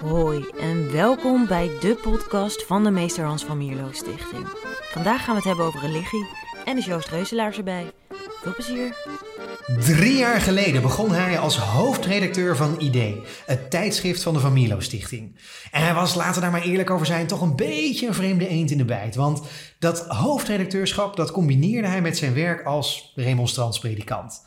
Hoi 0.00 0.44
en 0.60 0.92
welkom 0.92 1.46
bij 1.46 1.70
de 1.80 1.98
podcast 2.02 2.64
van 2.66 2.84
de 2.84 2.90
Meester 2.90 3.24
Hans 3.24 3.44
van 3.44 3.58
Mierlo 3.58 3.88
Stichting. 3.92 4.46
Vandaag 4.90 5.24
gaan 5.24 5.30
we 5.30 5.36
het 5.36 5.44
hebben 5.44 5.64
over 5.64 5.80
religie 5.80 6.26
en 6.64 6.76
is 6.76 6.84
Joost 6.84 7.08
Reuselaars 7.08 7.56
erbij. 7.56 7.92
Veel 8.42 8.54
plezier! 8.54 8.96
Drie 9.80 10.16
jaar 10.16 10.40
geleden 10.40 10.82
begon 10.82 11.12
hij 11.12 11.38
als 11.38 11.56
hoofdredacteur 11.56 12.56
van 12.56 12.80
ID, 12.80 13.14
het 13.46 13.70
tijdschrift 13.70 14.22
van 14.22 14.34
de 14.34 14.40
Van 14.40 14.52
Mierlo 14.52 14.80
Stichting. 14.80 15.38
En 15.70 15.82
hij 15.82 15.94
was, 15.94 16.14
laten 16.14 16.34
we 16.34 16.40
daar 16.40 16.50
maar 16.50 16.62
eerlijk 16.62 16.90
over 16.90 17.06
zijn, 17.06 17.26
toch 17.26 17.40
een 17.40 17.56
beetje 17.56 18.06
een 18.06 18.14
vreemde 18.14 18.48
eend 18.48 18.70
in 18.70 18.78
de 18.78 18.84
bijt. 18.84 19.14
Want 19.14 19.42
dat 19.78 20.06
hoofdredacteurschap, 20.06 21.16
dat 21.16 21.30
combineerde 21.30 21.88
hij 21.88 22.00
met 22.00 22.18
zijn 22.18 22.34
werk 22.34 22.66
als 22.66 23.12
remonstrantspredikant. 23.14 24.42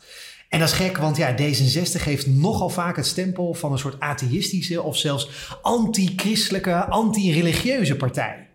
En 0.48 0.58
dat 0.58 0.68
is 0.68 0.74
gek, 0.74 0.96
want 0.96 1.16
ja, 1.16 1.32
D66 1.32 2.02
heeft 2.02 2.26
nogal 2.26 2.68
vaak 2.68 2.96
het 2.96 3.06
stempel 3.06 3.54
van 3.54 3.72
een 3.72 3.78
soort 3.78 4.00
atheïstische 4.00 4.82
of 4.82 4.96
zelfs 4.96 5.50
anti-christelijke, 5.62 6.84
anti-religieuze 6.84 7.96
partij. 7.96 8.48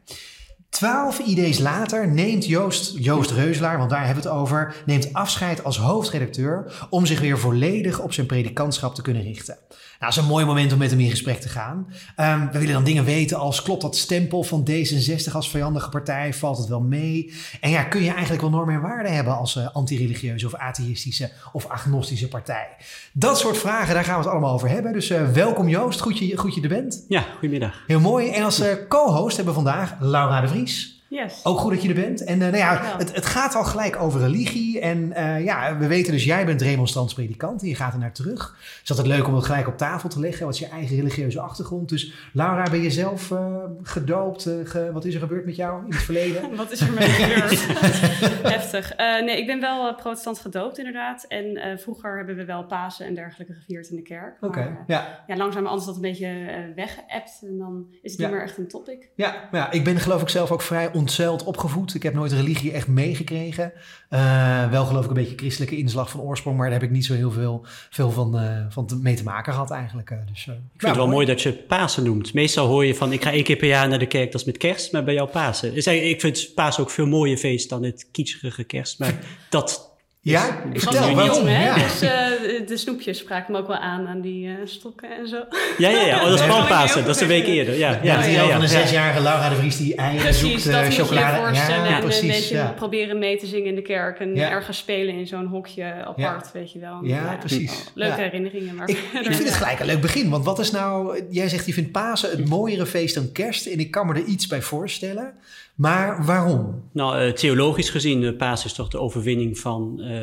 Twaalf 0.69 1.19
idees 1.19 1.59
later 1.59 2.07
neemt 2.07 2.45
Joost, 2.45 2.97
Joost 2.97 3.31
Reuselaar, 3.31 3.77
want 3.77 3.89
daar 3.89 4.05
hebben 4.05 4.23
we 4.23 4.29
het 4.29 4.37
over, 4.37 4.75
neemt 4.85 5.13
afscheid 5.13 5.63
als 5.63 5.77
hoofdredacteur 5.77 6.87
om 6.89 7.05
zich 7.05 7.19
weer 7.19 7.39
volledig 7.39 7.99
op 7.99 8.13
zijn 8.13 8.27
predikantschap 8.27 8.95
te 8.95 9.01
kunnen 9.01 9.23
richten. 9.23 9.57
Nou, 10.01 10.13
dat 10.13 10.23
is 10.23 10.29
een 10.29 10.35
mooi 10.35 10.45
moment 10.45 10.71
om 10.71 10.77
met 10.77 10.89
hem 10.89 10.99
in 10.99 11.09
gesprek 11.09 11.41
te 11.41 11.49
gaan. 11.49 11.87
Um, 12.17 12.49
we 12.51 12.59
willen 12.59 12.73
dan 12.73 12.83
dingen 12.83 13.05
weten 13.05 13.37
als 13.37 13.61
klopt 13.61 13.81
dat 13.81 13.97
stempel 13.97 14.43
van 14.43 14.67
D66 14.69 15.31
als 15.31 15.49
vijandige 15.49 15.89
partij? 15.89 16.33
Valt 16.33 16.57
het 16.57 16.67
wel 16.67 16.81
mee? 16.81 17.33
En 17.59 17.69
ja, 17.69 17.83
kun 17.83 18.03
je 18.03 18.11
eigenlijk 18.11 18.41
wel 18.41 18.49
normen 18.49 18.75
en 18.75 18.81
waarden 18.81 19.13
hebben 19.13 19.37
als 19.37 19.55
uh, 19.55 19.75
anti-religieuze 19.75 20.45
of 20.45 20.55
atheïstische 20.55 21.31
of 21.51 21.65
agnostische 21.65 22.27
partij? 22.27 22.67
Dat 23.13 23.39
soort 23.39 23.57
vragen, 23.57 23.93
daar 23.93 24.03
gaan 24.03 24.17
we 24.17 24.23
het 24.23 24.31
allemaal 24.31 24.53
over 24.53 24.69
hebben. 24.69 24.93
Dus 24.93 25.11
uh, 25.11 25.31
welkom 25.31 25.69
Joost, 25.69 25.99
goed 25.99 26.17
je, 26.17 26.37
goed 26.37 26.55
je 26.55 26.61
er 26.61 26.67
bent. 26.67 27.05
Ja, 27.07 27.25
goedemiddag. 27.31 27.83
Heel 27.87 27.99
mooi. 27.99 28.29
En 28.29 28.43
als 28.43 28.59
uh, 28.59 28.67
co-host 28.87 29.35
hebben 29.35 29.53
we 29.53 29.61
vandaag 29.61 29.95
Laura 29.99 30.41
de 30.41 30.47
Vries. 30.47 31.00
Yes. 31.11 31.45
Ook 31.45 31.59
goed 31.59 31.71
dat 31.71 31.81
je 31.81 31.87
er 31.87 31.93
bent. 31.93 32.23
En 32.23 32.39
uh, 32.39 32.41
nou 32.41 32.57
ja, 32.57 32.95
het, 32.97 33.15
het, 33.15 33.25
gaat 33.25 33.55
al 33.55 33.63
gelijk 33.63 34.01
over 34.01 34.19
religie. 34.19 34.79
En 34.79 35.13
uh, 35.17 35.43
ja, 35.43 35.77
we 35.77 35.87
weten 35.87 36.11
dus, 36.11 36.23
jij 36.23 36.45
bent 36.45 36.61
remonstrants 36.61 37.13
predikant 37.13 37.61
en 37.61 37.67
je 37.67 37.75
gaat 37.75 37.93
er 37.93 37.99
naar 37.99 38.13
terug. 38.13 38.57
Het 38.59 38.79
is 38.83 38.89
altijd 38.89 39.07
leuk 39.07 39.27
om 39.27 39.35
het 39.35 39.45
gelijk 39.45 39.67
op 39.67 39.77
tafel 39.77 40.09
te 40.09 40.19
leggen. 40.19 40.45
Wat 40.45 40.53
is 40.53 40.59
je 40.59 40.67
eigen 40.67 40.95
religieuze 40.95 41.39
achtergrond? 41.39 41.89
Dus 41.89 42.13
Laura, 42.33 42.69
ben 42.69 42.81
je 42.81 42.91
zelf 42.91 43.29
uh, 43.29 43.55
gedoopt? 43.83 44.43
Ge, 44.63 44.89
wat 44.93 45.05
is 45.05 45.13
er 45.13 45.19
gebeurd 45.19 45.45
met 45.45 45.55
jou 45.55 45.85
in 45.85 45.91
het 45.91 46.01
verleden? 46.01 46.55
wat 46.55 46.71
is 46.71 46.81
er 46.81 46.93
met 46.93 47.03
gebeurd? 47.03 47.67
Heftig. 48.55 48.97
nee, 48.97 49.37
ik 49.37 49.47
ben 49.47 49.59
wel 49.59 49.95
protestant 49.95 50.39
gedoopt 50.39 50.77
inderdaad. 50.77 51.25
En 51.27 51.79
vroeger 51.79 52.17
hebben 52.17 52.35
we 52.35 52.45
wel 52.45 52.65
Pasen 52.65 53.05
en 53.05 53.15
dergelijke 53.15 53.53
gevierd 53.53 53.89
in 53.89 53.95
de 53.95 54.01
kerk. 54.01 54.37
Oké, 54.41 54.45
okay, 54.45 54.77
ja. 54.87 55.23
ja. 55.27 55.37
Langzaam 55.37 55.67
is 55.77 55.85
dat 55.85 55.95
een 55.95 56.01
beetje 56.01 56.71
weggeëpt. 56.75 57.39
En 57.41 57.57
dan 57.57 57.85
is 58.01 58.11
het 58.11 58.21
niet 58.21 58.31
meer 58.31 58.43
echt 58.43 58.57
een 58.57 58.67
topic. 58.67 59.09
Ja, 59.15 59.49
ja, 59.51 59.71
ik 59.71 59.83
ben 59.83 59.99
geloof 59.99 60.21
ik 60.21 60.29
zelf 60.29 60.51
ook 60.51 60.61
vrij 60.61 60.89
ontzeild 61.01 61.43
opgevoed. 61.43 61.95
Ik 61.95 62.03
heb 62.03 62.13
nooit 62.13 62.31
religie 62.31 62.71
echt 62.71 62.87
meegekregen. 62.87 63.71
Uh, 64.09 64.69
wel 64.69 64.85
geloof 64.85 65.03
ik 65.03 65.09
een 65.09 65.15
beetje 65.15 65.37
christelijke 65.37 65.77
inslag 65.77 66.09
van 66.09 66.19
oorsprong, 66.19 66.57
maar 66.57 66.69
daar 66.69 66.79
heb 66.79 66.89
ik 66.89 66.95
niet 66.95 67.05
zo 67.05 67.13
heel 67.13 67.31
veel, 67.31 67.65
veel 67.89 68.11
van, 68.11 68.43
uh, 68.43 68.65
van 68.69 68.87
te, 68.87 68.95
mee 68.95 69.15
te 69.15 69.23
maken 69.23 69.53
gehad 69.53 69.71
eigenlijk. 69.71 70.09
Uh, 70.09 70.17
dus, 70.31 70.47
ik 70.47 70.53
vind 70.77 70.81
het 70.81 70.95
wel 70.95 71.07
mooi 71.07 71.25
dat 71.25 71.41
je 71.41 71.53
Pasen 71.53 72.03
noemt. 72.03 72.33
Meestal 72.33 72.67
hoor 72.67 72.85
je 72.85 72.95
van, 72.95 73.11
ik 73.11 73.23
ga 73.23 73.31
één 73.31 73.43
keer 73.43 73.55
per 73.55 73.67
jaar 73.67 73.87
naar 73.87 73.99
de 73.99 74.05
kerk, 74.05 74.31
dat 74.31 74.41
is 74.41 74.47
met 74.47 74.57
kerst, 74.57 74.91
maar 74.91 75.03
bij 75.03 75.13
jou 75.13 75.29
Pasen. 75.29 75.73
Dus 75.73 75.87
ik 75.87 76.21
vind 76.21 76.51
Pasen 76.55 76.83
ook 76.83 76.89
veel 76.89 77.07
mooier 77.07 77.37
feest 77.37 77.69
dan 77.69 77.83
het 77.83 78.07
kietscherige 78.11 78.63
kerst, 78.63 78.99
maar 78.99 79.19
dat... 79.49 79.89
Ja, 80.23 80.61
ik 80.73 80.81
vertel 80.81 81.15
waarom. 81.15 81.45
Hè? 81.47 81.65
Ja. 81.65 81.73
Dus 81.73 82.03
uh, 82.03 82.67
de 82.67 82.77
snoepjes 82.77 83.17
spraken 83.17 83.51
me 83.53 83.59
ook 83.59 83.67
wel 83.67 83.77
aan 83.77 84.07
aan 84.07 84.21
die 84.21 84.47
uh, 84.47 84.53
stokken 84.63 85.17
en 85.17 85.27
zo. 85.27 85.43
Ja, 85.77 85.89
ja, 85.89 86.05
ja. 86.05 86.19
Oh, 86.19 86.25
dat 86.25 86.33
is 86.33 86.41
gewoon 86.51 86.67
Pasen. 86.67 87.05
Dat 87.05 87.15
is 87.15 87.21
een 87.21 87.27
week 87.27 87.45
eerder. 87.45 87.77
Ja, 87.77 87.89
ja, 87.89 87.97
ja, 88.03 88.25
ja, 88.25 88.43
ja 88.43 88.51
van 88.51 88.61
een 88.61 88.67
zesjarige 88.67 89.21
Laura 89.21 89.49
de 89.49 89.55
Vries 89.55 89.77
die 89.77 89.95
eieren 89.95 90.21
precies, 90.21 90.63
zoekt, 90.63 90.75
uh, 90.75 90.87
chocolade. 90.89 91.41
Precies, 91.41 91.67
dat 91.67 91.75
ja, 91.75 91.95
en 91.95 92.01
precies, 92.01 92.21
een 92.21 92.27
beetje 92.27 92.55
ja. 92.55 92.73
proberen 92.75 93.19
mee 93.19 93.37
te 93.37 93.45
zingen 93.45 93.67
in 93.67 93.75
de 93.75 93.81
kerk 93.81 94.19
en 94.19 94.35
Ja. 94.35 94.49
ergens 94.49 94.77
spelen 94.77 95.15
in 95.15 95.27
zo'n 95.27 95.45
hokje 95.45 95.93
apart, 96.05 96.51
weet 96.51 96.71
je 96.71 96.79
wel. 96.79 96.99
Ja, 97.03 97.35
precies. 97.39 97.83
Leuke 97.93 98.15
Ja. 98.17 98.23
herinneringen. 98.23 98.75
Maar 98.75 98.89
Ik, 98.89 98.97
ik 98.97 99.35
vind 99.35 99.43
het 99.43 99.53
gelijk 99.53 99.79
een 99.79 99.85
leuk 99.85 100.01
begin, 100.01 100.29
want 100.29 100.45
wat 100.45 100.59
is 100.59 100.71
nou... 100.71 101.21
Jij 101.29 101.49
zegt 101.49 101.65
je 101.65 101.73
vindt 101.73 101.91
Pasen 101.91 102.29
het 102.29 102.49
mooiere 102.49 102.85
feest 102.85 103.15
dan 103.15 103.31
kerst 103.31 103.65
en 103.65 103.79
ik 103.79 103.91
kan 103.91 104.07
me 104.07 104.13
er 104.13 104.23
iets 104.23 104.47
bij 104.47 104.61
voorstellen. 104.61 105.33
Maar 105.75 106.25
waarom? 106.25 106.89
Nou, 106.93 107.25
uh, 107.25 107.31
theologisch 107.31 107.89
gezien, 107.89 108.21
uh, 108.21 108.37
Paas 108.37 108.65
is 108.65 108.73
toch 108.73 108.87
de 108.89 108.99
overwinning 108.99 109.59
van 109.59 109.99
uh, 109.99 110.19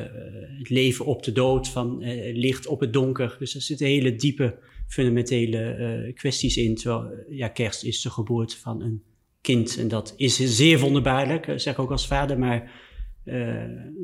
het 0.58 0.68
leven 0.68 1.04
op 1.04 1.22
de 1.22 1.32
dood, 1.32 1.68
van 1.68 1.98
licht 2.32 2.66
op 2.66 2.80
het 2.80 2.92
donker. 2.92 3.36
Dus 3.38 3.54
er 3.54 3.60
zitten 3.62 3.86
hele 3.86 4.14
diepe, 4.14 4.58
fundamentele 4.88 6.12
kwesties 6.14 6.56
in. 6.56 6.74
Terwijl, 6.74 7.10
ja, 7.28 7.48
kerst 7.48 7.84
is 7.84 8.02
de 8.02 8.10
geboorte 8.10 8.56
van 8.58 8.82
een 8.82 9.02
kind. 9.40 9.78
En 9.78 9.88
dat 9.88 10.14
is 10.16 10.36
zeer 10.56 10.78
wonderbaarlijk, 10.78 11.44
zeg 11.56 11.72
ik 11.72 11.78
ook 11.78 11.90
als 11.90 12.06
vader, 12.06 12.38
maar 12.38 12.70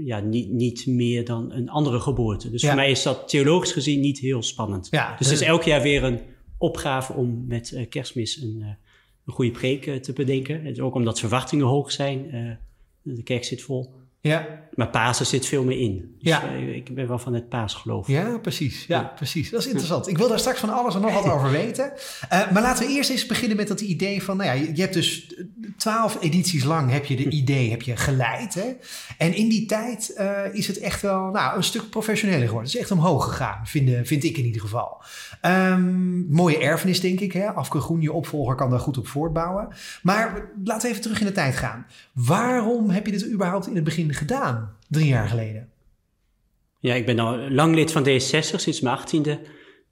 ja, 0.05 0.21
niet, 0.21 0.51
niet 0.51 0.87
meer 0.87 1.25
dan 1.25 1.53
een 1.53 1.69
andere 1.69 2.01
geboorte. 2.01 2.51
Dus 2.51 2.63
Ja. 2.63 2.69
voor 2.69 2.77
mij 2.77 2.91
is 2.91 3.03
dat 3.03 3.29
theologisch 3.29 3.73
gezien 3.73 4.01
niet 4.01 4.19
heel 4.19 4.43
spannend. 4.43 4.89
Ja, 4.91 5.17
Dus 5.19 5.31
het 5.31 5.41
is 5.41 5.47
elk 5.47 5.63
jaar 5.63 5.83
weer 5.83 6.05
een 6.05 6.21
opgave 6.59 7.13
om 7.13 7.45
met 7.47 7.87
kerstmis 7.89 8.43
een 8.43 8.77
een 9.27 9.33
goede 9.33 9.51
preek 9.51 9.87
uh, 9.87 9.97
te 9.97 10.13
bedenken. 10.13 10.65
Het, 10.65 10.81
ook 10.81 10.95
omdat 10.95 11.21
verwachtingen 11.21 11.67
hoog 11.67 11.93
zijn. 11.93 12.35
Uh, 12.35 12.51
de 13.03 13.23
kerk 13.23 13.45
zit 13.45 13.63
vol. 13.63 13.95
Ja, 14.21 14.69
Maar 14.75 14.89
Pasen 14.89 15.27
zit 15.27 15.47
veel 15.47 15.65
meer 15.65 15.79
in. 15.79 16.17
Dus, 16.19 16.33
Ja. 16.33 16.53
uh, 16.53 16.75
ik 16.77 16.95
ben 16.95 17.09
wel 17.09 17.19
van 17.19 17.35
het 17.35 17.49
paasgeloof. 17.49 18.09
ja 18.09 18.39
precies. 18.39 18.85
Ja, 18.87 19.13
precies. 19.17 19.51
Dat 19.51 19.61
is 19.61 19.67
interessant. 19.67 20.09
Ik 20.09 20.19
wil 20.19 20.29
daar 20.29 20.39
straks 20.39 20.61
van 20.61 20.71
alles 20.71 20.95
en 20.95 21.01
nog 21.01 21.13
wat 21.23 21.33
over 21.35 21.51
weten. 21.51 21.93
Uh, 22.33 22.51
maar 22.51 22.63
laten 22.63 22.87
we 22.87 22.93
eerst 22.93 23.11
eens 23.11 23.27
beginnen 23.27 23.57
met 23.57 23.69
dat 23.69 23.81
idee 23.81 24.23
van... 24.23 24.37
Nou 24.37 24.49
ja, 24.49 24.55
je, 24.65 24.75
je 24.77 24.81
hebt 24.81 24.95
dus 24.95 25.35
twaalf 25.77 26.19
edities 26.21 26.65
lang 26.65 26.91
heb 26.91 27.05
je 27.05 27.17
de 27.17 27.29
idee 27.31 27.71
heb 27.71 27.83
je 27.83 27.97
geleid. 27.97 28.55
Hè? 28.55 28.73
En 29.19 29.35
in 29.35 29.49
die 29.49 29.67
tijd 29.67 30.15
uh, 30.19 30.41
is 30.53 30.67
het 30.67 30.79
echt 30.79 31.03
wel 31.03 31.31
nou, 31.31 31.57
een 31.57 31.65
stuk 31.65 31.91
professioneler 31.91 32.47
geworden. 32.47 32.67
Het 32.71 32.75
is 32.75 32.81
echt 32.83 32.91
omhoog 32.91 33.25
gegaan, 33.25 33.67
vind, 33.67 34.07
vind 34.07 34.25
ik 34.25 34.37
in 34.37 34.45
ieder 34.45 34.61
geval. 34.61 35.03
Um, 35.43 36.27
mooie 36.31 36.59
erfenis, 36.59 37.01
denk 37.01 37.21
ik. 37.21 37.33
Hè? 37.33 37.47
Afke 37.53 37.81
Groen, 37.81 38.01
je 38.01 38.13
opvolger, 38.13 38.55
kan 38.55 38.71
daar 38.71 38.79
goed 38.81 38.99
op 38.99 39.07
voortbouwen. 39.07 39.69
Maar 40.03 40.49
laten 40.65 40.83
we 40.83 40.89
even 40.89 41.03
terug 41.03 41.21
in 41.21 41.27
de 41.27 41.33
tijd 41.33 41.57
gaan. 41.57 41.87
Waarom 42.13 42.91
heb 42.91 43.07
je 43.07 43.13
dit 43.13 43.31
überhaupt 43.31 43.67
in 43.67 43.75
het 43.75 43.85
begin 43.85 44.15
gedaan, 44.15 44.64
drie 44.89 45.07
jaar 45.07 45.29
geleden? 45.29 45.69
Ja, 46.79 46.95
ik 46.95 47.07
ben 47.07 47.19
al 47.19 47.51
lang 47.51 47.75
lid 47.75 47.93
van 47.93 48.09
D66 48.09 48.57
sinds 48.57 48.81
mijn 48.81 48.97
achttiende. 48.97 49.41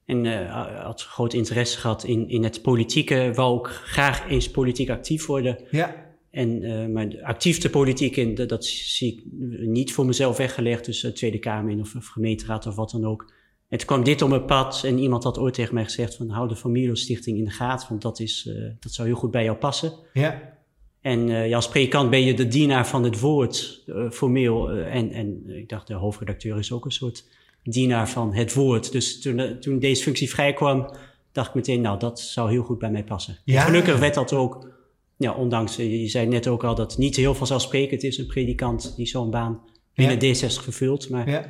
En 0.04 0.24
uh, 0.24 0.84
had 0.84 1.02
groot 1.02 1.32
interesse 1.32 1.78
gehad 1.78 2.04
in, 2.04 2.28
in 2.28 2.44
het 2.44 2.62
politieke. 2.62 3.32
Wou 3.34 3.54
ook 3.54 3.68
graag 3.68 4.28
eens 4.28 4.50
politiek 4.50 4.90
actief 4.90 5.26
worden. 5.26 5.58
Ja. 5.70 6.10
En, 6.30 6.62
uh, 6.62 6.86
maar 6.86 7.22
actief 7.22 7.58
de 7.58 7.70
politiek 7.70 8.16
in, 8.16 8.34
dat, 8.34 8.48
dat, 8.48 8.64
zie 8.64 9.12
ik 9.12 9.22
niet 9.66 9.92
voor 9.92 10.06
mezelf 10.06 10.36
weggelegd. 10.36 10.84
Dus 10.84 11.02
uh, 11.02 11.10
Tweede 11.10 11.38
Kamer 11.38 11.72
in 11.72 11.80
of, 11.80 11.94
of 11.94 12.06
gemeenteraad 12.06 12.66
of 12.66 12.74
wat 12.74 12.90
dan 12.90 13.04
ook. 13.04 13.32
En 13.68 13.78
toen 13.78 13.86
kwam 13.86 14.04
dit 14.04 14.22
op 14.22 14.28
mijn 14.28 14.44
pad 14.44 14.82
en 14.84 14.98
iemand 14.98 15.24
had 15.24 15.38
ooit 15.38 15.54
tegen 15.54 15.74
mij 15.74 15.84
gezegd 15.84 16.14
van 16.14 16.30
hou 16.30 16.48
de 16.48 16.56
Familio 16.56 16.94
Stichting 16.94 17.38
in 17.38 17.44
de 17.44 17.50
gaten, 17.50 17.88
want 17.88 18.02
dat, 18.02 18.20
is, 18.20 18.46
uh, 18.48 18.70
dat 18.80 18.92
zou 18.92 19.08
heel 19.08 19.16
goed 19.16 19.30
bij 19.30 19.44
jou 19.44 19.56
passen. 19.56 19.92
Ja. 20.12 20.60
En 21.02 21.28
uh, 21.28 21.48
ja, 21.48 21.56
als 21.56 21.68
predikant 21.68 22.10
ben 22.10 22.24
je 22.24 22.34
de 22.34 22.48
dienaar 22.48 22.86
van 22.86 23.04
het 23.04 23.20
woord, 23.20 23.82
uh, 23.86 24.10
formeel. 24.10 24.70
en, 24.70 25.10
en 25.10 25.42
ik 25.46 25.68
dacht, 25.68 25.86
de 25.86 25.94
hoofdredacteur 25.94 26.58
is 26.58 26.72
ook 26.72 26.84
een 26.84 26.92
soort 26.92 27.24
dienaar 27.62 28.08
van 28.08 28.34
het 28.34 28.54
woord. 28.54 28.92
Dus 28.92 29.20
toen, 29.20 29.58
toen 29.60 29.78
deze 29.78 30.02
functie 30.02 30.30
vrijkwam, 30.30 30.90
dacht 31.32 31.48
ik 31.48 31.54
meteen, 31.54 31.80
nou, 31.80 31.98
dat 31.98 32.20
zou 32.20 32.50
heel 32.50 32.62
goed 32.62 32.78
bij 32.78 32.90
mij 32.90 33.04
passen. 33.04 33.38
Ja. 33.44 33.62
Gelukkig 33.62 33.98
werd 33.98 34.14
dat 34.14 34.32
ook, 34.32 34.70
ja, 35.16 35.32
ondanks, 35.32 35.76
je 35.76 36.08
zei 36.08 36.26
net 36.26 36.48
ook 36.48 36.64
al 36.64 36.74
dat 36.74 36.90
het 36.90 37.00
niet 37.00 37.16
heel 37.16 37.34
vanzelfsprekend 37.34 38.02
is, 38.02 38.18
een 38.18 38.26
predikant 38.26 38.96
die 38.96 39.06
zo'n 39.06 39.30
baan 39.30 39.60
binnen 39.94 40.20
Ja. 40.26 40.34
D60 40.34 40.62
vervult. 40.62 41.08
Maar 41.10 41.28
Ja. 41.30 41.44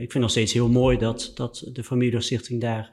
ik 0.00 0.10
vind 0.12 0.14
nog 0.14 0.30
steeds 0.30 0.52
heel 0.52 0.68
mooi 0.68 0.98
dat, 0.98 1.32
dat 1.34 1.70
de 1.72 1.84
Familie 1.84 2.20
Stichting 2.20 2.60
daar 2.60 2.92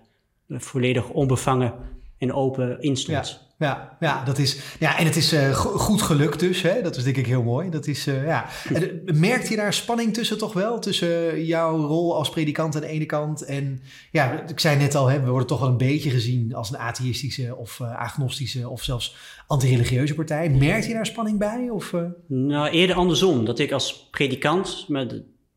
volledig 0.50 1.10
onbevangen 1.10 1.74
en 2.18 2.34
open 2.34 2.82
in 2.82 2.96
stond. 2.96 3.50
Ja, 3.62 3.98
ja, 4.00 4.24
dat 4.24 4.38
is, 4.38 4.60
ja, 4.80 4.98
en 4.98 5.06
het 5.06 5.16
is 5.16 5.32
go 5.32 5.70
goed 5.70 6.02
gelukt 6.02 6.40
dus. 6.40 6.62
Hè? 6.62 6.82
Dat 6.82 6.96
is 6.96 7.04
denk 7.04 7.18
ik 7.18 7.26
heel 7.26 7.44
mooi. 7.44 7.70
Dat 7.70 7.88
is, 7.88 8.08
uh, 8.08 8.26
ja. 8.26 8.46
En, 8.74 9.02
merkt 9.20 9.48
je 9.48 9.56
daar 9.56 9.74
spanning 9.74 10.14
tussen 10.14 10.38
toch 10.38 10.54
wel? 10.54 10.80
Tussen 10.80 11.46
jouw 11.46 11.86
rol 11.86 12.16
als 12.16 12.30
predikant 12.30 12.76
aan 12.76 12.82
de 12.82 12.88
ene 12.88 13.06
kant 13.06 13.42
en... 13.42 13.82
Ja, 14.12 14.48
ik 14.48 14.60
zei 14.60 14.78
net 14.78 14.96
al, 14.96 15.08
hè, 15.08 15.20
we 15.20 15.30
worden 15.30 15.48
toch 15.48 15.60
wel 15.60 15.70
een 15.70 15.78
beetje 15.78 16.10
gezien 16.10 16.56
als 16.56 16.70
een 16.70 16.78
atheïstische 16.78 17.56
of 17.56 17.82
agnostische 17.82 18.70
of 18.70 18.84
zelfs 18.84 19.16
anti-religieuze 19.48 20.14
partij. 20.14 20.50
Merkt 20.50 20.86
je 20.86 20.94
daar 20.94 21.06
spanning 21.06 21.40
bij? 21.40 21.70
Of, 21.70 21.94
Nou, 22.28 22.70
eerder 22.70 22.96
andersom. 22.96 23.46
Dat 23.46 23.60
ik 23.60 23.72
als 23.72 24.08
predikant, 24.12 24.86
maar 24.88 25.08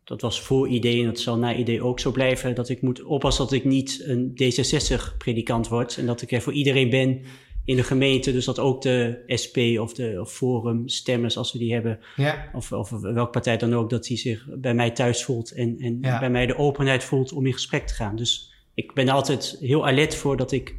dat 0.04 0.20
was 0.20 0.40
voor 0.40 0.68
idee 0.68 1.00
en 1.00 1.06
dat 1.06 1.18
zal 1.18 1.38
na 1.38 1.54
idee 1.54 1.82
ook 1.82 2.00
zo 2.00 2.10
blijven, 2.10 2.54
dat 2.54 2.68
ik 2.68 2.82
moet 2.82 3.02
oppassen 3.02 3.44
dat 3.44 3.52
ik 3.52 3.64
niet 3.64 4.02
een 4.04 4.30
D66-predikant 4.42 5.68
word 5.68 5.96
en 5.96 6.06
dat 6.06 6.22
ik 6.22 6.32
er 6.32 6.42
voor 6.42 6.52
iedereen 6.52 6.90
ben 6.90 7.20
in 7.64 7.76
de 7.76 7.82
gemeente. 7.82 8.32
Dus 8.32 8.44
dat 8.44 8.58
ook 8.58 8.82
de 8.82 9.22
SP 9.42 9.56
of 9.80 9.94
de 9.94 10.16
of 10.20 10.32
Forum 10.32 10.88
stemmers, 10.88 11.36
als 11.36 11.52
we 11.52 11.58
die 11.58 11.72
hebben, 11.72 11.98
ja. 12.16 12.48
of, 12.52 12.72
of 12.72 12.90
welke 12.90 13.30
partij 13.30 13.56
dan 13.56 13.74
ook, 13.74 13.90
dat 13.90 14.04
die 14.04 14.16
zich 14.16 14.46
bij 14.56 14.74
mij 14.74 14.90
thuis 14.90 15.24
voelt 15.24 15.50
en, 15.52 15.76
en 15.78 15.98
Ja. 16.00 16.18
bij 16.18 16.30
mij 16.30 16.46
de 16.46 16.56
openheid 16.58 17.04
voelt 17.04 17.32
om 17.32 17.46
in 17.46 17.52
gesprek 17.52 17.86
te 17.86 17.94
gaan. 17.94 18.16
Dus 18.16 18.52
ik 18.74 18.92
ben 18.92 19.08
altijd 19.08 19.56
heel 19.60 19.86
alert 19.86 20.14
voor 20.14 20.36
dat 20.36 20.52
ik 20.52 20.76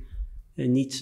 niet 0.56 0.98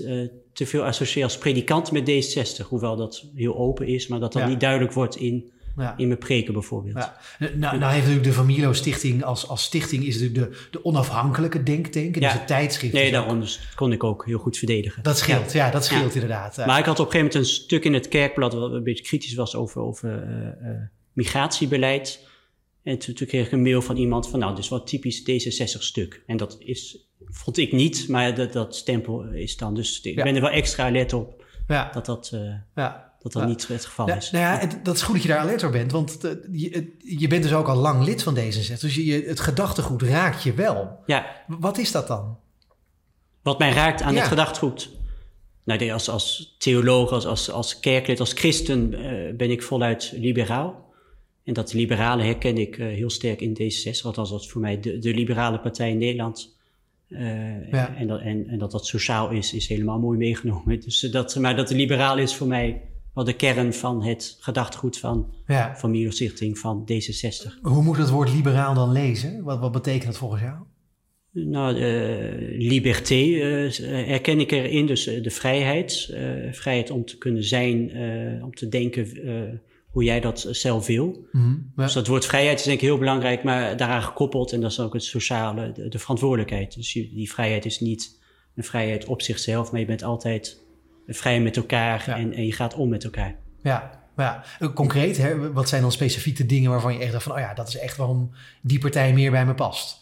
te 0.53 0.65
veel 0.65 0.83
associeer 0.83 1.23
als 1.23 1.37
predikant 1.37 1.91
met 1.91 2.09
D66. 2.11 2.67
Hoewel 2.67 2.95
dat 2.95 3.25
heel 3.35 3.55
open 3.57 3.87
is, 3.87 4.07
maar 4.07 4.19
dat 4.19 4.33
dat 4.33 4.41
Ja. 4.41 4.47
niet 4.47 4.59
duidelijk 4.59 4.93
wordt 4.93 5.15
in, 5.15 5.51
Ja. 5.77 5.93
in 5.97 6.07
mijn 6.07 6.19
preken 6.19 6.53
bijvoorbeeld. 6.53 6.95
Ja. 6.95 7.17
Nou, 7.39 7.77
nou 7.77 7.91
heeft 7.91 8.05
natuurlijk 8.05 8.23
de 8.23 8.33
Familo 8.33 8.73
Stichting 8.73 9.23
als, 9.23 9.47
als 9.47 9.63
stichting 9.63 10.05
is 10.05 10.19
natuurlijk 10.19 10.51
de, 10.51 10.67
de 10.71 10.85
onafhankelijke 10.85 11.63
denktank. 11.63 12.15
En 12.15 12.21
Ja. 12.21 12.27
dus 12.29 12.37
het 12.37 12.47
tijdschrift. 12.47 12.93
Nee, 12.93 13.11
daarom 13.11 13.39
dus 13.39 13.59
kon 13.75 13.91
ik 13.91 14.03
ook 14.03 14.25
heel 14.25 14.37
goed 14.39 14.57
verdedigen. 14.57 15.03
Dat 15.03 15.17
scheelt, 15.17 15.51
ja, 15.51 15.69
dat 15.71 15.85
scheelt 15.85 16.13
inderdaad. 16.13 16.65
Maar 16.65 16.79
ik 16.79 16.85
had 16.85 16.99
op 16.99 17.05
een 17.05 17.11
gegeven 17.11 17.33
moment 17.33 17.35
een 17.35 17.55
stuk 17.55 17.83
in 17.83 17.93
het 17.93 18.07
kerkblad 18.07 18.53
wat 18.53 18.71
een 18.71 18.83
beetje 18.83 19.03
kritisch 19.03 19.33
was 19.33 19.55
over, 19.55 19.81
over 19.81 20.23
eh, 20.23 20.69
eh, 20.69 20.81
migratiebeleid. 21.13 22.27
En 22.83 22.97
toen, 22.97 23.13
toen 23.13 23.27
kreeg 23.27 23.45
ik 23.45 23.51
een 23.51 23.61
mail 23.61 23.81
van 23.81 23.97
iemand 23.97 24.29
van, 24.29 24.39
nou, 24.39 24.55
dit 24.55 24.63
is 24.63 24.69
wel 24.69 24.83
typisch 24.83 25.21
D66-stuk. 25.21 26.23
En 26.27 26.37
dat 26.37 26.55
is, 26.59 26.97
vond 27.25 27.57
ik 27.57 27.71
niet, 27.71 28.07
maar 28.07 28.35
dat, 28.35 28.53
dat 28.53 28.75
stempel 28.75 29.23
is 29.23 29.57
dan. 29.57 29.75
Dus 29.75 30.01
ik 30.01 30.15
ben 30.15 30.35
er 30.35 30.41
wel 30.41 30.49
extra 30.49 30.85
alert 30.85 31.13
op 31.13 31.43
ja, 31.67 31.89
dat 31.93 32.05
dat, 32.05 32.31
eh, 32.33 32.53
ja. 32.75 33.12
Dat, 33.23 33.31
dat 33.31 33.41
Ja. 33.41 33.47
niet 33.47 33.67
het 33.67 33.85
geval 33.85 34.07
is. 34.09 34.31
nou 34.31 34.43
ja, 34.43 34.57
het- 34.59 34.79
dat 34.85 34.95
is 34.95 35.01
goed 35.01 35.13
dat 35.13 35.23
je 35.23 35.29
daar 35.29 35.37
alert 35.39 35.63
op 35.63 35.71
bent, 35.71 35.91
want 35.91 36.17
je, 36.51 36.93
je 36.97 37.27
bent 37.27 37.43
dus 37.43 37.53
ook 37.53 37.67
al 37.67 37.75
lang 37.75 38.03
lid 38.03 38.23
van 38.23 38.35
D66. 38.37 38.79
Dus 38.79 38.95
je, 38.95 39.23
het 39.27 39.39
gedachtegoed 39.39 40.01
raakt 40.01 40.43
je 40.43 40.53
wel. 40.53 40.99
Ja, 41.05 41.25
Wat 41.47 41.77
is 41.77 41.91
dat 41.91 42.07
dan? 42.07 42.37
wat 43.41 43.59
mij 43.59 43.71
raakt 43.71 44.01
aan 44.01 44.13
Ja. 44.13 44.19
het 44.19 44.27
gedachtegoed. 44.27 44.89
Nou, 45.63 45.91
als, 45.91 46.09
als 46.09 46.55
theoloog, 46.57 47.11
als, 47.11 47.25
als, 47.25 47.51
als 47.51 47.79
kerklid, 47.79 48.19
als 48.19 48.33
christen 48.33 48.93
eh, 48.93 49.35
ben 49.35 49.51
ik 49.51 49.63
voluit 49.63 50.13
liberaal. 50.15 50.91
En 51.43 51.53
dat 51.53 51.73
liberale 51.73 52.23
herken 52.23 52.57
ik 52.57 52.77
eh, 52.77 52.87
heel 52.87 53.09
sterk 53.09 53.41
in 53.41 53.53
D66, 53.61 54.01
althans 54.05 54.29
dat 54.29 54.41
is 54.41 54.49
voor 54.49 54.61
mij 54.61 54.79
de, 54.79 54.99
de 54.99 55.13
liberale 55.13 55.59
partij 55.59 55.89
in 55.89 55.97
Nederland. 55.97 56.55
Ja. 57.07 57.95
en, 57.97 58.07
dat, 58.07 58.19
en, 58.19 58.47
en 58.47 58.57
dat 58.57 58.71
dat 58.71 58.85
sociaal 58.87 59.29
is, 59.29 59.53
is 59.53 59.67
helemaal 59.67 59.99
mooi 59.99 60.17
meegenomen. 60.17 60.79
Dus 60.85 60.99
dat, 60.99 61.35
maar 61.35 61.55
dat 61.55 61.67
de 61.67 61.75
liberaal 61.75 62.17
is 62.17 62.35
voor 62.35 62.47
mij 62.47 62.81
wel 63.13 63.23
de 63.23 63.33
kern 63.35 63.73
van 63.73 64.03
het 64.03 64.37
gedachtegoed 64.39 64.97
van 64.99 65.33
Ja. 65.47 65.75
familiestichting 65.75 66.57
van 66.59 66.89
D66. 66.91 67.59
Hoe 67.61 67.83
moet 67.83 67.97
het 67.97 68.09
woord 68.09 68.33
liberaal 68.33 68.73
dan 68.73 68.91
lezen? 68.91 69.43
Wat, 69.43 69.59
wat 69.59 69.71
betekent 69.71 70.05
dat 70.05 70.17
volgens 70.17 70.41
jou? 70.41 70.55
Nou, 71.31 71.75
eh, 71.75 72.59
liberté 72.67 73.15
eh, 73.15 74.07
herken 74.07 74.39
ik 74.39 74.51
erin, 74.51 74.85
dus 74.85 75.07
eh, 75.07 75.23
de 75.23 75.29
vrijheid. 75.29 76.09
eh, 76.13 76.51
vrijheid 76.53 76.89
om 76.89 77.05
te 77.05 77.17
kunnen 77.17 77.43
zijn, 77.43 77.89
eh, 77.91 78.43
om 78.43 78.53
te 78.53 78.67
denken 78.69 79.11
eh, 79.23 79.59
hoe 79.87 80.03
jij 80.03 80.19
dat 80.19 80.47
zelf 80.51 80.87
wil. 80.87 81.25
Mhm. 81.31 81.47
Ja. 81.75 81.83
Dus 81.83 81.93
dat 81.93 82.07
woord 82.07 82.25
vrijheid 82.25 82.59
is 82.59 82.65
denk 82.65 82.77
ik 82.79 82.83
heel 82.87 82.97
belangrijk, 82.97 83.43
maar 83.43 83.77
daaraan 83.77 84.01
gekoppeld, 84.03 84.51
en 84.51 84.61
dat 84.61 84.71
is 84.71 84.79
ook 84.79 84.93
het 84.93 85.03
sociale, 85.03 85.71
de, 85.71 85.87
de 85.89 85.99
verantwoordelijkheid. 85.99 86.75
Dus 86.75 86.93
je- 86.93 87.09
die 87.13 87.31
vrijheid 87.31 87.65
is 87.65 87.79
niet 87.79 88.21
een 88.55 88.63
vrijheid 88.63 89.05
op 89.05 89.21
zichzelf, 89.21 89.71
maar 89.71 89.79
je 89.79 89.85
bent 89.85 90.03
altijd 90.03 90.62
vrij 91.07 91.41
met 91.41 91.57
elkaar 91.57 92.03
Ja. 92.05 92.17
en, 92.17 92.33
en 92.33 92.45
je 92.45 92.51
gaat 92.51 92.75
om 92.75 92.89
met 92.89 93.03
elkaar. 93.03 93.35
Ja, 93.63 94.01
ja. 94.17 94.43
Eh, 94.59 94.73
Concreet, 94.73 95.17
hè, 95.17 95.51
wat 95.51 95.69
zijn 95.69 95.81
dan 95.81 95.91
specifiek 95.91 96.37
de 96.37 96.45
dingen 96.45 96.69
waarvan 96.69 96.93
je 96.93 96.99
echt 96.99 97.11
dacht 97.11 97.23
van... 97.23 97.33
oh 97.33 97.39
ja, 97.39 97.53
dat 97.53 97.67
is 97.67 97.77
echt 97.77 97.97
waarom 97.97 98.31
die 98.61 98.79
partij 98.79 99.13
meer 99.13 99.31
bij 99.31 99.45
me 99.45 99.53
past? 99.53 100.01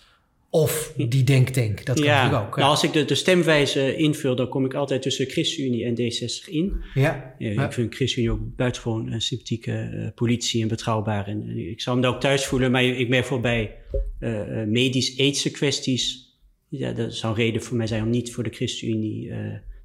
Of 0.50 0.94
die 0.98 1.24
denktank, 1.24 1.86
dat 1.86 1.96
kan 1.96 2.06
ja, 2.06 2.22
natuurlijk 2.24 2.48
ook. 2.48 2.56
nou, 2.56 2.70
als 2.70 2.84
ik 2.84 2.94
de, 2.94 3.06
de 3.06 3.16
stemwijze 3.16 3.96
invul, 3.96 4.36
dan 4.36 4.48
kom 4.50 4.66
ik 4.66 4.74
altijd 4.74 5.02
tussen 5.02 5.30
ChristenUnie 5.30 5.86
en 5.86 5.96
D60 5.96 6.50
in. 6.50 6.84
ja, 6.94 7.34
Ja. 7.38 7.66
Ik 7.66 7.74
vind 7.74 7.96
ChristenUnie 7.96 8.32
ook 8.32 8.56
buitengewoon 8.56 9.12
een 9.12 9.22
sympathieke 9.22 9.72
eh, 9.72 10.08
politie 10.16 10.62
en 10.62 10.68
betrouwbaar. 10.68 11.28
En, 11.28 11.44
en 11.48 11.70
ik 11.70 11.82
zou 11.82 11.96
hem 11.96 12.06
daar 12.06 12.16
ook 12.16 12.22
thuis 12.22 12.46
voelen, 12.46 12.72
maar 12.72 12.84
ik 12.84 13.10
merk 13.10 13.26
voor 13.26 13.40
bij 13.42 13.76
eh, 14.20 14.62
eh, 14.62 14.68
medisch-ethische 14.68 15.52
kwesties. 15.52 16.30
Ja, 16.68 16.92
dat 16.92 17.14
zou 17.14 17.34
een 17.34 17.44
reden 17.44 17.62
voor 17.64 17.78
mij 17.78 17.88
zijn 17.88 18.04
om 18.04 18.10
niet 18.10 18.34
voor 18.34 18.44
de 18.44 18.50
ChristenUnie 18.50 19.32
eh, 19.32 19.38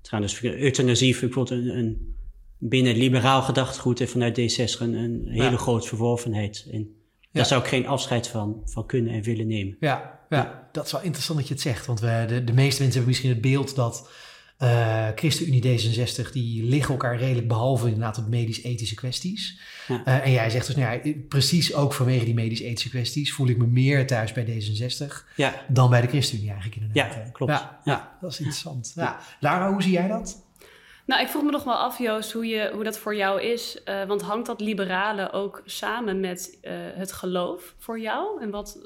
te 0.08 0.12
gaan. 0.12 0.20
Dus 0.20 0.42
euthanasie 0.42 1.10
bijvoorbeeld 1.20 1.50
een, 1.50 1.78
een 1.78 2.14
binnen 2.58 2.92
het 2.92 3.00
liberaal 3.02 3.42
gedachtegoed 3.42 4.00
en 4.00 4.08
vanuit 4.08 4.38
D60 4.40 4.80
een, 4.80 4.94
een 4.94 5.26
hele 5.28 5.50
Ja. 5.50 5.56
grote 5.56 5.86
verworvenheid. 5.88 6.68
En 6.72 6.78
Ja. 7.20 7.28
daar 7.32 7.46
zou 7.46 7.62
ik 7.62 7.68
geen 7.68 7.86
afscheid 7.86 8.28
van, 8.28 8.62
van 8.64 8.86
kunnen 8.86 9.12
en 9.12 9.22
willen 9.22 9.46
nemen. 9.46 9.76
Ja, 9.80 10.20
ja, 10.28 10.68
dat 10.72 10.86
is 10.86 10.92
wel 10.92 11.02
interessant 11.02 11.38
dat 11.38 11.48
je 11.48 11.54
het 11.54 11.62
zegt. 11.62 11.86
Want 11.86 12.00
we, 12.00 12.24
de, 12.28 12.44
de 12.44 12.52
meeste 12.52 12.82
mensen 12.82 12.84
hebben 13.00 13.06
misschien 13.06 13.30
het 13.30 13.40
beeld 13.40 13.74
dat 13.74 14.10
eh 14.56 15.08
ChristenUnie 15.14 15.62
D66... 15.62 16.32
die 16.32 16.64
liggen 16.64 16.94
elkaar 16.94 17.18
redelijk 17.18 17.48
behalve 17.48 17.86
inderdaad 17.86 18.18
op 18.18 18.28
medisch-ethische 18.28 18.94
kwesties. 18.94 19.60
Ja. 19.88 20.04
Eh, 20.04 20.24
en 20.24 20.32
jij 20.32 20.50
zegt 20.50 20.66
dus, 20.66 20.76
nou 20.76 21.00
ja, 21.02 21.12
precies 21.28 21.74
ook 21.74 21.92
vanwege 21.92 22.24
die 22.24 22.34
medisch-ethische 22.34 22.88
kwesties... 22.88 23.32
voel 23.32 23.48
ik 23.48 23.58
me 23.58 23.66
meer 23.66 24.06
thuis 24.06 24.32
bij 24.32 24.44
D66 24.44 25.34
Ja, 25.36 25.64
dan 25.68 25.90
bij 25.90 26.00
de 26.00 26.06
ChristenUnie 26.08 26.50
eigenlijk 26.50 26.80
inderdaad. 26.80 27.14
Ja, 27.14 27.30
klopt. 27.32 27.52
Ja, 27.52 27.80
ja, 27.84 28.16
dat 28.20 28.30
is 28.30 28.38
interessant. 28.38 28.92
Ja. 28.94 29.20
Lara, 29.40 29.72
hoe 29.72 29.82
zie 29.82 29.92
jij 29.92 30.08
dat? 30.08 30.44
Nou, 31.06 31.22
ik 31.22 31.28
vroeg 31.28 31.42
me 31.42 31.50
nog 31.50 31.64
wel 31.64 31.74
af, 31.74 31.98
Joost, 31.98 32.32
hoe, 32.32 32.46
je, 32.46 32.70
hoe 32.74 32.84
dat 32.84 32.98
voor 32.98 33.16
jou 33.16 33.42
is. 33.42 33.82
Eh, 33.84 34.04
want 34.04 34.22
hangt 34.22 34.46
dat 34.46 34.60
liberale 34.60 35.32
ook 35.32 35.62
samen 35.64 36.20
met 36.20 36.58
eh, 36.62 36.72
het 36.94 37.12
geloof 37.12 37.74
voor 37.78 38.00
jou? 38.00 38.42
En 38.42 38.50
wat, 38.50 38.78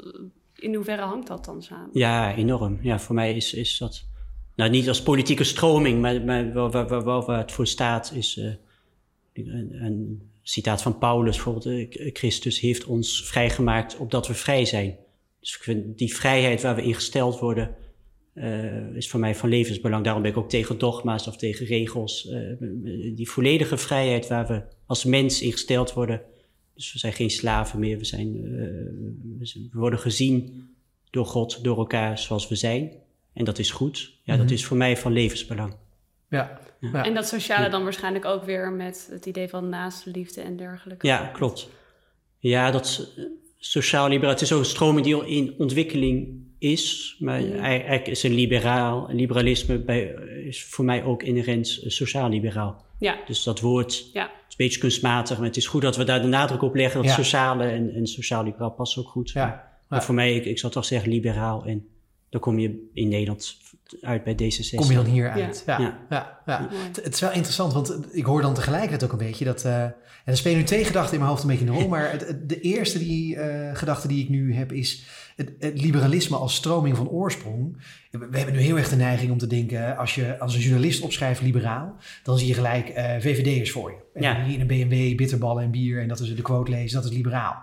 in 0.55 0.75
hoeverre 0.75 1.03
hangt 1.03 1.27
dat 1.27 1.45
dan 1.45 1.63
samen? 1.63 1.89
Ja, 1.93 2.35
enorm. 2.35 2.79
Ja, 2.83 2.99
voor 2.99 3.15
mij 3.15 3.35
is, 3.35 3.55
is 3.55 3.79
dat. 3.79 4.05
Nou, 4.61 4.73
niet 4.73 4.89
als 4.89 5.03
politieke 5.03 5.45
stroming, 5.45 6.01
maar, 6.01 6.23
maar 6.25 6.53
waar 6.53 7.39
het 7.39 7.53
voor 7.53 7.67
staat 7.67 8.13
is. 8.15 8.37
eh, 8.37 8.45
een, 9.33 9.85
een 9.85 10.23
citaat 10.43 10.83
van 10.83 10.99
Paulus 10.99 11.35
bijvoorbeeld. 11.35 11.67
eh, 11.97 12.11
Christus 12.13 12.61
heeft 12.61 12.85
ons 12.85 13.25
vrijgemaakt 13.25 13.97
opdat 13.97 14.27
we 14.27 14.35
vrij 14.35 14.65
zijn. 14.65 14.97
Dus 15.41 15.55
ik 15.57 15.63
vind 15.63 15.99
die 15.99 16.15
vrijheid 16.15 16.63
waar 16.63 16.75
we 16.75 16.83
in 16.83 16.95
gesteld 16.95 17.39
worden. 17.39 17.75
eh, 18.33 18.95
is 18.95 19.09
voor 19.09 19.21
mij 19.21 19.35
van 19.35 19.49
levensbelang. 19.49 20.05
Daarom 20.05 20.23
ben 20.23 20.31
ik 20.31 20.37
ook 20.37 20.49
tegen 20.49 20.79
dogma's 20.79 21.27
of 21.27 21.37
tegen 21.37 21.67
regels. 21.67 22.29
Die 23.15 23.31
volledige 23.31 23.77
vrijheid 23.77 24.29
waar 24.29 24.47
we 24.47 24.63
als 24.87 25.05
mens 25.05 25.43
in 25.43 25.53
gesteld 25.53 25.93
worden. 25.93 26.21
Dus 26.75 26.93
we 26.93 26.99
zijn 26.99 27.13
geen 27.13 27.31
slaven 27.31 27.79
meer. 27.79 27.99
We 27.99 28.05
zijn- 28.05 28.41
we 29.73 29.79
worden 29.79 29.99
gezien 29.99 30.69
door 31.11 31.27
God, 31.27 31.65
door 31.65 31.79
elkaar 31.79 32.19
zoals 32.19 32.49
we 32.49 32.55
zijn. 32.55 32.91
En 33.41 33.47
dat 33.47 33.59
is 33.59 33.71
goed. 33.71 34.13
Ja, 34.23 34.37
dat 34.37 34.45
Mhm. 34.45 34.55
is 34.55 34.65
voor 34.65 34.77
mij 34.77 34.97
van 34.97 35.13
levensbelang. 35.13 35.75
Ja, 36.29 36.61
ja. 36.81 37.05
En 37.05 37.15
dat 37.15 37.27
sociale 37.29 37.69
dan 37.69 37.83
waarschijnlijk 37.83 38.25
ook 38.25 38.45
weer 38.45 38.73
met 38.73 39.09
het 39.11 39.27
idee 39.27 39.49
van 39.49 39.69
naastenliefde 39.69 40.41
en 40.41 40.57
dergelijke. 40.57 41.07
Ja, 41.07 41.27
klopt. 41.33 41.69
Ja, 42.39 42.71
dat 42.71 43.13
sociaal 43.59 44.09
liberaal. 44.09 44.33
Het 44.33 44.41
is 44.43 44.53
ook 44.53 44.59
een 44.59 44.65
stroming 44.65 45.05
die 45.05 45.15
al 45.15 45.23
in 45.25 45.55
ontwikkeling 45.59 46.45
is. 46.59 47.17
Maar 47.19 47.41
Mhm. 47.41 47.59
eigenlijk 47.59 48.07
is 48.09 48.23
een 48.23 48.35
liberaal, 48.35 49.09
liberalisme 49.11 49.79
bij, 49.79 50.03
is 50.47 50.65
voor 50.65 50.85
mij 50.85 51.05
ook 51.05 51.23
inherent 51.23 51.81
eh, 51.83 51.91
sociaal-liberaal. 51.91 52.85
Ja, 52.99 53.19
Dus 53.27 53.43
dat 53.43 53.61
woord 53.61 54.11
ja. 54.13 54.25
is 54.27 54.31
een 54.49 54.55
beetje 54.57 54.81
kunstmatig. 54.81 55.37
Maar 55.39 55.47
het 55.47 55.57
is 55.57 55.67
goed 55.67 55.83
dat 55.83 55.97
we 55.97 56.05
daar 56.05 56.23
de 56.23 56.29
nadruk 56.29 56.63
op 56.63 56.75
leggen. 56.75 57.01
Dat 57.01 57.11
Ja. 57.11 57.17
sociale 57.17 57.65
en, 57.65 57.95
en 57.95 58.07
sociaal-liberaal 58.07 58.71
passen 58.71 59.03
ook 59.03 59.09
goed. 59.09 59.31
Ja. 59.31 59.69
Maar 59.89 60.05
voor 60.05 60.15
mij, 60.15 60.35
ik, 60.35 60.45
ik 60.45 60.59
zou 60.59 60.73
toch 60.73 60.85
zeggen 60.85 61.11
liberaal. 61.11 61.65
En 61.65 61.89
dan 62.31 62.41
kom 62.41 62.59
je 62.59 62.89
in 62.95 63.09
Nederland 63.09 63.57
uit 64.01 64.25
bij 64.25 64.33
D66. 64.35 64.75
Kom 64.75 64.89
je 64.89 64.95
dan 64.95 65.05
hier 65.05 65.31
uit? 65.31 65.63
Ja, 65.67 65.79
ja. 66.11 66.41
Ja. 66.47 66.69
Het, 66.71 66.97
het 67.05 67.15
is 67.15 67.21
wel 67.21 67.33
interessant, 67.33 67.73
want 67.73 68.07
ik 68.17 68.25
hoor 68.25 68.43
dan 68.43 68.55
tegelijkertijd 68.55 69.05
ook 69.05 69.13
een 69.13 69.27
beetje 69.27 69.45
dat... 69.45 69.65
eh, 69.65 69.83
en 70.25 70.33
er 70.33 70.37
spelen 70.37 70.59
nu 70.59 70.65
twee 70.65 70.85
gedachten 70.85 71.13
in 71.13 71.19
mijn 71.19 71.31
hoofd 71.31 71.43
een 71.43 71.49
beetje 71.49 71.67
een 71.67 71.73
rol, 71.75 71.89
maar 71.95 72.11
het, 72.13 72.27
het- 72.27 72.49
de 72.49 72.61
eerste 72.61 72.99
die, 72.99 73.37
eh, 73.37 73.77
gedachte 73.77 74.09
die 74.09 74.23
ik 74.23 74.29
nu 74.29 74.55
heb 74.55 74.73
is 74.73 75.05
het, 75.37 75.53
het 75.59 75.81
liberalisme 75.83 76.37
als 76.37 76.55
stroming 76.55 76.97
van 76.97 77.09
oorsprong. 77.09 77.83
We, 78.11 78.37
hebben 78.39 78.55
nu 78.55 78.61
heel 78.61 78.77
erg 78.79 78.89
de 78.89 78.97
neiging 78.97 79.31
om 79.33 79.39
te 79.39 79.47
denken, 79.47 79.97
als 79.97 80.15
je 80.15 80.39
als 80.39 80.55
een 80.55 80.61
journalist 80.61 81.03
opschrijft 81.03 81.41
liberaal, 81.41 81.97
dan 82.23 82.39
zie 82.39 82.49
je 82.49 82.55
gelijk 82.55 82.89
eh, 82.89 83.05
VVD'ers 83.19 83.71
voor 83.71 83.91
je. 83.91 83.97
En 84.15 84.23
Ja. 84.23 84.37
in 84.45 84.61
een 84.61 84.67
BMW 84.67 85.17
bitterballen 85.17 85.63
en 85.65 85.71
bier 85.71 86.01
en 86.01 86.09
dat 86.09 86.21
is 86.21 86.35
de 86.35 86.43
quote 86.43 86.71
lezen, 86.71 87.03
dat 87.03 87.11
is 87.11 87.17
liberaal. 87.17 87.55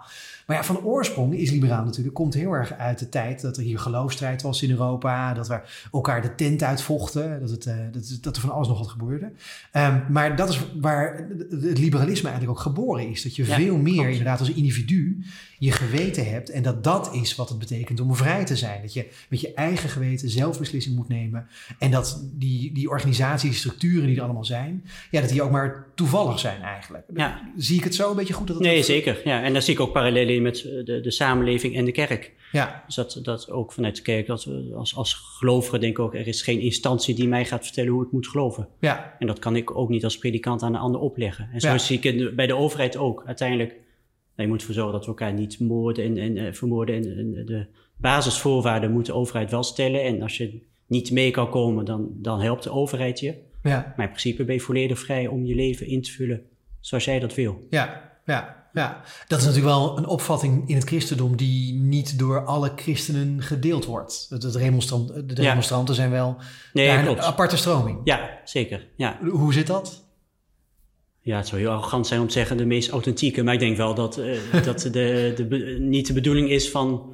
Maar 0.48 0.56
ja, 0.56 0.64
van 0.64 0.84
oorsprong 0.84 1.36
is 1.36 1.52
liberaal 1.52 1.84
natuurlijk, 1.86 2.16
komt 2.16 2.34
heel 2.34 2.52
erg 2.52 2.74
uit 2.74 3.00
de 3.00 3.10
tijd 3.10 3.42
dat 3.42 3.58
er 3.58 3.64
hier 3.64 3.80
geloofstrijd 3.80 4.42
was 4.42 4.62
in 4.64 4.70
Europa, 4.72 5.34
dat 5.34 5.48
we 5.48 5.60
elkaar 5.92 6.22
de 6.22 6.36
tent 6.36 6.64
uitvochten, 6.64 7.40
dat, 7.40 7.50
het, 7.50 7.66
eh, 7.66 7.76
dat, 7.92 8.18
dat 8.22 8.36
er 8.36 8.42
van 8.42 8.52
alles 8.52 8.68
nog 8.68 8.80
wat 8.80 8.88
gebeurde. 8.88 9.32
Ehm, 9.72 10.00
maar 10.10 10.36
dat 10.36 10.50
is 10.50 10.60
waar 10.80 11.28
het 11.50 11.78
liberalisme 11.80 12.30
eigenlijk 12.30 12.58
ook 12.58 12.64
geboren 12.66 13.10
is. 13.10 13.24
Dat 13.24 13.36
je 13.36 13.46
Ja, 13.46 13.56
veel 13.56 13.78
meer 13.78 13.94
klopt. 13.94 14.10
inderdaad 14.10 14.40
als 14.40 14.54
individu 14.54 15.24
je 15.60 15.72
geweten 15.72 16.30
hebt 16.30 16.50
en 16.50 16.64
dat 16.64 16.84
dat 16.84 17.14
is 17.14 17.36
wat 17.36 17.50
het 17.50 17.60
betekent 17.60 18.00
om 18.00 18.16
vrij 18.16 18.46
te 18.46 18.56
zijn. 18.56 18.82
Dat 18.82 18.94
je 18.94 19.08
met 19.30 19.42
je 19.42 19.54
eigen 19.54 19.90
geweten 19.90 20.30
zelfbeslissing 20.30 20.96
moet 20.96 21.08
nemen 21.08 21.48
en 21.80 21.92
dat 21.92 22.30
die, 22.34 22.74
die 22.74 22.90
organisaties, 22.90 23.50
die 23.50 23.60
structuren 23.60 24.08
die 24.08 24.16
er 24.18 24.24
allemaal 24.24 24.46
zijn, 24.46 24.84
ja, 25.12 25.22
dat 25.22 25.30
die 25.30 25.42
ook 25.42 25.52
maar 25.52 25.88
toevallig 25.96 26.40
zijn 26.40 26.62
eigenlijk. 26.62 27.06
Ja. 27.14 27.42
Zie 27.58 27.78
ik 27.78 27.84
het 27.84 27.96
zo 27.96 28.10
een 28.10 28.16
beetje 28.16 28.34
goed? 28.34 28.48
Dat 28.48 28.56
het 28.56 28.66
Nee, 28.66 28.84
zeker. 28.84 29.22
Ja. 29.24 29.44
En 29.44 29.54
daar 29.54 29.62
zie 29.62 29.74
ik 29.74 29.80
ook 29.80 29.92
parallellen 29.94 30.36
in 30.36 30.42
met 30.42 30.58
eh, 30.58 30.86
de, 30.86 31.00
de 31.02 31.12
samenleving 31.12 31.76
en 31.76 31.86
de 31.86 31.92
kerk. 31.92 32.36
Ja, 32.52 32.84
Dus 32.86 32.96
dat, 32.96 33.20
dat 33.24 33.50
ook 33.52 33.72
vanuit 33.74 33.96
de 33.96 34.02
kerk, 34.02 34.28
dat 34.28 34.44
we 34.46 34.72
als, 34.76 34.96
als 34.96 35.14
gelovigen 35.14 35.80
denken 35.80 36.04
ook, 36.04 36.14
er 36.16 36.28
is 36.28 36.42
geen 36.42 36.60
instantie 36.60 37.16
die 37.16 37.28
mij 37.28 37.46
gaat 37.46 37.64
vertellen 37.66 37.92
hoe 37.92 38.06
ik 38.06 38.12
moet 38.12 38.28
geloven. 38.28 38.68
ja, 38.80 39.16
En 39.20 39.28
dat 39.28 39.40
kan 39.40 39.56
ik 39.56 39.78
ook 39.78 39.90
niet 39.90 40.04
als 40.04 40.18
predikant 40.18 40.64
aan 40.64 40.74
een 40.74 40.80
ander 40.80 41.02
opleggen. 41.02 41.50
En 41.54 41.60
zo 41.60 41.68
Ja. 41.68 41.78
zie 41.78 41.98
ik 41.98 42.04
het 42.04 42.36
bij 42.36 42.48
de 42.48 42.56
overheid 42.56 42.98
ook. 42.98 43.24
Uiteindelijk, 43.26 43.76
je 44.46 44.48
moet 44.52 44.60
ervoor 44.60 44.76
zorgen 44.76 44.94
dat 44.94 45.02
we 45.02 45.08
elkaar 45.08 45.34
niet 45.34 45.60
moorden 45.60 46.06
en, 46.06 46.18
en 46.18 46.38
eh, 46.48 46.54
vermoorden. 46.54 46.96
En, 46.96 47.18
en 47.18 47.46
de 47.46 47.66
basisvoorwaarden 47.98 48.92
moet 48.92 49.06
de 49.06 49.14
overheid 49.14 49.52
wel 49.52 49.64
stellen. 49.64 50.04
En 50.04 50.22
als 50.22 50.38
je 50.38 50.62
niet 50.88 51.12
mee 51.12 51.32
kan 51.32 51.50
komen, 51.50 51.86
dan, 51.86 52.10
dan 52.14 52.42
helpt 52.42 52.64
de 52.64 52.72
overheid 52.72 53.20
je. 53.20 53.36
Ja, 53.64 53.94
Maar 53.96 54.06
in 54.06 54.12
principe 54.12 54.44
ben 54.44 54.56
je 54.56 54.62
volledig 54.62 55.00
vrij 55.00 55.28
om 55.28 55.46
je 55.46 55.56
leven 55.56 55.88
in 55.88 56.02
te 56.02 56.12
vullen 56.12 56.42
zoals 56.80 57.06
jij 57.06 57.20
dat 57.20 57.36
wil. 57.36 57.68
ja, 57.70 58.12
ja, 58.26 58.66
ja. 58.74 59.02
Dat 59.28 59.40
is 59.40 59.46
natuurlijk 59.46 59.74
wel 59.74 59.98
een 59.98 60.06
opvatting 60.08 60.70
in 60.70 60.76
het 60.76 60.84
christendom 60.88 61.36
die 61.38 61.74
niet 61.74 62.20
door 62.20 62.46
alle 62.46 62.72
christenen 62.76 63.42
gedeeld 63.42 63.86
wordt. 63.86 64.30
De 64.40 64.52
Ja. 65.36 65.50
remonstranten 65.50 65.96
zijn 65.96 66.10
wel 66.10 66.38
Nee, 66.74 66.90
een 66.90 67.20
aparte 67.22 67.58
stroming. 67.58 68.00
Ja, 68.04 68.40
zeker. 68.44 68.88
Ja. 68.96 69.20
Hoe 69.30 69.54
zit 69.54 69.68
dat? 69.68 70.07
Ja, 71.28 71.38
het 71.38 71.48
zou 71.48 71.62
heel 71.62 71.70
arrogant 71.70 72.08
zijn 72.08 72.20
om 72.22 72.28
te 72.28 72.34
zeggen 72.34 72.58
de 72.58 72.66
meest 72.66 72.90
authentieke. 72.90 73.44
Maar 73.44 73.54
ik 73.54 73.60
denk 73.60 73.78
wel 73.78 73.94
dat 73.96 74.18
eh, 74.18 74.64
dat 74.66 74.80
de, 74.92 75.34
de, 75.36 75.78
niet 75.80 76.08
de 76.08 76.14
bedoeling 76.14 76.50
is 76.50 76.70
van 76.70 77.14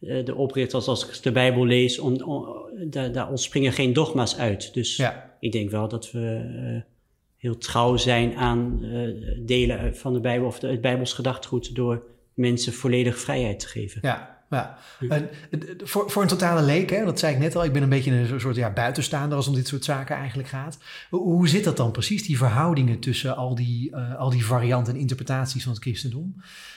eh, 0.00 0.24
de 0.24 0.34
oprichters 0.34 0.86
als 0.86 1.06
ik 1.06 1.22
de 1.22 1.32
Bijbel 1.32 1.66
lees. 1.66 1.98
Om, 1.98 2.22
om- 2.22 2.46
daar, 2.90 3.12
daar 3.12 3.30
ontspringen 3.30 3.72
geen 3.72 3.92
dogma's 3.92 4.36
uit. 4.36 4.74
Dus 4.74 4.96
Ja, 4.96 5.36
ik 5.40 5.52
denk 5.52 5.70
wel 5.70 5.88
dat 5.88 6.10
we 6.10 6.40
eh, 6.56 6.90
heel 7.36 7.58
trouw 7.58 7.96
zijn 7.96 8.36
aan 8.36 8.84
delen 9.38 9.96
van 9.96 10.12
de 10.12 10.20
Bijbel 10.20 10.46
of 10.46 10.58
de, 10.58 10.66
het 10.68 10.80
Bijbels 10.80 11.12
gedachtegoed 11.12 11.74
door 11.74 12.02
mensen 12.34 12.72
volledig 12.72 13.18
vrijheid 13.18 13.60
te 13.60 13.66
geven. 13.68 13.98
ja. 14.02 14.41
Ja. 14.52 14.78
En, 15.08 15.30
eh, 15.50 15.58
voor, 15.78 16.10
voor 16.10 16.22
een 16.22 16.28
totale 16.28 16.62
leek, 16.62 16.90
hè, 16.90 17.04
dat 17.04 17.18
zei 17.18 17.34
ik 17.34 17.38
net 17.40 17.56
al, 17.56 17.64
ik 17.64 17.72
ben 17.72 17.82
een 17.82 17.88
beetje 17.88 18.10
een 18.12 18.40
soort 18.40 18.56
ja, 18.56 18.70
buitenstaander 18.70 19.36
als 19.36 19.46
het 19.46 19.54
om 19.54 19.60
dit 19.60 19.68
soort 19.70 19.84
zaken 19.84 20.16
eigenlijk 20.16 20.48
gaat. 20.48 20.78
Hoe, 21.10 21.48
zit 21.48 21.64
dat 21.64 21.76
dan 21.76 21.90
precies, 21.90 22.26
die 22.26 22.36
verhoudingen 22.36 22.98
tussen 22.98 23.36
al 23.36 23.54
die, 23.54 23.90
eh, 23.92 24.18
al 24.18 24.30
die 24.30 24.44
varianten 24.46 24.94
en 24.94 25.00
interpretaties 25.00 25.62
van 25.62 25.72
het 25.72 25.82
christendom? 25.82 26.34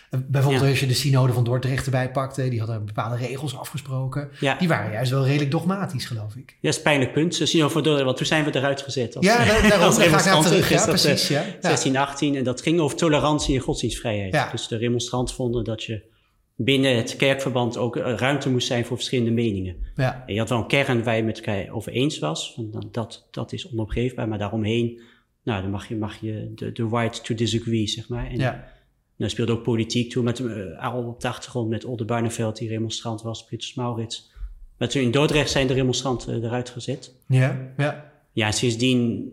Eh, 0.09 0.19
bijvoorbeeld 0.27 0.63
Ja. 0.63 0.69
als 0.69 0.79
je 0.79 0.87
de 0.87 0.93
synode 0.93 1.33
van 1.33 1.43
Dordrecht 1.43 1.85
erbij 1.85 2.11
pakte, 2.11 2.49
die 2.49 2.59
hadden 2.59 2.85
bepaalde 2.85 3.15
regels 3.15 3.57
afgesproken. 3.57 4.29
Ja, 4.39 4.57
Die 4.57 4.67
waren 4.67 4.91
juist 4.91 5.11
wel 5.11 5.25
redelijk 5.25 5.51
dogmatisch, 5.51 6.05
geloof 6.05 6.35
ik. 6.35 6.49
ja, 6.49 6.55
dat 6.61 6.71
is 6.71 6.77
een 6.77 6.83
pijnlijk 6.83 7.13
punt. 7.13 7.35
Ze 7.35 7.45
zien 7.45 7.63
over 7.63 7.83
door, 7.83 8.03
want 8.03 8.17
toen 8.17 8.25
zijn 8.25 8.43
we 8.45 8.55
eruit 8.55 8.81
gezet. 8.81 9.15
Als, 9.15 9.25
Ja, 9.25 9.37
daar, 9.45 9.61
daarom 9.69 9.81
als 9.85 9.97
ga 9.97 10.03
ik 10.03 10.11
naar 10.11 10.19
remonstranten. 10.23 10.51
terug. 10.51 10.69
Ja, 10.69 10.81
eh, 10.81 10.87
precies. 10.87 11.27
Ja. 11.27 11.41
Ja. 11.41 11.69
16, 11.69 11.97
18 11.97 12.35
en 12.35 12.43
dat 12.43 12.61
ging 12.61 12.79
over 12.79 12.97
tolerantie 12.97 13.55
en 13.55 13.61
godsdienstvrijheid. 13.61 14.33
Ja. 14.33 14.51
Dus 14.51 14.67
de 14.67 14.77
remonstranten 14.77 15.35
vonden 15.35 15.63
dat 15.63 15.83
je 15.83 16.01
binnen 16.55 16.95
het 16.95 17.15
kerkverband 17.15 17.77
ook 17.77 17.95
eh, 17.95 18.13
ruimte 18.15 18.49
moest 18.49 18.67
zijn 18.67 18.85
voor 18.85 18.97
verschillende 18.97 19.31
meningen. 19.31 19.75
Ja. 19.95 20.23
En 20.27 20.33
je 20.33 20.39
had 20.39 20.49
wel 20.49 20.57
een 20.57 20.67
kern 20.67 21.03
waar 21.03 21.15
je 21.15 21.23
met 21.23 21.37
elkaar 21.37 21.69
over 21.73 21.91
eens 21.91 22.19
was, 22.19 22.53
van 22.53 22.71
dan- 22.71 22.87
dat, 22.91 23.27
dat 23.31 23.53
is 23.53 23.71
onopgeefbaar, 23.71 24.27
maar 24.27 24.37
daaromheen, 24.37 25.01
nou, 25.43 25.61
dan 25.61 25.71
mag 25.71 25.87
je, 25.87 25.95
mag 25.95 26.21
je 26.21 26.51
de, 26.55 26.71
de 26.71 26.87
right 26.87 27.23
to 27.25 27.35
disagree, 27.35 27.87
zeg 27.87 28.09
maar. 28.09 28.27
En 28.29 28.37
Ja. 28.37 28.67
dan 29.17 29.29
speelde 29.29 29.51
ook 29.51 29.63
politiek 29.63 30.09
toe, 30.11 30.23
met, 30.23 30.39
eh, 30.39 30.83
al 30.93 31.03
op 31.03 31.21
de 31.21 31.27
achtergrond 31.27 31.69
met 31.69 31.85
Olde 31.85 32.05
Barneveld, 32.05 32.57
die 32.57 32.69
remonstrant 32.69 33.21
was, 33.21 33.45
Pieter 33.45 33.71
Maurits. 33.75 34.31
Maar 34.77 34.89
toen 34.89 35.01
in 35.01 35.11
Dordrecht 35.11 35.49
zijn 35.51 35.67
de 35.67 35.73
remonstranten 35.73 36.43
eruit 36.43 36.69
gezet. 36.69 37.15
Ja. 37.27 37.73
Ja. 37.77 38.13
Ja, 38.31 38.51
sindsdien 38.51 39.29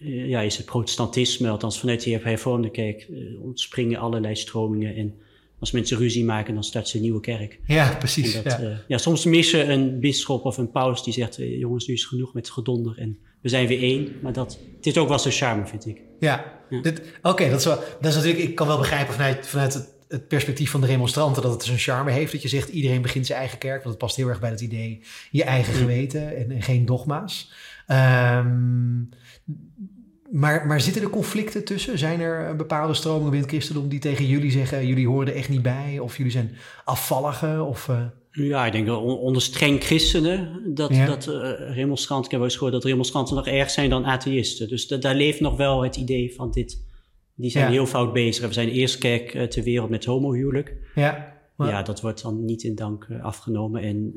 eh, 0.00 0.28
ja, 0.28 0.40
is 0.40 0.56
het 0.56 0.66
protestantisme, 0.66 1.48
althans 1.48 1.78
vanuit 1.80 2.02
de 2.04 2.10
hervormde 2.22 2.70
kerk, 2.70 3.00
eh, 3.02 3.42
ontspringen 3.42 3.98
allerlei 3.98 4.34
stromingen. 4.36 4.96
En 4.96 5.14
als 5.58 5.70
mensen 5.70 5.96
ruzie 5.98 6.24
maken, 6.24 6.54
dan 6.54 6.64
starten 6.64 6.90
ze 6.90 6.96
een 6.96 7.02
nieuwe 7.02 7.20
kerk. 7.20 7.58
Ja, 7.66 7.94
precies. 7.98 8.34
dat, 8.34 8.44
Ja. 8.44 8.60
ja. 8.60 8.82
ja, 8.88 8.98
soms 8.98 9.24
missen 9.24 9.70
een 9.70 10.00
bisschop 10.00 10.44
of 10.44 10.56
een 10.56 10.70
paus 10.70 11.02
die 11.04 11.12
zegt, 11.12 11.38
eh, 11.38 11.58
jongens, 11.58 11.86
nu 11.86 11.94
is 11.94 12.00
het 12.00 12.08
genoeg 12.10 12.34
met 12.34 12.50
gedonder 12.50 12.98
en 12.98 13.18
we 13.40 13.48
zijn 13.48 13.66
weer 13.66 13.82
één. 13.82 14.08
Maar 14.22 14.32
dat, 14.32 14.58
het 14.76 14.86
is 14.86 14.98
ook 14.98 15.08
wel 15.08 15.18
zijn 15.18 15.34
charme, 15.34 15.66
vind 15.66 15.86
ik. 15.86 16.00
Ja, 16.20 16.44
Ja. 16.70 16.80
Dit- 16.80 17.02
oké, 17.22 17.48
dat, 17.50 17.58
is 17.58 17.64
wel- 17.66 17.80
dat 18.00 18.10
is 18.10 18.14
natuurlijk, 18.14 18.44
ik 18.44 18.54
kan 18.54 18.66
wel 18.66 18.78
begrijpen 18.78 19.14
vanuit, 19.14 19.46
vanuit 19.46 19.74
het, 19.74 19.92
het 20.08 20.28
perspectief 20.28 20.70
van 20.70 20.80
de 20.80 20.86
remonstranten 20.86 21.42
dat 21.42 21.52
het 21.52 21.62
zijn 21.62 21.78
charme 21.78 22.10
heeft. 22.10 22.32
Dat 22.32 22.42
je 22.42 22.48
zegt, 22.48 22.68
iedereen 22.68 23.02
begint 23.02 23.26
zijn 23.26 23.38
eigen 23.38 23.58
kerk, 23.58 23.76
want 23.78 23.88
het 23.88 23.98
past 23.98 24.16
heel 24.16 24.28
erg 24.28 24.40
bij 24.40 24.50
het 24.50 24.60
idee 24.60 25.00
je 25.30 25.44
eigen 25.44 25.74
geweten 25.74 26.36
en, 26.36 26.50
en 26.50 26.62
geen 26.62 26.84
dogma's. 26.86 27.52
Ehm, 27.86 29.02
maar, 30.30 30.66
maar 30.66 30.80
zitten 30.80 31.02
er 31.02 31.10
conflicten 31.10 31.64
tussen? 31.64 31.98
Zijn 31.98 32.20
er 32.20 32.46
eh, 32.48 32.56
bepaalde 32.56 32.94
stromingen 32.94 33.30
binnen 33.30 33.40
het 33.48 33.50
christendom 33.50 33.88
die 33.88 33.98
tegen 33.98 34.26
jullie 34.26 34.50
zeggen, 34.50 34.86
jullie 34.86 35.06
horen 35.08 35.28
er 35.28 35.34
echt 35.34 35.48
niet 35.48 35.62
bij? 35.62 35.98
Of 35.98 36.16
jullie 36.16 36.32
zijn 36.32 36.50
afvalligen? 36.84 37.66
Of, 37.66 37.88
eh, 37.88 38.04
Ja, 38.30 38.66
ik 38.66 38.72
denk 38.72 38.86
dat 38.86 39.00
on- 39.02 39.18
onder 39.18 39.42
streng 39.42 39.82
christenen, 39.84 40.60
dat, 40.74 40.94
Ja. 40.94 41.06
dat 41.06 41.26
eh, 41.26 41.74
remonstranten, 41.74 42.24
ik 42.24 42.30
heb 42.30 42.40
wel 42.40 42.48
eens 42.48 42.58
gehoord 42.58 42.74
dat 42.74 42.84
remonstranten 42.84 43.36
nog 43.36 43.46
erg 43.46 43.70
zijn 43.70 43.90
dan 43.90 44.04
atheïsten. 44.04 44.68
Dus 44.68 44.86
da- 44.86 44.96
daar 44.96 45.14
leeft 45.14 45.40
nog 45.40 45.56
wel 45.56 45.82
het 45.84 45.96
idee 45.96 46.34
van 46.34 46.50
dit, 46.50 46.84
die 47.34 47.50
zijn 47.50 47.64
Ja. 47.64 47.70
heel 47.70 47.86
fout 47.86 48.12
bezig. 48.12 48.46
We 48.46 48.52
zijn 48.52 48.68
de 48.68 48.72
eerste 48.74 48.98
kerk 48.98 49.50
ter 49.50 49.62
wereld 49.62 49.90
met 49.90 50.04
homohuwelijk. 50.04 50.76
ja, 50.94 51.32
maar- 51.56 51.68
Ja, 51.68 51.82
dat 51.82 52.00
wordt 52.00 52.22
dan 52.22 52.44
niet 52.44 52.62
in 52.62 52.74
dank 52.74 53.06
afgenomen. 53.22 53.82
En 53.82 54.14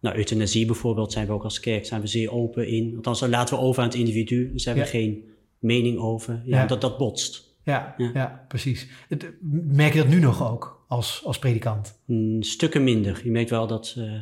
nou, 0.00 0.16
euthanasie 0.16 0.66
bijvoorbeeld 0.66 1.12
zijn 1.12 1.26
we 1.26 1.32
ook 1.32 1.44
als 1.44 1.60
kerk 1.60 1.86
zijn 1.86 2.00
we 2.00 2.06
zeer 2.06 2.32
open 2.32 2.68
in. 2.68 2.92
Althans, 2.96 3.20
dan 3.20 3.30
laten 3.30 3.56
we 3.56 3.62
over 3.62 3.82
aan 3.82 3.88
het 3.88 3.98
individu. 3.98 4.52
Dus 4.52 4.64
hebben 4.64 4.84
we 4.84 4.90
Ja. 4.98 4.98
geen 5.04 5.24
mening 5.58 5.98
over. 5.98 6.42
Ja, 6.44 6.60
Ja. 6.60 6.66
Dat, 6.66 6.80
dat 6.80 6.98
botst. 6.98 7.56
ja, 7.64 7.94
ja. 7.96 8.10
Ja. 8.14 8.44
precies. 8.48 8.88
Het- 9.08 9.32
Merk 9.72 9.92
je 9.92 9.98
dat 9.98 10.08
nu 10.08 10.20
nog 10.20 10.50
ook 10.50 10.84
als, 10.88 11.22
als 11.24 11.38
predikant? 11.38 11.98
Mm, 12.04 12.42
stukken 12.42 12.84
minder. 12.84 13.20
Je 13.24 13.30
merkt 13.30 13.50
wel 13.50 13.66
dat 13.66 13.94
eh, 13.98 14.12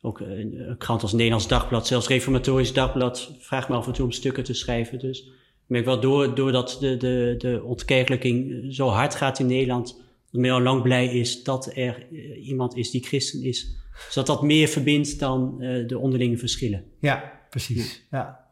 ook 0.00 0.20
eh, 0.20 0.38
een 0.38 0.74
krant 0.78 1.02
als 1.02 1.12
Nederlands 1.12 1.48
Dagblad, 1.48 1.86
zelfs 1.86 2.08
Reformatorisch 2.08 2.72
Dagblad, 2.72 3.32
vraagt 3.38 3.68
me 3.68 3.74
af 3.74 3.86
en 3.86 3.92
toe 3.92 4.04
om 4.04 4.12
stukken 4.12 4.44
te 4.44 4.54
schrijven. 4.54 4.98
Dus 4.98 5.20
ik 5.22 5.32
merk 5.66 5.84
wel 5.84 6.00
door, 6.00 6.34
doordat 6.34 6.76
de, 6.80 6.96
de, 6.96 7.34
de 7.38 7.62
ontkerkelijking 7.64 8.64
zo 8.74 8.88
hard 8.88 9.14
gaat 9.14 9.38
in 9.38 9.46
Nederland, 9.46 9.86
dat 9.96 10.05
men 10.36 10.50
al 10.50 10.60
lang 10.60 10.82
blij 10.82 11.06
is 11.06 11.42
dat 11.42 11.70
er 11.74 12.06
eh, 12.12 12.46
iemand 12.46 12.76
is 12.76 12.90
die 12.90 13.02
christen 13.04 13.42
is. 13.42 13.76
Zodat 14.10 14.26
dat 14.26 14.42
meer 14.42 14.68
verbindt 14.68 15.18
dan 15.18 15.62
eh, 15.62 15.86
de 15.86 15.98
onderlinge 15.98 16.38
verschillen. 16.38 16.84
Ja, 17.00 17.42
precies. 17.50 18.06
Ja. 18.10 18.18
Ja, 18.18 18.45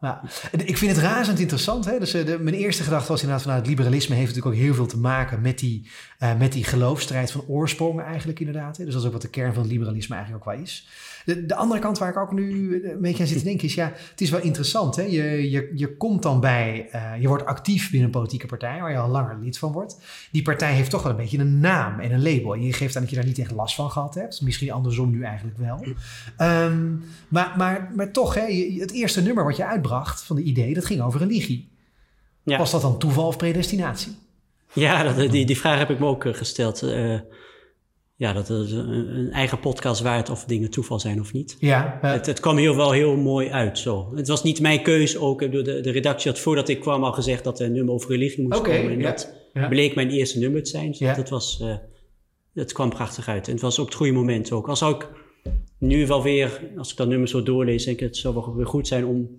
En 0.51 0.67
Ik 0.67 0.77
vind 0.77 0.95
het 0.95 1.05
razend 1.05 1.39
interessant. 1.39 1.85
Hè? 1.85 1.99
Dus, 1.99 2.13
eh, 2.13 2.25
de, 2.25 2.39
mijn 2.39 2.55
eerste 2.55 2.83
gedachte 2.83 3.07
was 3.07 3.21
inderdaad 3.21 3.43
van 3.43 3.51
nou, 3.51 3.63
het 3.63 3.73
liberalisme 3.73 4.15
heeft 4.15 4.27
natuurlijk 4.27 4.55
ook 4.55 4.61
heel 4.61 4.73
veel 4.73 4.85
te 4.85 4.97
maken 4.97 5.41
met 5.41 5.59
die, 5.59 5.89
eh, 6.19 6.37
met 6.37 6.51
die 6.51 6.63
geloofstrijd 6.63 7.31
van 7.31 7.43
oorsprong 7.47 8.01
eigenlijk 8.01 8.39
inderdaad. 8.39 8.77
Hè? 8.77 8.83
Dus 8.83 8.93
dat 8.93 9.01
is 9.01 9.07
ook 9.07 9.13
wat 9.13 9.21
de 9.21 9.29
kern 9.29 9.53
van 9.53 9.63
het 9.63 9.71
liberalisme 9.71 10.15
eigenlijk 10.15 10.47
ook 10.47 10.53
wel 10.53 10.63
is. 10.63 10.87
De, 11.25 11.45
de 11.45 11.55
andere 11.55 11.79
kant 11.79 11.97
waar 11.97 12.09
ik 12.09 12.17
ook 12.17 12.31
nu 12.31 12.73
een 12.91 13.01
beetje 13.01 13.23
aan 13.23 13.29
zit 13.29 13.37
te 13.37 13.43
denken 13.51 13.67
is 13.67 13.73
ja, 13.73 13.91
het 14.09 14.21
is 14.21 14.29
wel 14.29 14.41
interessant. 14.41 14.95
Hè? 14.95 15.03
Je, 15.03 15.49
je, 15.49 15.71
je 15.73 15.97
komt 15.97 16.23
dan 16.23 16.39
bij, 16.39 16.87
eh, 16.91 17.21
je 17.21 17.27
wordt 17.27 17.45
actief 17.45 17.89
binnen 17.89 18.05
een 18.07 18.19
politieke 18.19 18.47
partij 18.47 18.81
waar 18.81 18.91
je 18.91 18.97
al 18.97 19.09
langer 19.09 19.37
lid 19.41 19.57
van 19.57 19.71
wordt. 19.71 19.99
Die 20.31 20.41
partij 20.41 20.73
heeft 20.73 20.89
toch 20.89 21.03
wel 21.03 21.11
een 21.11 21.17
beetje 21.17 21.37
een 21.37 21.59
naam 21.59 21.99
en 21.99 22.11
een 22.11 22.23
label. 22.23 22.53
En 22.53 22.63
je 22.63 22.73
geeft 22.73 22.95
aan 22.95 23.01
dat 23.01 23.09
je 23.09 23.17
daar 23.17 23.25
niet 23.25 23.39
echt 23.39 23.51
last 23.51 23.75
van 23.75 23.91
gehad 23.91 24.15
hebt. 24.15 24.41
Misschien 24.41 24.71
andersom 24.71 25.11
nu 25.11 25.23
eigenlijk 25.23 25.57
wel. 25.57 25.85
Ehm, 26.37 26.93
maar, 27.27 27.53
maar, 27.57 27.91
maar 27.95 28.11
toch, 28.11 28.33
hè, 28.33 28.75
het 28.79 28.91
eerste 28.91 29.21
nummer 29.21 29.43
wat 29.43 29.57
je 29.57 29.65
uitbracht 29.65 29.94
van 30.03 30.35
de 30.35 30.41
idee, 30.41 30.73
dat 30.73 30.85
ging 30.85 31.01
over 31.01 31.19
religie. 31.19 31.69
Ja. 32.43 32.57
Was 32.57 32.71
dat 32.71 32.81
dan 32.81 32.97
toeval 32.99 33.27
of 33.27 33.37
predestinatie? 33.37 34.11
Ja, 34.73 35.03
dat, 35.13 35.31
die, 35.31 35.45
die 35.45 35.57
vraag 35.57 35.77
heb 35.77 35.89
ik 35.89 35.99
me 35.99 36.05
ook 36.05 36.25
eh, 36.25 36.33
gesteld. 36.33 36.81
Eh, 36.81 37.19
ja, 38.17 38.33
dat 38.33 38.49
is 38.49 38.71
een, 38.71 39.29
eigen 39.31 39.59
podcast 39.59 40.01
waard 40.01 40.29
of 40.29 40.45
dingen 40.45 40.69
toeval 40.69 40.99
zijn 40.99 41.19
of 41.19 41.33
niet. 41.33 41.57
Ja, 41.59 41.99
eh, 42.01 42.11
Het, 42.11 42.25
het 42.25 42.39
kwam 42.39 42.57
heel 42.57 42.75
wel 42.75 42.91
heel 42.91 43.15
mooi 43.15 43.49
uit 43.49 43.79
zo. 43.79 44.11
Het 44.15 44.27
was 44.27 44.43
niet 44.43 44.59
mijn 44.61 44.81
keus 44.81 45.17
ook. 45.17 45.41
Ik 45.41 45.51
De, 45.51 45.81
de 45.81 45.91
redactie 45.91 46.31
had 46.31 46.39
voordat 46.39 46.69
ik 46.69 46.79
kwam 46.79 47.03
al 47.03 47.13
gezegd 47.13 47.43
dat 47.43 47.59
er 47.59 47.65
een 47.65 47.71
nummer 47.71 47.93
over 47.93 48.09
religie 48.09 48.43
moest 48.43 48.61
komen. 48.61 48.91
En 48.91 48.99
ja, 48.99 49.09
dat 49.11 49.33
ja. 49.53 49.67
bleek 49.67 49.95
mijn 49.95 50.09
eerste 50.09 50.39
nummer 50.39 50.63
te 50.63 50.69
zijn. 50.69 50.87
Dus 50.87 50.99
Ja. 50.99 51.13
dat 51.13 51.29
was, 51.29 51.59
eh, 51.61 51.75
het 52.53 52.73
kwam 52.73 52.89
prachtig 52.89 53.27
uit. 53.27 53.47
En 53.47 53.53
het 53.53 53.61
was 53.61 53.79
op 53.79 53.85
het 53.85 53.95
goede 53.95 54.11
moment 54.11 54.51
ook. 54.51 54.67
Als 54.69 54.83
ook 54.83 55.11
nu 55.77 56.07
wel 56.07 56.23
weer, 56.23 56.61
als 56.77 56.91
ik 56.91 56.97
dat 56.97 57.07
nummer 57.07 57.27
zo 57.27 57.43
doorlees, 57.43 57.85
denk 57.85 57.99
ik 57.99 58.05
het 58.05 58.17
zou 58.17 58.33
wel 58.33 58.55
weer 58.55 58.67
goed 58.67 58.87
zijn 58.87 59.05
om 59.05 59.35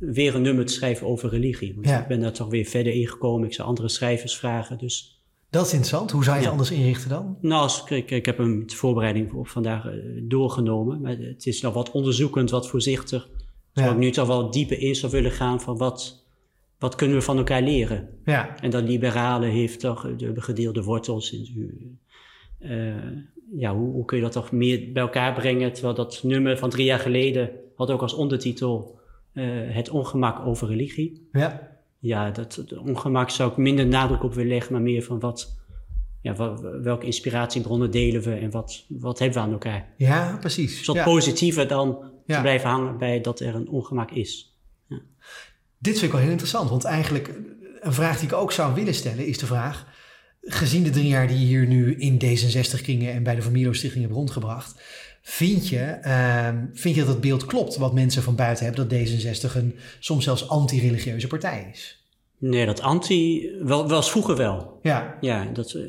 weer 0.00 0.34
een 0.34 0.42
nummer 0.42 0.66
te 0.66 0.72
schrijven 0.72 1.06
over 1.06 1.28
religie. 1.30 1.74
Want 1.74 1.86
Ja. 1.86 2.00
ik 2.00 2.06
ben 2.06 2.20
daar 2.20 2.32
toch 2.32 2.48
weer 2.48 2.64
verder 2.64 2.92
in 2.92 3.08
gekomen. 3.08 3.46
Ik 3.46 3.54
zou 3.54 3.68
andere 3.68 3.88
schrijvers 3.88 4.36
vragen. 4.36 4.78
Dus 4.78 5.22
dat 5.50 5.66
is 5.66 5.72
interessant. 5.72 6.10
Hoe 6.10 6.24
zou 6.24 6.36
je 6.36 6.42
het 6.42 6.50
Ja. 6.52 6.58
anders 6.58 6.78
inrichten 6.78 7.08
dan? 7.10 7.36
nou, 7.40 7.62
als, 7.62 7.84
ik, 7.90 8.10
ik 8.10 8.26
heb 8.26 8.38
hem 8.38 8.66
de 8.66 8.74
voorbereiding 8.74 9.32
op 9.32 9.48
vandaag 9.48 9.86
eh, 9.86 9.92
doorgenomen. 10.22 11.00
Maar 11.00 11.16
het 11.18 11.46
is 11.46 11.60
nog 11.60 11.74
wat 11.74 11.90
onderzoekend, 11.90 12.50
wat 12.50 12.68
voorzichtig. 12.68 13.28
Zou 13.72 13.86
Ja. 13.86 13.92
ik 13.92 13.98
nu 13.98 14.10
toch 14.10 14.26
wel 14.26 14.50
dieper 14.50 14.78
in 14.80 14.94
zou 14.94 15.12
willen 15.12 15.30
gaan 15.32 15.60
van 15.60 15.76
wat, 15.76 16.26
wat 16.78 16.94
kunnen 16.94 17.16
we 17.16 17.22
van 17.22 17.36
elkaar 17.36 17.62
leren. 17.62 18.08
Ja, 18.24 18.56
En 18.60 18.70
dat 18.70 18.82
liberale 18.84 19.46
heeft 19.46 19.80
toch 19.80 20.16
de 20.16 20.40
gedeelde 20.40 20.82
wortels. 20.82 21.32
in 21.32 21.98
eh, 22.58 22.94
ja, 23.56 23.74
hoe, 23.76 23.92
hoe 23.92 24.04
kun 24.04 24.16
je 24.16 24.22
dat 24.22 24.32
toch 24.32 24.52
meer 24.52 24.92
bij 24.92 25.02
elkaar 25.02 25.34
brengen? 25.34 25.72
Terwijl 25.72 25.94
dat 25.94 26.20
nummer 26.22 26.58
van 26.58 26.70
drie 26.70 26.84
jaar 26.84 26.98
geleden 26.98 27.50
had 27.76 27.90
ook 27.90 28.02
als 28.02 28.14
ondertitel 28.14 28.98
eh, 29.32 29.44
het 29.68 29.90
ongemak 29.90 30.46
over 30.46 30.68
religie. 30.68 31.28
ja, 31.32 31.68
Ja, 31.98 32.30
dat 32.30 32.64
ongemak 32.78 33.30
zou 33.30 33.50
ik 33.50 33.56
minder 33.56 33.86
nadruk 33.86 34.22
op 34.22 34.34
willen 34.34 34.50
leggen, 34.52 34.72
maar 34.72 34.82
meer 34.82 35.02
van 35.02 35.18
wat, 35.20 35.58
ja, 36.22 36.34
welke 36.82 37.06
inspiratiebronnen 37.06 37.90
delen 37.90 38.22
we 38.22 38.34
en 38.34 38.50
wat, 38.50 38.84
wat 38.88 39.18
hebben 39.18 39.38
we 39.38 39.44
aan 39.44 39.52
elkaar. 39.52 39.88
ja, 39.96 40.36
precies. 40.40 40.76
Dus 40.78 40.86
wat 40.86 40.96
Ja. 40.96 41.04
positiever 41.04 41.68
dan 41.68 41.98
Ja. 42.26 42.34
te 42.36 42.40
blijven 42.42 42.68
hangen 42.70 42.98
bij 42.98 43.20
dat 43.20 43.40
er 43.40 43.54
een 43.54 43.68
ongemak 43.68 44.10
is. 44.10 44.58
Dit 45.78 45.92
vind 45.92 46.02
ik 46.06 46.10
wel 46.12 46.20
heel 46.20 46.30
interessant, 46.30 46.70
want 46.70 46.84
eigenlijk 46.84 47.30
een 47.80 47.92
vraag 47.92 48.18
die 48.18 48.28
ik 48.28 48.34
ook 48.34 48.52
zou 48.52 48.74
willen 48.74 48.94
stellen 48.94 49.26
is 49.26 49.38
de 49.38 49.46
vraag, 49.46 49.86
gezien 50.40 50.82
de 50.82 50.90
drie 50.90 51.08
jaar 51.08 51.28
die 51.28 51.38
je 51.38 51.44
hier 51.46 51.66
nu 51.66 51.94
in 51.94 52.14
D66-kringen 52.24 53.12
en 53.12 53.22
bij 53.22 53.34
de 53.34 53.42
Familio 53.42 53.72
Stichting 53.72 54.02
hebt 54.04 54.14
rondgebracht, 54.16 54.82
Vind 55.22 55.68
je, 55.68 55.78
ehm, 55.78 56.64
vind 56.72 56.94
je 56.94 57.00
dat 57.00 57.10
het 57.10 57.20
beeld 57.20 57.46
klopt 57.46 57.76
wat 57.76 57.92
mensen 57.94 58.22
van 58.22 58.34
buiten 58.36 58.64
hebben 58.64 58.88
dat 58.88 58.98
D66 58.98 59.56
een 59.56 59.76
soms 59.98 60.24
zelfs 60.24 60.48
anti-religieuze 60.48 61.26
partij 61.26 61.68
is? 61.72 62.04
Nee, 62.38 62.66
dat 62.66 62.80
anti, 62.80 63.50
wel, 63.62 63.88
was 63.88 64.10
vroeger 64.10 64.36
wel. 64.36 64.78
Ja, 64.82 65.16
Ja, 65.20 65.44
dat, 65.44 65.72
eh, 65.72 65.82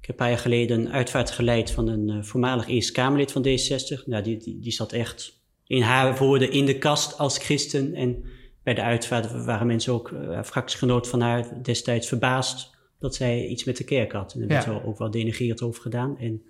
ik 0.00 0.06
heb 0.06 0.08
een 0.08 0.14
paar 0.14 0.28
jaar 0.28 0.38
geleden 0.38 0.80
een 0.80 0.92
uitvaart 0.92 1.30
geleid 1.30 1.70
van 1.70 1.88
een 1.88 2.08
eh, 2.10 2.22
voormalig 2.22 2.68
Eerste 2.68 2.92
Kamerlid 2.92 3.32
van 3.32 3.46
D66. 3.46 4.04
Nou, 4.06 4.22
die, 4.22 4.36
die, 4.36 4.58
die 4.60 4.72
zat 4.72 4.92
echt 4.92 5.38
in 5.66 5.82
haar 5.82 6.16
woorden 6.16 6.52
in 6.52 6.66
de 6.66 6.78
kast 6.78 7.18
als 7.18 7.38
christen. 7.38 7.94
En 7.94 8.24
bij 8.62 8.74
de 8.74 8.82
uitvaart 8.82 9.44
waren 9.44 9.66
mensen 9.66 9.92
ook, 9.92 10.10
uh, 10.10 10.42
fractiegenoot 10.42 11.08
van 11.08 11.20
haar, 11.20 11.62
destijds 11.62 12.08
verbaasd 12.08 12.70
dat 12.98 13.14
zij 13.14 13.46
iets 13.46 13.64
met 13.64 13.76
de 13.76 13.84
kerk 13.84 14.12
had. 14.12 14.32
En 14.32 14.38
daar 14.38 14.48
werd 14.48 14.64
Ja. 14.64 14.70
wel 14.70 14.82
ook 14.82 14.98
wel 14.98 15.10
denigrerend 15.10 15.62
over 15.62 15.82
gedaan. 15.82 16.18
En, 16.18 16.42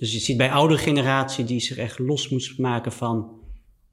dus 0.00 0.12
je 0.12 0.18
ziet 0.18 0.36
bij 0.36 0.50
oudere 0.50 0.80
generatie 0.80 1.44
die 1.44 1.60
zich 1.60 1.76
echt 1.76 1.98
los 1.98 2.28
moest 2.28 2.58
maken 2.58 2.92
van 2.92 3.38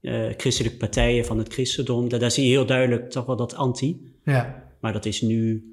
eh, 0.00 0.26
christelijke 0.36 0.76
partijen, 0.78 1.24
van 1.24 1.38
het 1.38 1.52
christendom. 1.52 2.08
Daar, 2.08 2.20
daar 2.20 2.30
zie 2.30 2.44
je 2.44 2.50
heel 2.50 2.66
duidelijk 2.66 3.10
toch 3.10 3.26
wel 3.26 3.36
dat 3.36 3.54
anti. 3.54 4.12
ja 4.24 4.64
Maar 4.80 4.92
dat 4.92 5.06
is 5.06 5.20
nu, 5.20 5.64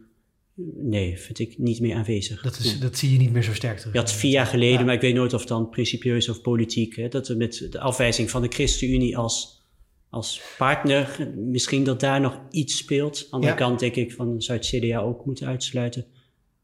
nee, 0.76 1.20
vind 1.20 1.40
ik 1.40 1.58
niet 1.58 1.80
meer 1.80 1.96
aanwezig. 1.96 2.42
dat, 2.42 2.60
is, 2.60 2.80
dat 2.80 2.98
zie 2.98 3.12
je 3.12 3.18
niet 3.18 3.32
meer 3.32 3.44
zo 3.44 3.54
sterk 3.54 3.78
terug. 3.80 3.96
Had 3.96 4.12
vier 4.12 4.32
jaar 4.32 4.46
geleden, 4.46 4.80
Ja. 4.80 4.86
maar 4.86 4.94
ik 4.96 5.02
weet 5.02 5.14
nooit 5.14 5.34
of 5.34 5.46
dan 5.46 5.70
principieus 5.70 6.30
of 6.30 6.42
politiek, 6.42 6.96
hè, 6.96 7.08
dat 7.08 7.28
we 7.28 7.36
met 7.36 7.68
de 7.72 7.80
afwijzing 7.80 8.30
van 8.30 8.42
de 8.42 8.48
ChristenUnie 8.48 9.18
als, 9.18 9.66
als 10.10 10.42
partner, 10.58 11.32
misschien 11.36 11.84
dat 11.84 12.00
daar 12.00 12.22
nog 12.22 12.40
iets 12.52 12.78
speelt. 12.78 13.18
Aan 13.18 13.26
de 13.26 13.32
andere 13.32 13.52
Ja. 13.52 13.58
kant 13.58 13.80
denk 13.80 13.96
ik 13.96 14.12
van 14.14 14.42
zou 14.42 14.58
het 14.58 14.68
CDA 14.68 15.00
ook 15.00 15.26
moeten 15.26 15.48
uitsluiten. 15.48 16.06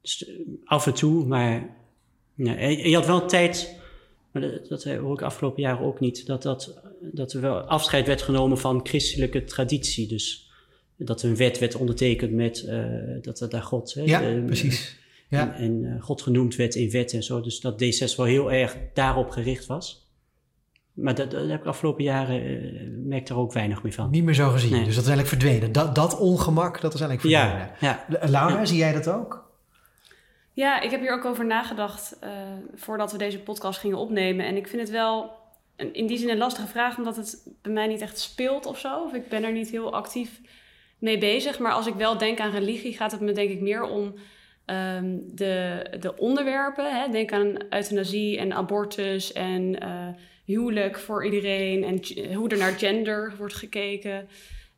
Dus 0.01 0.25
eh, 0.25 0.33
af 0.63 0.85
en 0.87 0.93
toe, 0.93 1.25
maar 1.25 1.79
en 2.47 2.89
je 2.89 2.95
had 2.95 3.05
wel 3.05 3.21
een 3.21 3.27
tijd, 3.27 3.75
maar 4.31 4.41
dat, 4.41 4.67
dat 4.67 4.83
hoor 4.83 5.13
ik 5.13 5.21
afgelopen 5.21 5.61
jaren 5.61 5.85
ook 5.85 5.99
niet, 5.99 6.25
dat, 6.25 6.41
dat, 6.43 6.81
dat 7.01 7.33
er 7.33 7.41
wel 7.41 7.59
afscheid 7.59 8.07
werd 8.07 8.21
genomen 8.21 8.57
van 8.57 8.79
christelijke 8.83 9.43
traditie. 9.43 10.07
Dus 10.07 10.49
dat 10.97 11.23
een 11.23 11.35
wet 11.35 11.59
werd 11.59 11.75
ondertekend 11.75 12.31
met 12.31 12.65
eh, 12.65 12.83
dat 13.21 13.39
er 13.39 13.49
daar 13.49 13.63
God... 13.63 13.93
hè, 13.93 14.01
Ja, 14.01 14.19
de- 14.19 14.43
precies. 14.45 14.99
Ja. 15.29 15.55
en, 15.55 15.83
en 15.83 15.95
eh, 15.95 16.03
God 16.03 16.21
genoemd 16.21 16.55
werd 16.55 16.75
in 16.75 16.91
wet 16.91 17.13
en 17.13 17.23
zo. 17.23 17.41
Dus 17.41 17.59
dat 17.59 17.83
D6 17.83 18.15
wel 18.15 18.25
heel 18.25 18.51
erg 18.51 18.77
daarop 18.93 19.29
gericht 19.29 19.65
was. 19.65 20.09
Maar 20.93 21.15
dat, 21.15 21.31
dat 21.31 21.49
heb 21.49 21.59
ik 21.59 21.65
afgelopen 21.65 22.03
jaren, 22.03 22.43
eh 22.45 22.87
merk 23.03 23.29
er 23.29 23.37
ook 23.37 23.53
weinig 23.53 23.83
meer 23.83 23.93
van. 23.93 24.09
Niet 24.09 24.23
meer 24.23 24.33
zo 24.33 24.49
gezien. 24.49 24.71
Nee. 24.71 24.83
Dus 24.85 24.95
dat 24.95 25.03
is 25.03 25.09
eigenlijk 25.09 25.41
verdwenen. 25.41 25.71
Dat, 25.71 25.95
dat 25.95 26.19
ongemak, 26.19 26.81
dat 26.81 26.93
is 26.93 27.01
eigenlijk 27.01 27.35
verdwenen. 27.35 27.71
Ja, 27.79 28.05
ja. 28.19 28.27
Laura, 28.29 28.65
zie 28.65 28.77
jij 28.77 28.93
dat 28.93 29.09
ook? 29.09 29.50
Ja, 30.61 30.79
ik 30.81 30.91
heb 30.91 30.99
hier 31.01 31.13
ook 31.13 31.25
over 31.25 31.45
nagedacht 31.45 32.17
eh, 32.19 32.29
voordat 32.75 33.11
we 33.11 33.17
deze 33.17 33.39
podcast 33.39 33.79
gingen 33.79 33.97
opnemen. 33.97 34.45
En 34.45 34.55
ik 34.55 34.67
vind 34.67 34.81
het 34.81 34.91
wel 34.91 35.31
een- 35.75 35.93
in 35.93 36.07
die 36.07 36.17
zin 36.17 36.29
een 36.29 36.37
lastige 36.37 36.67
vraag, 36.67 36.97
omdat 36.97 37.15
het 37.15 37.47
bij 37.61 37.71
mij 37.71 37.87
niet 37.87 38.01
echt 38.01 38.19
speelt 38.19 38.65
of 38.65 38.79
zo. 38.79 39.03
Of 39.03 39.13
ik 39.13 39.29
ben 39.29 39.43
er 39.43 39.51
niet 39.51 39.69
heel 39.69 39.93
actief 39.93 40.41
mee 40.99 41.17
bezig. 41.17 41.59
Maar 41.59 41.71
als 41.71 41.87
ik 41.87 41.93
wel 41.93 42.17
denk 42.17 42.39
aan 42.39 42.51
religie, 42.51 42.93
gaat 42.93 43.11
het 43.11 43.21
me 43.21 43.31
denk 43.31 43.49
ik 43.49 43.61
meer 43.61 43.83
om 43.83 44.13
ehm, 44.65 45.17
de, 45.25 45.85
de 45.99 46.17
onderwerpen. 46.17 46.95
Hè? 46.95 47.09
Denk 47.11 47.31
aan 47.33 47.55
euthanasie 47.69 48.37
en 48.37 48.53
abortus 48.53 49.33
en 49.33 49.79
eh, 49.79 50.07
huwelijk 50.45 50.99
voor 50.99 51.25
iedereen. 51.25 51.83
En 51.83 52.33
hoe 52.35 52.49
er 52.49 52.57
naar 52.57 52.71
gender 52.71 53.33
wordt 53.37 53.53
gekeken. 53.53 54.27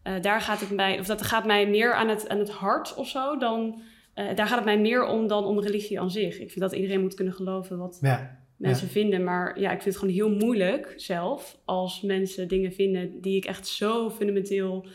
Eh, 0.04 0.14
daar 0.22 0.42
gaat 0.42 0.60
het 0.60 0.70
mij, 0.72 1.00
of 1.00 1.06
dat 1.06 1.22
gaat 1.22 1.46
mij 1.46 1.68
meer 1.68 1.94
aan 1.94 2.08
het, 2.10 2.30
aan 2.30 2.40
het 2.40 2.50
hart 2.52 2.96
of 2.96 3.08
zo 3.08 3.38
dan. 3.38 3.82
Eh, 4.14 4.36
daar 4.36 4.48
gaat 4.48 4.56
het 4.56 4.66
mij 4.66 4.80
meer 4.80 5.06
om 5.06 5.28
dan 5.28 5.46
om 5.46 5.60
religie 5.60 6.00
aan 6.00 6.12
zich. 6.12 6.34
Ik 6.40 6.52
vind 6.52 6.60
dat 6.60 6.74
iedereen 6.74 7.02
moet 7.02 7.14
kunnen 7.14 7.34
geloven 7.34 7.78
wat 7.78 7.98
Ja. 8.02 8.42
mensen 8.58 8.88
vinden. 8.88 9.24
Maar 9.24 9.60
ja, 9.60 9.72
ik 9.72 9.82
vind 9.82 9.96
het 9.96 9.98
gewoon 9.98 10.14
heel 10.14 10.30
moeilijk 10.46 10.94
zelf 10.96 11.58
als 11.66 12.02
mensen 12.02 12.48
dingen 12.48 12.72
vinden 12.72 13.22
die 13.22 13.38
ik 13.38 13.46
echt 13.46 13.68
zo 13.68 14.10
fundamenteel, 14.10 14.88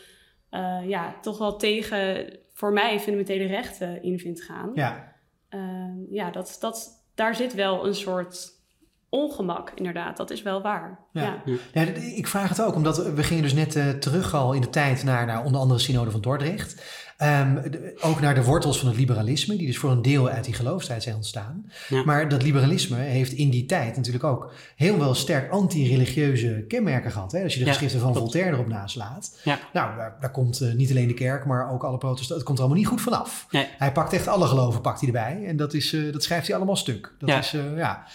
eh, 0.49 0.79
ja, 0.87 1.15
toch 1.21 1.37
wel 1.37 1.57
tegen 1.57 2.33
voor 2.53 2.73
mij 2.73 2.99
fundamentele 2.99 3.45
rechten 3.45 4.03
in 4.03 4.19
vind 4.19 4.41
gaan. 4.41 4.71
Ja. 4.73 5.15
Eh, 5.49 5.59
ja 6.09 6.31
dat, 6.31 6.57
dat, 6.59 7.05
daar 7.15 7.35
zit 7.35 7.53
wel 7.53 7.85
een 7.87 7.95
soort 7.95 8.57
ongemak, 9.09 9.71
inderdaad. 9.75 10.17
Dat 10.17 10.29
is 10.31 10.41
wel 10.41 10.61
waar. 10.61 10.99
Ja. 11.13 11.43
Ja. 11.73 11.81
Ik 12.15 12.27
vraag 12.27 12.49
het 12.49 12.61
ook, 12.61 12.75
omdat 12.75 13.13
we 13.13 13.23
gingen 13.23 13.43
dus 13.43 13.53
net 13.53 13.75
eh, 13.75 13.89
terug 13.89 14.33
al 14.33 14.53
in 14.53 14.61
de 14.61 14.69
tijd 14.69 15.03
naar, 15.03 15.25
naar 15.25 15.45
onder 15.45 15.61
andere 15.61 15.79
Synode 15.79 16.11
van 16.11 16.21
Dordrecht. 16.21 16.83
Ehm, 17.19 17.57
ook 18.01 18.21
naar 18.21 18.35
de 18.35 18.43
wortels 18.43 18.79
van 18.79 18.87
het 18.87 18.97
liberalisme, 18.97 19.55
die 19.55 19.67
dus 19.67 19.77
voor 19.77 19.91
een 19.91 20.01
deel 20.01 20.29
uit 20.29 20.45
die 20.45 20.53
geloofstijd 20.53 21.03
zijn 21.03 21.15
ontstaan. 21.15 21.71
Ja. 21.89 22.03
Maar 22.03 22.29
dat 22.29 22.43
liberalisme 22.43 22.97
heeft 22.97 23.31
in 23.31 23.49
die 23.49 23.65
tijd 23.65 23.95
natuurlijk 23.95 24.23
ook 24.23 24.53
heel 24.75 24.97
wel 24.97 25.13
sterk 25.13 25.51
anti-religieuze 25.51 26.65
kenmerken 26.67 27.11
gehad. 27.11 27.31
Hè? 27.31 27.43
Als 27.43 27.53
je 27.53 27.59
de 27.59 27.65
Ja, 27.65 27.71
geschriften 27.71 27.99
van 27.99 28.11
klopt. 28.11 28.31
Voltaire 28.31 28.55
erop 28.55 28.67
naslaat. 28.67 29.37
Ja. 29.43 29.59
Nou, 29.73 29.97
daar, 29.97 30.17
daar 30.19 30.31
komt 30.31 30.61
eh, 30.61 30.73
niet 30.73 30.89
alleen 30.89 31.07
de 31.07 31.13
kerk, 31.13 31.45
maar 31.45 31.71
ook 31.71 31.83
alle 31.83 31.97
protestanten. 31.97 32.35
Het 32.35 32.45
komt 32.45 32.57
er 32.57 32.63
allemaal 32.63 32.81
niet 32.81 32.91
goed 32.91 33.01
vanaf. 33.01 33.47
Nee. 33.51 33.67
Hij 33.77 33.91
pakt 33.91 34.13
echt 34.13 34.27
alle 34.27 34.47
geloven 34.47 34.81
pakt 34.81 34.99
hij 34.99 35.07
erbij. 35.07 35.45
En 35.45 35.57
dat, 35.57 35.73
is, 35.73 35.93
eh, 35.93 36.11
dat 36.11 36.23
schrijft 36.23 36.47
hij 36.47 36.55
allemaal 36.55 36.75
stuk. 36.75 37.13
Dat 37.19 37.29
is, 37.29 37.53
eh, 37.53 37.77
ja. 37.77 38.07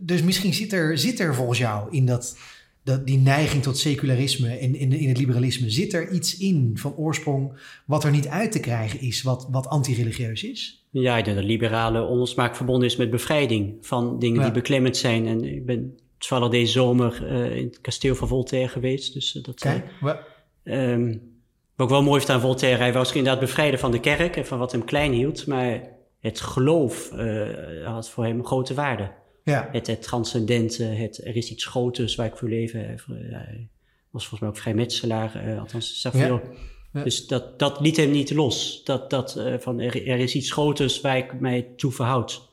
Dus 0.00 0.22
misschien 0.22 0.54
zit 0.54 0.72
er, 0.72 0.98
zit 0.98 1.20
er 1.20 1.34
volgens 1.34 1.58
jou 1.58 1.88
in 1.90 2.06
dat, 2.06 2.36
dat, 2.84 3.06
die 3.06 3.18
neiging 3.18 3.62
tot 3.62 3.78
secularisme 3.78 4.48
en 4.48 4.74
in, 4.74 4.92
in 4.92 5.08
het 5.08 5.18
liberalisme, 5.18 5.70
zit 5.70 5.92
er 5.92 6.10
iets 6.10 6.36
in 6.36 6.70
van 6.74 6.94
oorsprong 6.96 7.52
wat 7.86 8.04
er 8.04 8.10
niet 8.10 8.28
uit 8.28 8.52
te 8.52 8.60
krijgen 8.60 9.00
is, 9.00 9.22
wat, 9.22 9.48
wat 9.50 9.66
anti-religieus 9.66 10.44
is? 10.44 10.86
Ja, 10.90 11.16
ik 11.16 11.24
denk 11.24 11.36
dat 11.36 11.46
liberale 11.46 12.02
onlosmaak 12.02 12.56
verbonden 12.56 12.88
is 12.88 12.96
met 12.96 13.10
bevrijding 13.10 13.76
van 13.80 14.18
dingen 14.18 14.38
Ja. 14.38 14.44
die 14.44 14.52
beklemmend 14.52 14.96
zijn. 14.96 15.26
En 15.26 15.44
ik 15.44 15.66
ben 15.66 15.98
toevallig 16.18 16.48
deze 16.50 16.72
zomer 16.72 17.26
eh, 17.26 17.56
in 17.56 17.64
het 17.64 17.80
kasteel 17.80 18.14
van 18.14 18.28
Voltaire 18.28 18.68
geweest. 18.68 19.12
Dus 19.12 19.36
eh, 19.36 19.42
dat, 19.42 19.60
Kijk, 19.60 19.84
Ehm, 20.64 21.16
wat 21.76 21.86
ik 21.86 21.92
wel 21.92 22.02
mooi 22.02 22.20
vind 22.20 22.32
aan 22.32 22.40
Voltaire, 22.40 22.82
hij 22.82 23.04
zich 23.04 23.14
inderdaad 23.14 23.40
bevrijden 23.40 23.78
van 23.78 23.90
de 23.90 24.00
kerk 24.00 24.36
en 24.36 24.46
van 24.46 24.58
wat 24.58 24.72
hem 24.72 24.84
klein 24.84 25.12
hield, 25.12 25.46
maar 25.46 25.82
het 26.20 26.40
geloof 26.40 27.10
had 27.84 28.10
voor 28.10 28.24
hem 28.24 28.44
grote 28.44 28.74
waarde. 28.74 29.10
Ja, 29.44 29.68
Het, 29.72 29.86
het 29.86 30.02
transcendente, 30.02 30.84
het, 30.84 31.24
er 31.24 31.36
is 31.36 31.50
iets 31.50 31.64
groters 31.64 32.14
waar 32.14 32.26
ik 32.26 32.36
voor 32.36 32.48
leef. 32.48 32.72
Hij, 32.72 32.96
hij 33.08 33.68
was 34.10 34.26
volgens 34.26 34.40
mij 34.40 34.48
ook 34.48 34.56
vrijmetselaar, 34.56 35.34
eh 35.34 35.58
althans, 35.60 36.00
zag 36.00 36.12
Ja. 36.12 36.18
veel. 36.26 36.40
Ja. 36.92 37.02
Dus 37.02 37.26
dat, 37.26 37.58
dat 37.58 37.80
liet 37.80 37.96
hem 37.96 38.10
niet 38.10 38.30
los. 38.30 38.80
Dat, 38.84 39.10
dat, 39.10 39.36
eh, 39.36 39.54
van 39.58 39.80
er, 39.80 40.06
er 40.08 40.18
is 40.18 40.34
iets 40.34 40.50
groters 40.52 41.00
waar 41.00 41.16
ik 41.16 41.40
mij 41.40 41.66
toe 41.76 41.92
verhoud. 41.92 42.50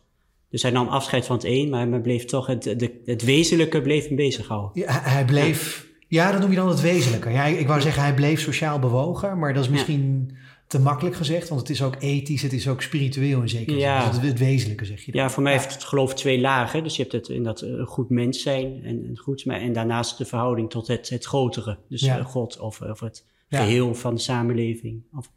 Dus 0.50 0.62
hij 0.62 0.72
nam 0.72 0.88
afscheid 0.88 1.26
van 1.26 1.36
het 1.36 1.46
een, 1.46 1.70
maar 1.70 1.88
hij 1.90 2.00
bleef 2.00 2.26
toch, 2.26 2.48
het, 2.48 2.64
de, 2.64 3.02
het 3.06 3.24
wezenlijke 3.24 3.82
bleef 3.82 4.08
hem 4.08 4.16
bezighouden. 4.16 4.72
Ja, 4.74 5.02
hij- 5.04 5.26
bleef, 5.26 5.88
ja, 6.08 6.32
dat 6.32 6.42
noem 6.42 6.50
je 6.50 6.56
dan 6.56 6.70
het 6.70 6.82
wezenlijke. 6.82 7.30
Ja, 7.30 7.46
ik 7.46 7.60
ik 7.60 7.68
wou 7.68 7.82
zeggen, 7.82 8.04
hij 8.04 8.14
bleef 8.14 8.42
sociaal 8.42 8.80
bewogen, 8.80 9.40
maar 9.40 9.54
dat 9.54 9.64
is 9.64 9.70
misschien 9.70 10.32
te 10.70 10.80
makkelijk 10.80 11.16
gezegd, 11.16 11.50
want 11.50 11.62
het 11.62 11.70
is 11.70 11.82
ook 11.84 11.96
ethisch, 12.00 12.42
het 12.42 12.54
is 12.54 12.68
ook 12.68 12.82
spiritueel 12.82 13.42
in 13.42 13.50
zekere 13.50 13.78
Ja. 13.78 14.00
zin. 14.02 14.10
Dus 14.10 14.20
het, 14.20 14.30
het 14.30 14.40
wezenlijke 14.40 14.86
zeg 14.86 15.02
je 15.06 15.12
dan. 15.12 15.22
Ja, 15.22 15.30
voor 15.30 15.44
mij 15.44 15.52
heeft 15.52 15.74
het 15.74 15.84
geloof 15.84 16.14
twee 16.14 16.40
lagen. 16.40 16.84
Dus 16.84 16.96
je 16.96 17.02
hebt 17.02 17.14
het 17.14 17.28
in 17.28 17.44
dat 17.44 17.62
eh, 17.62 17.86
goed 17.86 18.10
mens 18.10 18.42
zijn 18.42 18.84
en, 18.84 19.06
en 19.08 19.18
goed, 19.18 19.46
maar, 19.46 19.60
en 19.62 19.74
daarnaast 19.74 20.18
de 20.18 20.26
verhouding 20.26 20.70
tot 20.70 20.88
het, 20.88 21.10
het 21.10 21.26
grotere. 21.26 21.78
Dus 21.90 22.02
Ja. 22.02 22.18
eh, 22.18 22.26
God 22.26 22.60
of, 22.60 22.82
of 22.82 23.00
het 23.00 23.26
geheel 23.50 23.96
van 23.96 24.14
de 24.16 24.22
samenleving. 24.22 25.02
Of, 25.18 25.32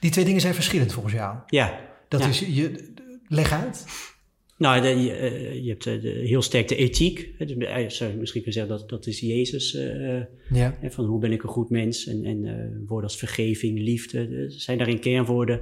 Die 0.00 0.10
twee 0.10 0.24
dingen 0.24 0.40
zijn 0.40 0.54
verschillend 0.54 0.92
volgens 0.92 1.14
jou. 1.14 1.36
ja, 1.46 1.80
Dat 2.08 2.24
is, 2.24 2.38
je, 2.40 2.92
leg 3.28 3.52
uit. 3.52 3.84
Nou, 4.56 4.80
de, 4.82 4.88
je, 4.88 5.12
eh, 5.12 5.62
je 5.64 5.68
hebt 5.68 5.86
eh, 5.86 6.02
de, 6.02 6.08
heel 6.08 6.42
sterk 6.42 6.68
de 6.68 6.76
ethiek. 6.76 7.38
Dus, 7.38 7.56
eh, 7.56 7.88
zou 7.88 8.10
je 8.10 8.16
misschien 8.16 8.42
kunnen 8.42 8.60
zeggen 8.60 8.78
dat 8.78 8.88
dat 8.88 9.06
is 9.06 9.20
Jezus. 9.20 9.74
eh, 9.74 10.20
Ja. 10.50 10.78
van 10.82 11.04
hoe 11.04 11.20
ben 11.20 11.32
ik 11.32 11.42
een 11.42 11.48
goed 11.48 11.70
mens? 11.70 12.06
En, 12.06 12.24
en 12.24 12.42
woorden 12.86 13.08
als 13.08 13.18
vergeving, 13.18 13.78
liefde, 13.78 14.44
zijn 14.48 14.78
daarin 14.78 15.00
kernwoorden. 15.00 15.60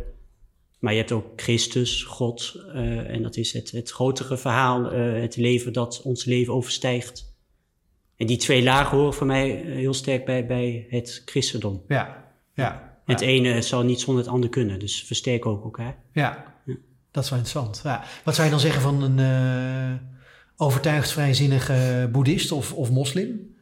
Maar 0.78 0.92
je 0.92 0.98
hebt 0.98 1.12
ook 1.12 1.26
Christus, 1.36 2.02
God. 2.02 2.64
en 3.06 3.22
dat 3.22 3.36
is 3.36 3.52
het, 3.52 3.70
het 3.70 3.90
grotere 3.90 4.36
verhaal. 4.36 4.84
het 4.92 5.36
leven 5.36 5.72
dat 5.72 6.02
ons 6.02 6.24
leven 6.24 6.54
overstijgt. 6.54 7.32
En 8.16 8.26
die 8.26 8.36
twee 8.36 8.62
lagen 8.62 8.96
horen 8.98 9.14
voor 9.14 9.26
mij 9.26 9.50
heel 9.66 9.92
sterk 9.94 10.24
bij, 10.24 10.46
bij 10.46 10.86
het 10.88 11.22
christendom. 11.24 11.82
Ja. 11.88 12.32
Ja. 12.54 12.98
Het 13.04 13.20
ja. 13.20 13.26
ene 13.26 13.62
zal 13.62 13.82
niet 13.82 14.00
zonder 14.00 14.24
het 14.24 14.32
andere 14.32 14.52
kunnen. 14.52 14.78
Dus 14.78 15.02
versterken 15.02 15.50
ook 15.50 15.64
elkaar. 15.64 15.98
Ja. 16.12 16.53
Dat 17.14 17.24
is 17.24 17.30
wel 17.30 17.38
interessant. 17.38 17.80
Ja. 17.84 18.04
Wat 18.24 18.34
zou 18.34 18.46
je 18.46 18.52
dan 18.52 18.62
zeggen 18.62 18.80
van 18.82 19.02
een 19.02 19.18
eh, 19.18 19.92
overtuigd 20.56 21.12
vrijzinnige 21.12 22.08
boeddhist 22.12 22.52
of, 22.52 22.72
of 22.72 22.90
moslim? 22.90 23.56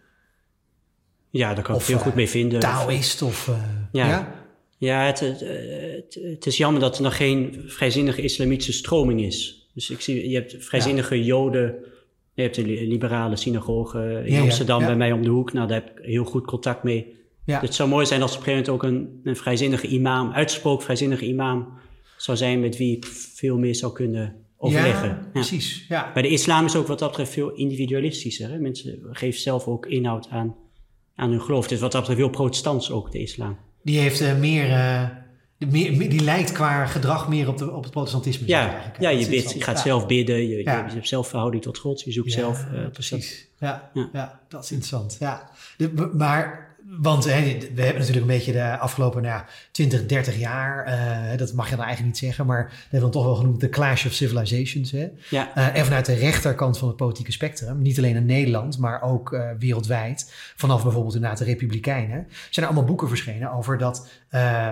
Ja, 1.30 1.54
daar 1.54 1.64
kan 1.64 1.74
ik 1.74 1.80
veel 1.80 1.96
eh, 1.96 2.02
goed 2.02 2.14
mee 2.14 2.28
vinden. 2.28 2.60
Taoïst 2.60 3.22
of... 3.22 3.48
eh, 3.48 3.54
ja. 3.92 4.08
Ja. 4.08 4.34
Ja, 4.78 5.04
het, 5.06 5.20
het, 5.20 5.40
het, 5.40 6.18
het 6.22 6.46
is 6.46 6.56
jammer 6.56 6.80
dat 6.80 6.96
er 6.96 7.02
nog 7.02 7.16
geen 7.16 7.62
vrijzinnige 7.66 8.22
islamitische 8.22 8.72
stroming 8.72 9.22
is. 9.22 9.68
Dus 9.74 9.90
ik 9.90 10.00
zie, 10.00 10.28
je 10.28 10.34
hebt 10.34 10.56
vrijzinnige 10.58 11.24
joden, 11.24 11.74
je 12.32 12.42
hebt 12.42 12.56
een 12.56 12.66
li- 12.66 12.88
liberale 12.88 13.36
synagoge 13.36 14.22
in 14.24 14.32
Ja, 14.34 14.40
Amsterdam 14.40 14.84
bij 14.84 14.96
mij 14.96 15.12
om 15.12 15.22
de 15.22 15.28
hoek. 15.28 15.52
Nou, 15.52 15.68
daar 15.68 15.82
heb 15.84 15.98
ik 15.98 16.04
heel 16.04 16.24
goed 16.24 16.46
contact 16.46 16.82
mee. 16.82 17.16
Het 17.44 17.74
zou 17.74 17.88
mooi 17.88 18.06
zijn 18.06 18.22
als 18.22 18.32
op 18.32 18.38
een 18.38 18.44
gegeven 18.44 18.72
moment 18.72 18.84
ook 18.84 18.92
een, 18.92 19.20
een 19.24 19.36
vrijzinnige 19.36 19.86
imam, 19.86 20.32
uitgesproken 20.32 20.84
vrijzinnige 20.84 21.26
imam, 21.26 21.80
zou 22.22 22.36
zijn 22.36 22.60
met 22.60 22.76
wie 22.76 22.96
ik 22.96 23.04
veel 23.34 23.58
meer 23.58 23.74
zou 23.74 23.92
kunnen 23.92 24.34
overleggen. 24.56 25.08
Ja, 25.08 25.28
precies. 25.32 25.84
Ja. 25.88 26.10
Bij 26.12 26.22
de 26.22 26.28
islam 26.28 26.64
is 26.64 26.76
ook 26.76 26.86
wat 26.86 26.98
dat 26.98 27.08
betreft 27.08 27.32
veel 27.32 27.50
individualistischer. 27.50 28.50
Hè? 28.50 28.58
Mensen 28.58 28.98
geven 29.10 29.40
zelf 29.40 29.66
ook 29.66 29.86
inhoud 29.86 30.28
aan, 30.28 30.54
aan 31.14 31.30
hun 31.30 31.42
geloof. 31.42 31.70
Is 31.70 31.80
wat 31.80 31.92
dat 31.92 32.00
betreft 32.00 32.20
heel 32.20 32.30
protestants 32.30 32.90
ook, 32.90 33.12
de 33.12 33.18
islam. 33.18 33.58
Die 33.82 33.98
heeft 33.98 34.20
uh, 34.20 34.38
meer, 34.38 34.68
uh, 34.68 35.08
meer, 35.70 36.10
die 36.10 36.22
lijkt 36.22 36.52
qua 36.52 36.86
gedrag 36.86 37.28
meer 37.28 37.48
op, 37.48 37.58
de, 37.58 37.70
op 37.70 37.82
het 37.82 37.92
protestantisme. 37.92 38.46
Ja, 38.46 38.92
ja 38.98 39.08
je, 39.08 39.28
bidt, 39.28 39.52
je 39.52 39.62
gaat 39.62 39.76
ja. 39.76 39.82
zelf 39.82 40.06
bidden, 40.06 40.36
je, 40.36 40.48
je, 40.48 40.56
je, 40.56 40.70
hebt 40.70 41.08
zelf 41.08 41.28
verhouding 41.28 41.62
tot 41.62 41.78
God, 41.78 42.02
je 42.02 42.12
zoekt 42.12 42.32
zelf. 42.32 42.66
Uh, 42.72 42.88
precies. 42.88 43.48
Dat, 43.58 43.80
ja, 43.94 44.10
ja. 44.12 44.40
dat 44.48 44.64
is 44.64 44.70
interessant. 44.70 45.16
Ja. 45.20 45.50
De, 45.76 46.10
maar 46.12 46.71
want 46.86 47.24
hè, 47.24 47.40
we 47.74 47.82
hebben 47.82 48.00
natuurlijk 48.00 48.20
een 48.20 48.36
beetje 48.36 48.52
de 48.52 48.78
afgelopen 48.78 49.22
nou 49.22 49.34
ja, 49.34 49.46
20, 49.70 50.06
30 50.06 50.38
jaar, 50.38 50.88
uh, 51.32 51.38
dat 51.38 51.52
mag 51.52 51.68
je 51.68 51.76
dan 51.76 51.84
eigenlijk 51.84 52.14
niet 52.14 52.24
zeggen, 52.24 52.46
maar 52.46 52.62
dat 52.62 52.76
hebben 52.80 52.90
we 52.90 53.00
dan 53.00 53.10
toch 53.10 53.24
wel 53.24 53.34
genoemd 53.34 53.60
de 53.60 53.68
Clash 53.68 54.06
of 54.06 54.12
Civilizations. 54.12 54.90
Hè? 54.90 55.08
Ja. 55.30 55.58
Uh, 55.58 55.76
en 55.76 55.84
vanuit 55.84 56.06
de 56.06 56.14
rechterkant 56.14 56.78
van 56.78 56.88
het 56.88 56.96
politieke 56.96 57.32
spectrum, 57.32 57.82
niet 57.82 57.98
alleen 57.98 58.16
in 58.16 58.26
Nederland, 58.26 58.78
maar 58.78 59.02
ook 59.02 59.32
uh, 59.32 59.50
wereldwijd, 59.58 60.32
vanaf 60.56 60.82
bijvoorbeeld 60.82 61.14
inderdaad 61.14 61.38
de 61.38 61.44
Republikeinen, 61.44 62.26
zijn 62.50 62.66
er 62.66 62.72
allemaal 62.72 62.88
boeken 62.88 63.08
verschenen 63.08 63.52
over 63.52 63.78
dat 63.78 64.08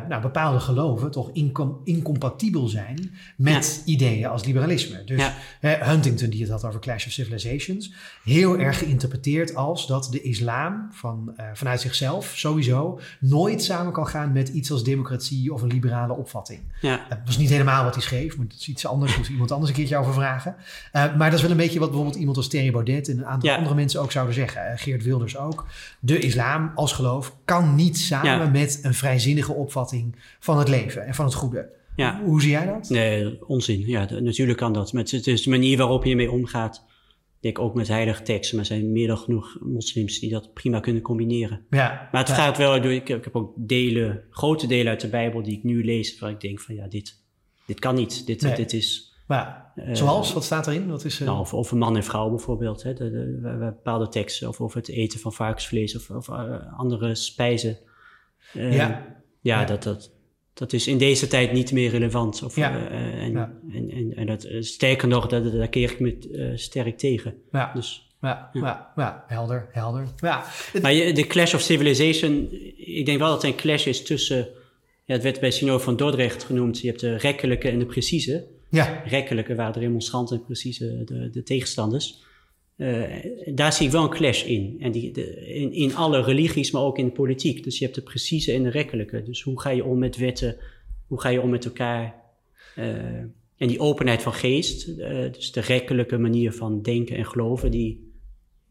nou, 0.08 0.20
bepaalde 0.20 0.60
geloven 0.60 1.10
toch 1.10 1.30
incom 1.32 1.80
incompatibel 1.84 2.68
zijn 2.68 3.10
met 3.36 3.82
ja. 3.84 3.92
ideeën 3.92 4.26
als 4.26 4.44
liberalisme. 4.44 5.04
Dus 5.04 5.22
ja. 5.60 5.78
Huntington, 5.80 6.30
die 6.30 6.40
het 6.40 6.50
had 6.50 6.64
over 6.64 6.80
Clash 6.80 7.06
of 7.06 7.12
Civilizations, 7.12 7.92
heel 8.24 8.58
erg 8.58 8.78
geïnterpreteerd 8.78 9.54
als 9.54 9.86
dat 9.86 10.08
de 10.10 10.22
islam 10.22 10.88
van, 10.92 11.34
vanuit 11.54 11.80
zichzelf 11.80 11.98
zelf 12.10 12.32
sowieso 12.36 13.00
nooit 13.20 13.62
samen 13.62 13.92
kan 13.92 14.06
gaan 14.06 14.32
met 14.32 14.48
iets 14.48 14.72
als 14.72 14.84
democratie 14.84 15.52
of 15.52 15.62
een 15.62 15.68
liberale 15.68 16.12
opvatting. 16.12 16.60
Ja. 16.80 17.06
Dat 17.08 17.18
was 17.24 17.38
niet 17.38 17.48
helemaal 17.48 17.84
wat 17.84 17.94
hij 17.94 18.02
schreef, 18.02 18.36
maar 18.36 18.46
dat 18.48 18.56
is 18.58 18.68
iets 18.68 18.86
anders. 18.86 19.16
Moet 19.16 19.28
iemand 19.28 19.50
anders 19.50 19.70
een 19.70 19.76
keertje 19.76 19.96
over 19.96 20.12
vragen. 20.12 20.54
Uh, 20.58 21.16
maar 21.16 21.30
dat 21.30 21.32
is 21.32 21.42
wel 21.42 21.50
een 21.50 21.56
beetje 21.56 21.78
wat 21.78 21.88
bijvoorbeeld 21.88 22.18
iemand 22.18 22.36
als 22.36 22.48
Thierry 22.48 22.70
Baudet 22.70 23.08
en 23.08 23.18
een 23.18 23.26
aantal 23.26 23.50
andere 23.50 23.74
mensen 23.74 24.00
ook 24.00 24.12
zouden 24.12 24.34
zeggen. 24.34 24.78
Geert 24.78 25.02
Wilders 25.02 25.36
ook. 25.36 25.66
De 26.00 26.18
islam 26.18 26.72
als 26.74 26.92
geloof 26.92 27.36
kan 27.44 27.74
niet 27.74 27.98
samen 27.98 28.50
met 28.50 28.78
een 28.82 28.94
vrijzinnige 28.94 29.49
opvatting 29.54 30.16
van 30.40 30.58
het 30.58 30.68
leven 30.68 31.06
en 31.06 31.14
van 31.14 31.24
het 31.24 31.34
goede. 31.34 31.68
Ja. 31.96 32.20
Hoe 32.24 32.40
zie 32.42 32.50
jij 32.50 32.66
dat? 32.66 32.88
Nee, 32.88 33.46
onzin. 33.48 33.80
Ja, 33.86 34.06
natuurlijk 34.10 34.58
kan 34.58 34.72
dat. 34.72 34.92
Maar 34.92 35.02
het 35.02 35.26
is- 35.26 35.42
de 35.42 35.50
manier 35.50 35.76
waarop 35.76 36.04
je 36.04 36.16
mee 36.16 36.30
omgaat. 36.30 36.84
Ik 37.36 37.46
denk 37.54 37.58
ook 37.58 37.74
met 37.74 37.88
heilige 37.88 38.22
teksten, 38.22 38.56
maar 38.56 38.64
er 38.64 38.72
zijn 38.74 38.92
meer 38.92 39.06
dan 39.06 39.18
genoeg 39.18 39.56
moslims 39.60 40.18
die 40.18 40.30
dat 40.30 40.52
prima 40.54 40.80
kunnen 40.80 41.02
combineren. 41.02 41.64
Ja. 41.70 42.08
Maar 42.12 42.20
het 42.20 42.28
ja. 42.28 42.34
gaat 42.34 42.56
wel 42.58 42.80
door. 42.80 42.92
Ik 42.92 43.08
heb, 43.08 43.18
ik 43.18 43.24
heb 43.24 43.36
ook 43.36 43.52
delen, 43.56 44.22
grote 44.30 44.66
delen 44.66 44.88
uit 44.88 45.00
de 45.00 45.08
Bijbel 45.08 45.42
die 45.42 45.56
ik 45.56 45.64
nu 45.64 45.84
lees, 45.84 46.18
waar 46.18 46.30
ik 46.30 46.40
denk 46.40 46.60
van 46.60 46.74
ja, 46.74 46.86
dit, 46.86 47.22
dit 47.66 47.78
kan 47.78 47.94
niet. 47.94 48.26
Dit, 48.26 48.42
Nee. 48.42 48.54
dit 48.54 48.72
is. 48.72 49.14
Maar, 49.26 49.72
eh, 49.74 49.94
zoals, 49.94 50.32
wat 50.32 50.44
staat 50.44 50.66
erin? 50.66 50.88
Wat 50.88 51.04
is, 51.04 51.20
eh, 51.20 51.26
Nou, 51.26 51.66
een 51.70 51.78
man 51.78 51.96
en 51.96 52.04
vrouw 52.04 52.28
bijvoorbeeld. 52.30 52.82
Hè, 52.82 52.92
de, 52.94 53.10
de- 53.10 53.56
bepaalde 53.58 54.08
teksten. 54.08 54.48
Of 54.48 54.60
over 54.60 54.76
het 54.78 54.88
eten 54.88 55.20
van 55.20 55.32
varkensvlees 55.32 55.96
of, 55.96 56.10
of 56.10 56.28
eh, 56.28 56.78
andere 56.78 57.14
spijzen. 57.14 57.78
Ja. 58.52 59.18
Ja. 59.40 59.64
Dat, 59.64 59.82
dat, 59.82 60.10
dat 60.54 60.72
is 60.72 60.86
in 60.86 60.98
deze 60.98 61.26
tijd 61.26 61.52
niet 61.52 61.72
meer 61.72 61.90
relevant. 61.90 62.42
Of, 62.42 62.56
Ja. 62.56 62.88
eh, 62.88 63.22
en, 63.22 63.32
Ja. 63.32 63.52
en, 63.72 63.90
en, 63.90 64.12
en 64.16 64.26
dat, 64.26 64.44
eh, 64.44 64.60
sterker 64.62 65.08
nog, 65.08 65.26
daar, 65.26 65.50
daar 65.50 65.68
keer 65.68 65.90
ik 65.90 66.00
me 66.00 66.16
eh, 66.32 66.56
sterk 66.58 66.98
tegen. 66.98 67.34
ja. 67.52 67.72
Dus, 67.74 68.08
Ja, 68.22 68.50
ja. 68.52 68.92
Ja, 68.96 69.24
helder, 69.26 69.68
helder. 69.72 70.06
Ja, 70.16 70.44
maar 70.82 70.92
je, 70.92 71.12
de 71.12 71.26
Clash 71.26 71.54
of 71.54 71.60
Civilization, 71.60 72.48
ik 72.76 73.06
denk 73.06 73.18
wel 73.18 73.28
dat 73.28 73.42
het 73.42 73.50
een 73.50 73.56
clash 73.56 73.86
is 73.86 74.02
tussen... 74.02 74.48
Ja, 75.04 75.14
het 75.14 75.22
werd 75.22 75.40
bij 75.40 75.50
Synode 75.50 75.82
van 75.82 75.96
Dordrecht 75.96 76.44
genoemd. 76.44 76.80
Je 76.80 76.88
hebt 76.88 77.00
de 77.00 77.16
rekkelijke 77.16 77.68
en 77.68 77.78
de 77.78 77.86
precieze. 77.86 78.46
ja, 78.70 79.02
rekkelijke 79.06 79.54
waren 79.54 79.72
de 79.72 79.80
demonstranten 79.80 80.36
en 80.36 80.44
precieze 80.44 81.02
de, 81.04 81.30
de 81.30 81.42
tegenstanders. 81.42 82.22
Eh, 82.80 83.54
daar 83.54 83.72
zie 83.72 83.86
ik 83.86 83.92
wel 83.92 84.02
een 84.02 84.10
clash 84.10 84.44
in. 84.44 84.76
En 84.80 84.92
die, 84.92 85.12
de, 85.12 85.46
in. 85.46 85.72
In 85.72 85.94
alle 85.94 86.22
religies, 86.22 86.70
maar 86.70 86.82
ook 86.82 86.98
in 86.98 87.04
de 87.04 87.12
politiek. 87.12 87.64
Dus 87.64 87.78
je 87.78 87.84
hebt 87.84 87.96
de 87.96 88.02
precieze 88.02 88.52
en 88.52 88.62
de 88.62 88.70
rekkelijke. 88.70 89.22
Dus 89.22 89.42
hoe 89.42 89.60
ga 89.60 89.70
je 89.70 89.84
om 89.84 89.98
met 89.98 90.16
wetten? 90.16 90.56
Hoe 91.06 91.20
ga 91.20 91.28
je 91.28 91.40
om 91.40 91.50
met 91.50 91.64
elkaar? 91.64 92.14
Eh, 92.76 92.86
en 93.56 93.68
die 93.68 93.80
openheid 93.80 94.22
van 94.22 94.32
geest, 94.32 94.88
eh, 94.88 95.32
dus 95.32 95.52
de 95.52 95.60
rekkelijke 95.60 96.18
manier 96.18 96.52
van 96.52 96.82
denken 96.82 97.16
en 97.16 97.26
geloven, 97.26 97.70
die 97.70 98.12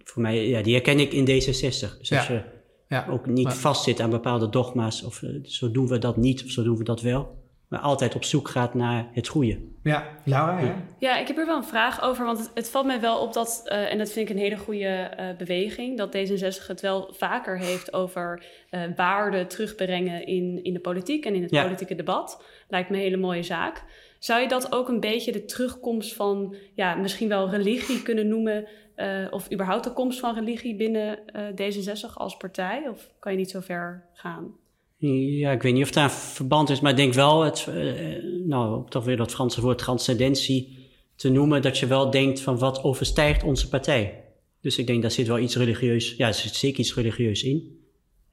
voor 0.04 0.22
mij, 0.22 0.48
ja, 0.48 0.62
die 0.62 0.74
herken 0.74 1.00
ik 1.00 1.14
in 1.14 1.26
D66. 1.26 1.98
Dus 2.00 2.12
als 2.12 2.28
je 2.28 2.42
ja. 2.90 3.08
ook 3.10 3.26
niet 3.26 3.44
Maar- 3.44 3.56
vastzit 3.56 4.00
aan 4.00 4.10
bepaalde 4.10 4.50
dogma's, 4.50 5.04
of 5.04 5.24
zo 5.44 5.72
doen 5.72 5.88
we 5.88 5.98
dat 5.98 6.18
niet, 6.18 6.44
of 6.44 6.50
zo 6.50 6.64
doen 6.64 6.78
we 6.78 6.84
dat 6.84 7.02
wel, 7.02 7.39
maar 7.70 7.80
altijd 7.80 8.16
op 8.16 8.24
zoek 8.24 8.48
gaat 8.48 8.74
naar 8.74 9.08
het 9.12 9.28
goede. 9.28 9.60
ja. 9.84 10.08
Laura, 10.26 10.60
ja? 10.60 10.76
Ja, 11.00 11.18
ik 11.18 11.28
heb 11.28 11.38
er 11.38 11.46
wel 11.46 11.58
een 11.58 11.64
vraag 11.64 12.02
over, 12.02 12.26
want 12.26 12.38
het, 12.40 12.52
het 12.54 12.70
valt 12.70 12.86
mij 12.86 13.00
wel 13.02 13.18
op 13.20 13.34
dat, 13.34 13.62
eh, 13.66 13.92
en 13.92 13.98
dat 13.98 14.12
vind 14.12 14.30
ik 14.30 14.36
een 14.36 14.42
hele 14.42 14.58
goede 14.58 14.86
eh, 14.88 15.36
beweging, 15.38 15.98
dat 15.98 16.16
D66 16.18 16.68
het 16.68 16.82
wel 16.82 17.14
vaker 17.18 17.58
heeft 17.60 17.94
over 17.94 18.46
eh 18.70 18.82
waarden 18.96 19.48
terugbrengen 19.48 20.26
in, 20.26 20.64
in 20.64 20.74
de 20.74 20.80
politiek 20.80 21.26
en 21.26 21.36
in 21.36 21.42
het 21.42 21.52
Ja. 21.52 21.64
politieke 21.64 21.96
debat. 21.96 22.44
Lijkt 22.68 22.90
me 22.90 22.96
een 22.96 23.02
hele 23.04 23.18
mooie 23.18 23.44
zaak. 23.44 23.84
Zou 24.20 24.42
je 24.42 24.48
dat 24.48 24.72
ook 24.72 24.88
een 24.88 25.00
beetje 25.00 25.32
de 25.32 25.46
terugkomst 25.46 26.14
van, 26.16 26.56
ja, 26.76 26.96
misschien 26.96 27.30
wel 27.30 27.50
religie 27.50 28.02
kunnen 28.04 28.28
noemen, 28.28 28.68
eh, 28.96 29.28
of 29.30 29.52
überhaupt 29.52 29.84
de 29.84 29.94
komst 29.94 30.20
van 30.20 30.36
religie 30.36 30.76
binnen 30.76 31.26
eh, 31.26 31.44
D66 31.56 32.14
als 32.14 32.38
partij? 32.38 32.88
Of 32.90 33.10
kan 33.20 33.32
je 33.32 33.38
niet 33.38 33.50
zo 33.50 33.60
ver 33.60 34.06
gaan? 34.14 34.56
Ja, 35.02 35.52
ik 35.52 35.62
weet 35.62 35.74
niet 35.74 35.84
of 35.84 35.92
daar 35.92 36.04
een 36.04 36.10
verband 36.10 36.70
is, 36.70 36.80
maar 36.80 36.92
ik 36.92 36.98
denk 36.98 37.14
wel, 37.14 37.42
het, 37.42 37.68
eh, 37.68 38.24
nou, 38.46 38.76
om 38.78 38.90
toch 38.90 39.06
weer 39.06 39.18
dat 39.18 39.32
Franse 39.32 39.62
woord 39.62 39.78
transcendentie 39.78 40.88
te 41.16 41.30
noemen, 41.30 41.62
dat 41.62 41.78
je 41.78 41.88
wel 41.88 42.10
denkt 42.10 42.42
van 42.42 42.58
wat 42.58 42.84
overstijgt 42.84 43.44
onze 43.44 43.70
partij. 43.70 44.24
Dus 44.62 44.78
ik 44.78 44.88
denk, 44.88 45.02
daar 45.02 45.12
zit 45.12 45.28
wel 45.28 45.40
iets 45.40 45.56
religieus, 45.56 46.14
ja, 46.18 46.28
er 46.28 46.34
zit 46.34 46.56
zeker 46.56 46.80
iets 46.80 46.96
religieus 46.96 47.44
in. 47.44 47.78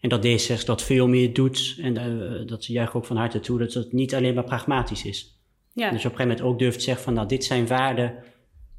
En 0.00 0.08
dat 0.08 0.26
D66 0.26 0.64
dat 0.64 0.82
veel 0.82 1.08
meer 1.08 1.32
doet, 1.32 1.78
en 1.82 1.96
eh, 1.96 2.46
dat 2.46 2.66
juich 2.66 2.88
ik 2.88 2.94
ook 2.94 3.04
van 3.04 3.16
harte 3.16 3.40
toe, 3.40 3.58
dat 3.58 3.72
het 3.72 3.92
niet 3.92 4.14
alleen 4.14 4.34
maar 4.34 4.44
pragmatisch 4.44 5.04
is. 5.04 5.40
Ja, 5.72 5.90
Dus 5.90 6.04
op 6.04 6.10
een 6.10 6.16
gegeven 6.16 6.28
moment 6.28 6.40
ook 6.42 6.58
durft 6.58 6.78
te 6.78 6.84
zeggen 6.84 7.04
van, 7.04 7.14
nou, 7.14 7.28
dit 7.28 7.44
zijn 7.44 7.66
waarden, 7.66 8.14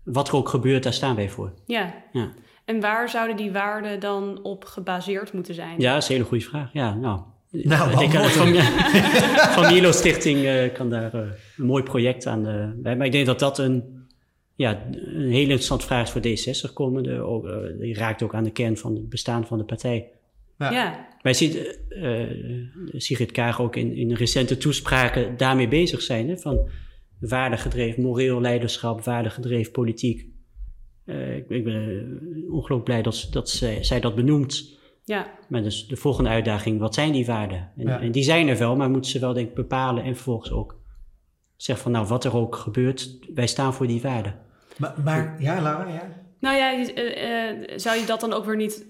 wat 0.04 0.28
er 0.28 0.36
ook 0.36 0.50
gebeurt, 0.50 0.84
daar 0.84 0.94
staan 0.94 1.16
wij 1.16 1.30
voor. 1.30 1.54
ja. 1.66 2.04
Ja, 2.12 2.34
En 2.66 2.80
waar 2.80 3.10
zouden 3.10 3.36
die 3.38 3.52
waarden 3.52 4.00
dan 4.00 4.44
op 4.44 4.66
gebaseerd 4.66 5.34
moeten 5.34 5.54
zijn? 5.54 5.80
ja 5.80 5.94
dat 5.94 6.02
is 6.04 6.10
een 6.10 6.16
hele 6.16 6.28
goede 6.28 6.44
vraag. 6.44 6.70
Ja, 6.74 6.94
nou, 6.94 7.22
Nou, 7.52 7.92
ik 7.92 7.98
denk 7.98 8.12
beantwoord 8.12 8.56
van, 8.56 8.64
van 9.64 9.74
Milo 9.74 9.92
Stichting 9.92 10.46
eh, 10.46 10.74
kan 10.74 10.90
daar 10.90 11.14
eh, 11.14 11.22
een 11.58 11.66
mooi 11.66 11.84
project 11.84 12.26
aan 12.26 12.48
eh, 12.48 12.70
bij. 12.76 12.98
Maar 12.98 13.06
ik 13.06 13.12
denk 13.12 13.26
dat 13.26 13.40
dat 13.40 13.58
een, 13.58 13.84
ja, 14.56 14.86
een 14.92 15.30
hele 15.30 15.40
interessante 15.40 15.86
vraag 15.86 16.04
is 16.04 16.12
voor 16.12 16.70
D66 16.70 16.74
komende. 16.74 17.22
Ook, 17.22 17.48
die 17.80 17.96
raakt 17.96 18.24
ook 18.24 18.36
aan 18.36 18.44
de 18.44 18.52
kern 18.52 18.78
van 18.78 18.96
het 18.96 19.10
bestaan 19.10 19.48
van 19.48 19.58
de 19.58 19.64
partij. 19.64 20.12
Ja. 20.58 20.72
Ja, 20.72 21.08
Wij 21.22 21.34
zien 21.34 21.58
Sigrid 22.92 23.32
Kaag 23.32 23.62
ook 23.62 23.76
in, 23.76 23.96
in 23.96 24.14
recente 24.14 24.58
toespraken 24.58 25.38
daarmee 25.38 25.68
bezig 25.68 26.02
zijn. 26.02 26.30
Hè, 26.30 26.38
van 26.38 26.70
waardegedreven 27.20 28.04
moreel 28.04 28.42
leiderschap, 28.42 29.04
waardegedreven 29.04 29.72
politiek. 29.72 30.28
Eh, 31.06 31.36
ik, 31.36 31.50
ik 31.50 31.64
ben 31.64 32.20
ongelooflijk 32.50 32.84
blij 32.84 33.02
dat, 33.02 33.28
dat 33.32 33.50
zij, 33.50 33.84
zij 33.84 34.00
dat 34.00 34.16
benoemt. 34.16 34.77
Ja, 35.08 35.28
Maar 35.50 35.64
dus 35.64 35.88
de 35.88 35.96
volgende 35.96 36.30
uitdaging, 36.30 36.80
wat 36.80 36.94
zijn 36.94 37.12
die 37.12 37.26
waarden? 37.26 37.72
En, 37.78 37.88
Ja. 37.88 38.00
en 38.02 38.12
die 38.12 38.24
zijn 38.24 38.48
er 38.48 38.58
wel, 38.58 38.76
maar 38.76 38.90
moeten 38.90 39.12
ze 39.12 39.20
wel 39.20 39.34
denk 39.34 39.50
ik 39.50 39.56
bepalen 39.56 40.04
en 40.04 40.16
vervolgens 40.16 40.52
ook 40.52 40.76
zeggen 41.56 41.84
van 41.84 41.92
nou, 41.92 42.08
wat 42.08 42.24
er 42.24 42.36
ook 42.36 42.56
gebeurt, 42.56 43.18
wij 43.34 43.48
staan 43.48 43.74
voor 43.74 43.88
die 43.88 44.02
waarden. 44.02 44.36
Maar, 44.78 44.94
maar 45.04 45.36
ja, 45.42 45.62
Laura, 45.62 45.88
ja. 45.94 46.10
Nou 46.40 46.56
ja, 46.58 46.70
je- 46.72 46.94
eh, 46.94 47.50
eh, 47.50 47.58
zou 47.80 48.00
je 48.00 48.06
dat 48.06 48.20
dan 48.20 48.34
ook 48.34 48.46
weer 48.46 48.56
niet... 48.56 48.86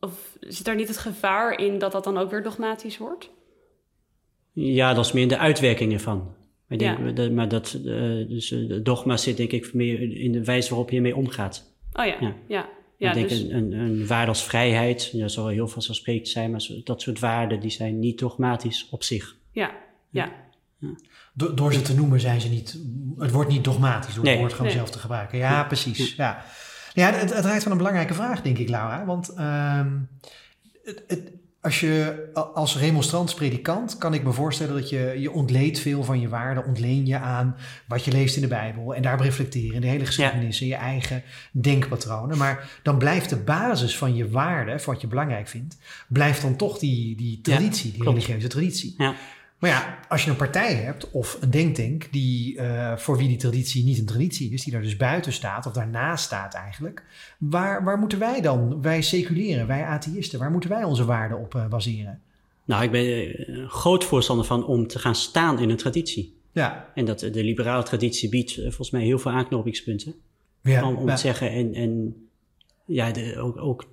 Of 0.00 0.36
zit 0.40 0.64
daar 0.64 0.74
niet 0.76 0.88
het 0.88 0.96
gevaar 0.98 1.60
in 1.60 1.78
dat 1.78 1.92
dat 1.92 2.04
dan 2.04 2.18
ook 2.18 2.30
weer 2.30 2.42
dogmatisch 2.42 2.98
wordt? 2.98 3.30
Ja, 4.52 4.94
dat 4.94 5.04
is 5.04 5.12
meer 5.12 5.28
de 5.28 5.38
uitwerking 5.38 5.92
ervan. 5.92 6.16
Maar, 6.18 6.34
ik 6.68 6.78
denk, 6.78 6.98
Ja. 6.98 7.10
dat, 7.12 7.30
maar 7.30 7.48
dat, 7.48 7.72
eh, 7.72 7.82
dus 8.28 8.48
de 8.48 8.82
dogma 8.82 9.16
zit 9.16 9.36
denk 9.36 9.52
ik 9.52 9.74
meer 9.74 10.16
in 10.20 10.32
de 10.32 10.44
wijze 10.44 10.68
waarop 10.68 10.90
je 10.90 11.00
mee 11.00 11.16
omgaat. 11.16 11.76
Oh 11.92 12.04
ja, 12.06 12.16
ja. 12.20 12.34
Ja. 12.46 12.68
Ja. 12.98 13.08
ik 13.08 13.14
denk 13.14 13.28
dus, 13.28 13.40
een, 13.40 13.52
een, 13.52 13.72
een 13.72 14.06
waarde 14.06 14.28
als 14.28 14.44
vrijheid, 14.44 15.18
dat 15.18 15.32
zal 15.32 15.46
heel 15.48 15.68
vanzelfsprekend 15.68 16.28
zijn, 16.28 16.50
maar 16.50 16.66
dat 16.84 17.02
soort 17.02 17.18
waarden 17.18 17.60
die 17.60 17.70
zijn 17.70 17.98
niet 17.98 18.18
dogmatisch 18.18 18.88
op 18.90 19.02
zich. 19.02 19.36
ja, 19.52 19.70
ja, 20.10 20.32
Do- 21.32 21.54
door 21.54 21.72
ze 21.72 21.82
te 21.82 21.94
noemen 21.94 22.20
zijn 22.20 22.40
ze 22.40 22.48
niet... 22.48 22.78
Het 23.18 23.30
wordt 23.30 23.50
niet 23.50 23.64
dogmatisch 23.64 24.14
door 24.14 24.24
Nee. 24.24 24.32
het 24.32 24.40
woord 24.40 24.52
gewoon 24.52 24.66
Nee. 24.66 24.76
zelf 24.76 24.90
te 24.90 24.98
gebruiken. 24.98 25.38
Ja, 25.38 25.64
precies. 25.64 26.14
Ja, 26.14 26.44
ja 26.94 27.12
het, 27.12 27.34
het 27.34 27.44
raakt 27.44 27.62
van 27.62 27.72
een 27.72 27.78
belangrijke 27.78 28.14
vraag, 28.14 28.42
denk 28.42 28.58
ik, 28.58 28.68
Laura. 28.68 29.04
Want 29.04 29.28
ehm, 29.28 29.98
het, 30.84 31.04
het, 31.06 31.32
als 31.68 31.80
je 31.80 32.28
als 32.54 32.76
remonstrants 32.76 33.34
predikant... 33.34 33.98
kan 33.98 34.14
ik 34.14 34.22
me 34.22 34.32
voorstellen 34.32 34.74
dat 34.74 34.88
je, 34.88 35.14
je 35.18 35.32
ontleedt 35.32 35.78
veel 35.78 36.04
van 36.04 36.20
je 36.20 36.28
waarden... 36.28 36.64
ontleen 36.64 37.06
je 37.06 37.18
aan 37.18 37.56
wat 37.86 38.04
je 38.04 38.12
leest 38.12 38.36
in 38.36 38.42
de 38.42 38.48
Bijbel... 38.48 38.94
en 38.94 39.02
daarop 39.02 39.20
reflecteren 39.20 39.74
in 39.74 39.80
de 39.80 39.86
hele 39.86 40.06
geschiedenis... 40.06 40.60
en 40.60 40.66
je 40.66 40.74
eigen 40.74 41.22
denkpatronen. 41.52 42.38
Maar 42.38 42.80
dan 42.82 42.98
blijft 42.98 43.30
de 43.30 43.36
basis 43.36 43.98
van 43.98 44.14
je 44.14 44.28
waarden... 44.28 44.80
van 44.80 44.92
wat 44.92 45.02
je 45.02 45.08
belangrijk 45.08 45.48
vindt... 45.48 45.76
blijft 46.08 46.42
dan 46.42 46.56
toch 46.56 46.78
die, 46.78 47.16
die 47.16 47.40
traditie, 47.40 47.92
die 47.92 48.04
religieuze 48.04 48.48
traditie. 48.48 48.94
Ja. 48.98 49.14
Maar 49.58 49.70
ja, 49.70 49.98
als 50.08 50.24
je 50.24 50.30
een 50.30 50.36
partij 50.36 50.74
hebt 50.74 51.10
of 51.10 51.38
een 51.40 51.50
denktank 51.50 52.08
die, 52.12 52.54
uh, 52.54 52.96
voor 52.96 53.16
wie 53.16 53.28
die 53.28 53.36
traditie 53.36 53.84
niet 53.84 53.98
een 53.98 54.06
traditie 54.06 54.52
is, 54.52 54.62
die 54.64 54.72
daar 54.72 54.82
dus 54.82 54.96
buiten 54.96 55.32
staat 55.32 55.66
of 55.66 55.72
daarnaast 55.72 56.24
staat 56.24 56.54
eigenlijk, 56.54 57.04
waar, 57.38 57.84
waar 57.84 57.98
moeten 57.98 58.18
wij 58.18 58.40
dan, 58.40 58.82
wij 58.82 59.02
seculeren, 59.02 59.66
wij 59.66 59.84
atheïsten, 59.84 60.38
waar 60.38 60.50
moeten 60.50 60.70
wij 60.70 60.84
onze 60.84 61.04
waarden 61.04 61.38
op 61.38 61.54
uh, 61.54 61.66
baseren? 61.66 62.20
Nou, 62.64 62.82
ik 62.82 62.90
ben 62.90 63.04
een 63.04 63.68
groot 63.68 64.04
voorstander 64.04 64.46
van 64.46 64.66
om 64.66 64.86
te 64.86 64.98
gaan 64.98 65.14
staan 65.14 65.58
in 65.58 65.70
een 65.70 65.76
traditie. 65.76 66.36
Ja. 66.52 66.90
En 66.94 67.04
dat 67.04 67.18
de 67.18 67.44
liberale 67.44 67.82
traditie 67.82 68.28
biedt 68.28 68.54
volgens 68.54 68.90
mij 68.90 69.02
heel 69.02 69.18
veel 69.18 69.30
aanknopingspunten. 69.30 70.14
Ja, 70.62 70.88
om, 70.88 70.96
om 70.96 71.08
ja. 71.08 71.14
te 71.14 71.20
zeggen, 71.20 71.50
en, 71.50 71.74
en 71.74 72.16
ja, 72.84 73.10
de, 73.10 73.38
ook, 73.38 73.58
ook 73.58 73.86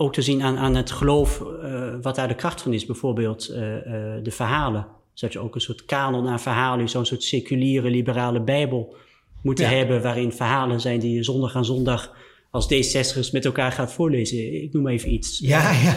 ook 0.00 0.12
te 0.12 0.22
zien 0.22 0.42
aan, 0.42 0.56
aan 0.56 0.74
het 0.74 0.90
geloof 0.90 1.40
uh, 1.40 1.94
wat 2.02 2.14
daar 2.14 2.28
de 2.28 2.34
kracht 2.34 2.62
van 2.62 2.72
is. 2.72 2.86
Bijvoorbeeld 2.86 3.50
uh, 3.50 3.56
uh, 3.58 3.82
de 4.22 4.30
verhalen. 4.30 4.86
Zodat 5.18 5.34
je 5.34 5.40
ook 5.40 5.54
een 5.54 5.60
soort 5.60 5.84
kanon 5.84 6.28
aan 6.28 6.40
verhalen, 6.40 6.88
zo'n 6.88 7.06
soort 7.06 7.22
seculiere 7.22 7.90
liberale 7.90 8.40
bijbel 8.40 8.96
moeten 9.42 9.64
ja. 9.64 9.76
hebben. 9.76 10.02
Waarin 10.02 10.32
verhalen 10.32 10.80
zijn 10.80 11.00
die 11.00 11.14
je 11.14 11.24
zondag 11.24 11.56
aan 11.56 11.64
zondag 11.64 12.16
als 12.50 12.74
D60'ers 12.74 13.30
met 13.32 13.44
elkaar 13.44 13.72
gaat 13.72 13.92
voorlezen. 13.92 14.62
Ik 14.62 14.72
noem 14.72 14.88
even 14.88 15.12
iets. 15.12 15.38
Ja, 15.38 15.72
ja. 15.72 15.96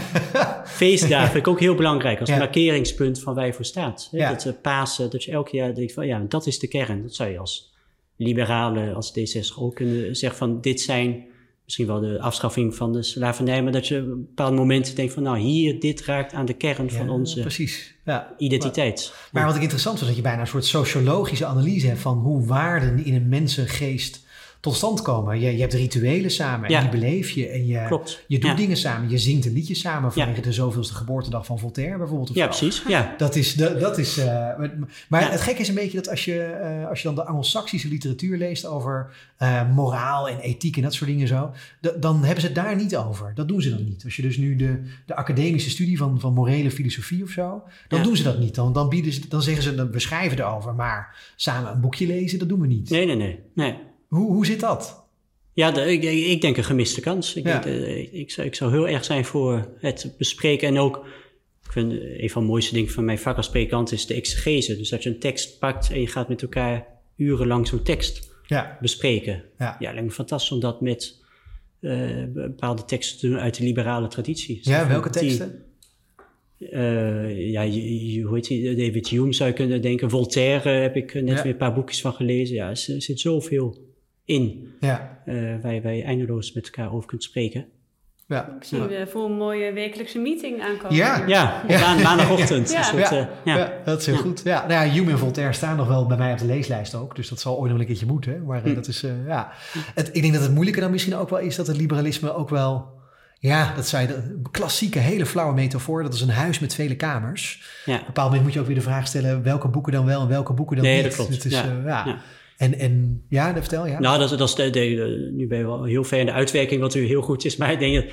Feestdagen 0.65 1.31
vind 1.31 1.45
ik 1.45 1.47
ook 1.47 1.59
heel 1.59 1.75
belangrijk 1.75 2.19
als 2.19 2.29
ja. 2.29 2.37
markeringspunt 2.37 3.19
van 3.19 3.35
waar 3.35 3.45
je 3.45 3.53
voor 3.53 3.65
staat. 3.65 4.09
Ja. 4.11 4.29
Dat 4.29 4.45
uh, 4.45 4.53
Pasen, 4.61 5.09
dat 5.09 5.23
je 5.23 5.31
elke 5.31 5.55
jaar 5.55 5.75
denkt 5.75 5.93
van 5.93 6.07
ja, 6.07 6.25
dat 6.27 6.47
is 6.47 6.59
de 6.59 6.67
kern. 6.67 7.01
Dat 7.01 7.15
zou 7.15 7.29
je 7.29 7.37
als 7.37 7.73
liberale, 8.15 8.93
als 8.93 9.13
D60 9.19 9.57
ook 9.59 9.75
kunnen 9.75 10.15
zeggen 10.15 10.37
van 10.39 10.61
dit 10.61 10.81
zijn 10.81 11.25
misschien 11.63 11.87
wel 11.87 11.99
de 11.99 12.19
afschaffing 12.19 12.75
van 12.75 12.93
de 12.93 13.03
slavernij, 13.03 13.63
maar 13.63 13.71
dat 13.71 13.87
je 13.87 13.97
op 13.97 14.07
een 14.07 14.25
bepaald 14.25 14.55
moment 14.55 14.95
denkt 14.95 15.13
van 15.13 15.23
nou 15.23 15.37
hier, 15.37 15.79
dit 15.79 16.05
raakt 16.05 16.33
aan 16.33 16.45
de 16.45 16.53
kern 16.53 16.85
ja, 16.85 16.91
van 16.91 17.09
onze 17.09 17.41
precies. 17.41 17.95
Ja. 18.05 18.33
identiteit. 18.37 19.09
Maar, 19.11 19.29
maar, 19.31 19.45
wat 19.45 19.55
ik 19.55 19.61
interessant 19.61 19.99
was, 19.99 20.07
dat 20.07 20.17
je 20.17 20.23
bijna 20.23 20.41
een 20.41 20.47
soort 20.47 20.65
sociologische 20.65 21.45
analyse 21.45 21.87
hebt 21.87 21.99
van 21.99 22.17
hoe 22.17 22.45
waarden 22.45 23.05
in 23.05 23.15
een 23.15 23.29
mensengeest 23.29 24.29
tot 24.61 24.75
stand 24.75 25.01
komen. 25.01 25.39
Je, 25.39 25.51
je 25.53 25.59
hebt 25.61 25.73
rituelen 25.73 26.31
samen 26.31 26.65
en 26.65 26.71
Ja. 26.71 26.81
die 26.81 26.89
beleef 26.89 27.29
je. 27.29 27.47
En 27.47 27.65
je, 27.67 27.85
Klopt. 27.87 28.23
je 28.27 28.39
doet 28.39 28.49
Ja. 28.49 28.55
dingen 28.55 28.77
samen. 28.77 29.09
Je 29.09 29.17
zingt 29.17 29.45
een 29.45 29.53
liedje 29.53 29.75
samen 29.75 30.11
Ja. 30.15 30.23
vanwege 30.23 30.41
de 30.41 30.53
zoveelste 30.53 30.93
geboortedag 30.93 31.45
van 31.45 31.59
Voltaire 31.59 31.97
bijvoorbeeld. 31.97 32.29
Of 32.29 32.35
Ja, 32.35 32.45
precies. 32.45 32.83
Ja. 32.87 33.13
Dat 33.17 33.35
is, 33.35 33.53
dat, 33.55 33.79
dat 33.79 33.97
is 33.97 34.17
eh, 34.17 34.25
maar 35.09 35.21
Ja. 35.21 35.29
het 35.29 35.41
gekke 35.41 35.61
is 35.61 35.67
een 35.67 35.75
beetje 35.75 35.97
dat 35.97 36.09
als 36.09 36.25
je, 36.25 36.41
eh, 36.43 36.89
als 36.89 37.01
je 37.01 37.05
dan 37.07 37.15
de 37.15 37.23
Anglo-Saxische 37.25 37.87
literatuur 37.87 38.37
leest 38.37 38.65
over 38.65 39.15
eh, 39.37 39.69
moraal 39.73 40.29
en 40.29 40.39
ethiek 40.39 40.75
en 40.75 40.81
dat 40.81 40.93
soort 40.93 41.09
dingen 41.09 41.27
zo, 41.27 41.51
da- 41.81 41.91
dan 41.99 42.23
hebben 42.23 42.41
ze 42.41 42.45
het 42.45 42.55
daar 42.55 42.75
niet 42.75 42.95
over. 42.95 43.31
Dat 43.35 43.47
doen 43.47 43.61
ze 43.61 43.69
dan 43.69 43.83
niet. 43.83 44.03
Als 44.03 44.15
je 44.15 44.21
dus 44.21 44.37
nu 44.37 44.55
de, 44.55 44.81
de 45.05 45.15
academische 45.15 45.69
studie 45.69 45.97
van, 45.97 46.19
van 46.19 46.33
morele 46.33 46.71
filosofie 46.71 47.23
of 47.23 47.29
zo, 47.29 47.63
dan 47.87 47.99
Ja. 47.99 48.05
doen 48.05 48.15
ze 48.15 48.23
dat 48.23 48.39
niet. 48.39 48.55
Dan, 48.55 48.73
dan, 48.73 48.89
bieden 48.89 49.13
ze, 49.13 49.27
dan 49.27 49.41
zeggen 49.41 49.63
ze, 49.63 49.75
dan, 49.75 49.91
we 49.91 49.99
schrijven 49.99 50.39
erover, 50.39 50.73
maar 50.75 51.15
samen 51.35 51.71
een 51.71 51.81
boekje 51.81 52.07
lezen, 52.07 52.39
dat 52.39 52.49
doen 52.49 52.59
we 52.61 52.67
niet. 52.67 52.89
Nee, 52.89 53.05
nee, 53.05 53.15
nee. 53.15 53.39
nee. 53.53 53.77
Hoe, 54.11 54.31
hoe 54.31 54.45
zit 54.45 54.59
dat? 54.59 55.05
Ja, 55.53 55.71
de- 55.71 55.91
ik, 56.31 56.41
denk 56.41 56.57
een 56.57 56.63
gemiste 56.63 57.01
kans. 57.01 57.35
Ik, 57.35 57.45
Ja. 57.45 57.59
denk, 57.59 57.85
eh, 57.85 58.13
ik, 58.13 58.31
zou, 58.31 58.47
ik 58.47 58.55
zou 58.55 58.71
heel 58.71 58.87
erg 58.87 59.03
zijn 59.05 59.25
voor 59.25 59.67
het 59.79 60.13
bespreken. 60.17 60.67
En 60.67 60.77
ook, 60.77 60.97
ik 61.65 61.71
vind 61.71 61.91
eh, 61.91 62.21
een 62.23 62.29
van 62.29 62.41
de 62.41 62.47
mooiste 62.47 62.73
dingen 62.73 62.91
van 62.91 63.05
mijn 63.05 63.19
vak 63.19 63.37
als 63.37 63.49
predikant 63.49 63.91
is 63.91 64.05
de 64.05 64.13
exegese. 64.13 64.77
Dus 64.77 64.89
dat 64.89 65.03
je 65.03 65.09
een 65.09 65.19
tekst 65.19 65.59
pakt 65.59 65.91
en 65.91 65.99
je 66.01 66.07
gaat 66.07 66.29
met 66.29 66.41
elkaar 66.41 66.87
urenlang 67.15 67.67
zo'n 67.67 67.83
tekst 67.83 68.29
Ja, 68.47 68.77
bespreken. 68.81 69.43
ja. 69.57 69.75
Ja, 69.79 69.91
lijkt 69.91 70.07
me 70.07 70.13
fantastisch 70.13 70.51
om 70.51 70.59
dat 70.59 70.81
met 70.81 71.19
eh, 71.79 72.23
bepaalde 72.33 72.85
teksten 72.85 73.19
te 73.19 73.27
doen 73.27 73.39
uit 73.39 73.57
de 73.57 73.63
liberale 73.63 74.07
traditie. 74.07 74.59
Ja 74.61 74.87
welke 74.87 75.09
die- 75.09 75.21
teksten? 75.21 75.63
ja, 77.51 77.61
je- 77.61 78.13
je- 78.13 78.21
hoe 78.21 78.35
heet 78.35 78.47
die? 78.47 78.75
David 78.75 79.07
Hume 79.07 79.33
zou 79.33 79.49
je 79.49 79.55
kunnen 79.55 79.81
denken. 79.81 80.09
Voltaire 80.09 80.69
heb 80.69 80.95
ik 80.95 81.13
net 81.13 81.27
Ja. 81.37 81.43
weer 81.43 81.51
een 81.51 81.57
paar 81.57 81.73
boekjes 81.73 82.01
van 82.01 82.13
gelezen. 82.13 82.55
Ja, 82.55 82.69
er 82.69 82.77
zit 82.77 83.19
zoveel 83.19 83.89
in 84.31 84.73
Ja, 84.79 85.21
eh, 85.25 85.35
waar, 85.61 85.73
je, 85.73 85.81
waar 85.81 85.93
je 85.93 86.03
eindeloos 86.03 86.53
met 86.53 86.65
elkaar 86.65 86.93
over 86.93 87.07
kunt 87.07 87.23
spreken. 87.23 87.65
ja. 88.27 88.55
Ik 88.59 88.63
zie 88.63 88.79
we 88.79 89.07
voor 89.09 89.25
een 89.25 89.37
mooie 89.37 89.71
wekelijkse 89.73 90.19
meeting 90.19 90.61
aankomen. 90.61 90.95
Ja. 90.95 91.23
Ja, 91.27 91.63
Ja. 91.67 91.79
maan- 91.79 92.01
maandagochtend. 92.01 92.71
Ja. 92.71 92.81
Soort, 92.83 93.09
Ja, 93.09 93.17
eh, 93.19 93.25
ja. 93.45 93.57
ja. 93.57 93.73
dat 93.85 93.99
is 93.99 94.05
heel 94.05 94.15
goed. 94.15 94.41
Ja, 94.43 94.67
nou 94.67 94.85
ja, 94.85 94.91
Hume 94.93 95.11
en 95.11 95.17
Voltaire 95.17 95.53
staan 95.53 95.75
nog 95.77 95.87
wel 95.87 96.05
bij 96.07 96.17
mij 96.17 96.31
op 96.31 96.37
de 96.37 96.45
leeslijst 96.45 96.95
ook. 96.95 97.15
Dus 97.15 97.29
dat 97.29 97.39
zal 97.39 97.51
ooit 97.53 97.61
nog 97.61 97.71
wel 97.71 97.79
een 97.79 97.85
keertje 97.85 98.05
moeten. 98.05 98.31
hè. 98.31 98.39
Maar 98.39 98.57
eh, 98.63 98.63
Hm. 98.69 98.73
dat 98.75 98.87
is, 98.87 99.03
eh, 99.03 99.11
ja. 99.27 99.51
Het, 99.95 100.09
ik 100.13 100.21
denk 100.21 100.33
dat 100.33 100.41
het 100.43 100.51
moeilijke 100.51 100.79
dan 100.79 100.91
misschien 100.91 101.15
ook 101.15 101.29
wel 101.29 101.39
is 101.39 101.55
dat 101.55 101.67
het 101.67 101.77
liberalisme 101.77 102.33
ook 102.35 102.49
wel... 102.49 102.99
Ja, 103.39 103.73
dat 103.75 103.87
zei 103.87 104.07
de 104.07 104.41
klassieke, 104.51 104.99
hele 104.99 105.25
flauwe 105.25 105.53
metafoor. 105.53 106.03
Dat 106.03 106.13
is 106.13 106.21
een 106.21 106.29
huis 106.29 106.59
met 106.59 106.73
vele 106.75 106.95
kamers. 106.95 107.63
Ja. 107.85 107.93
Op 107.93 107.99
een 107.99 108.05
bepaald 108.05 108.27
moment 108.27 108.43
moet 108.45 108.53
je 108.53 108.59
ook 108.59 108.65
weer 108.65 108.75
de 108.75 108.81
vraag 108.81 109.07
stellen... 109.07 109.43
welke 109.43 109.67
boeken 109.67 109.91
dan 109.91 110.05
wel 110.05 110.21
en 110.21 110.27
welke 110.27 110.53
boeken 110.53 110.75
dan 110.75 110.85
Nee, 110.85 110.95
niet. 110.95 111.03
dat 111.05 111.13
klopt. 111.15 111.29
Het 111.33 111.45
is, 111.45 111.51
Ja, 111.51 111.63
eh, 111.63 111.85
ja. 111.85 112.17
En, 112.61 112.73
en 112.79 113.23
ja, 113.29 113.53
dat 113.53 113.61
vertel 113.61 113.87
ja. 113.87 113.99
Nou, 113.99 114.19
dat, 114.19 114.31
is- 114.31 114.37
dat 114.37 114.47
is 114.47 114.55
de, 114.55 114.69
de- 114.69 114.95
de- 114.95 115.31
nu 115.33 115.47
ben 115.47 115.57
je 115.57 115.63
wel 115.65 115.83
heel 115.83 116.03
ver 116.03 116.19
in 116.19 116.25
de 116.25 116.31
uitwerking, 116.31 116.81
wat 116.81 116.95
u 116.95 117.05
heel 117.05 117.21
goed 117.21 117.45
is. 117.45 117.55
Maar 117.57 117.71
ik 117.71 117.79
denk, 117.79 118.03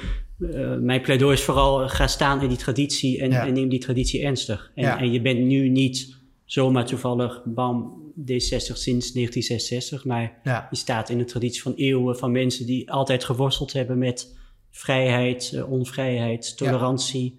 eh, 0.52 0.76
mijn 0.76 1.00
pleidooi 1.00 1.32
is 1.34 1.42
vooral, 1.42 1.88
ga 1.88 2.06
staan 2.06 2.42
in 2.42 2.48
die 2.48 2.56
traditie 2.58 3.20
en, 3.20 3.30
Ja. 3.30 3.46
en 3.46 3.52
neem 3.52 3.68
die 3.68 3.78
traditie 3.78 4.22
ernstig. 4.24 4.72
En, 4.74 4.82
Ja. 4.84 5.00
en 5.00 5.12
je 5.12 5.20
bent 5.20 5.38
nu 5.38 5.68
niet 5.68 6.16
zomaar 6.44 6.86
toevallig, 6.86 7.42
bam, 7.44 7.96
D60 8.20 8.76
sinds 8.76 9.12
1966, 9.12 10.04
maar 10.04 10.40
ja. 10.44 10.66
je 10.70 10.76
staat 10.76 11.08
in 11.08 11.18
de 11.18 11.24
traditie 11.24 11.62
van 11.62 11.74
eeuwen 11.74 12.18
van 12.18 12.32
mensen 12.32 12.66
die 12.66 12.90
altijd 12.90 13.24
geworsteld 13.24 13.72
hebben 13.72 13.98
met 13.98 14.36
vrijheid, 14.70 15.52
eh, 15.54 15.70
onvrijheid, 15.72 16.56
tolerantie. 16.56 17.38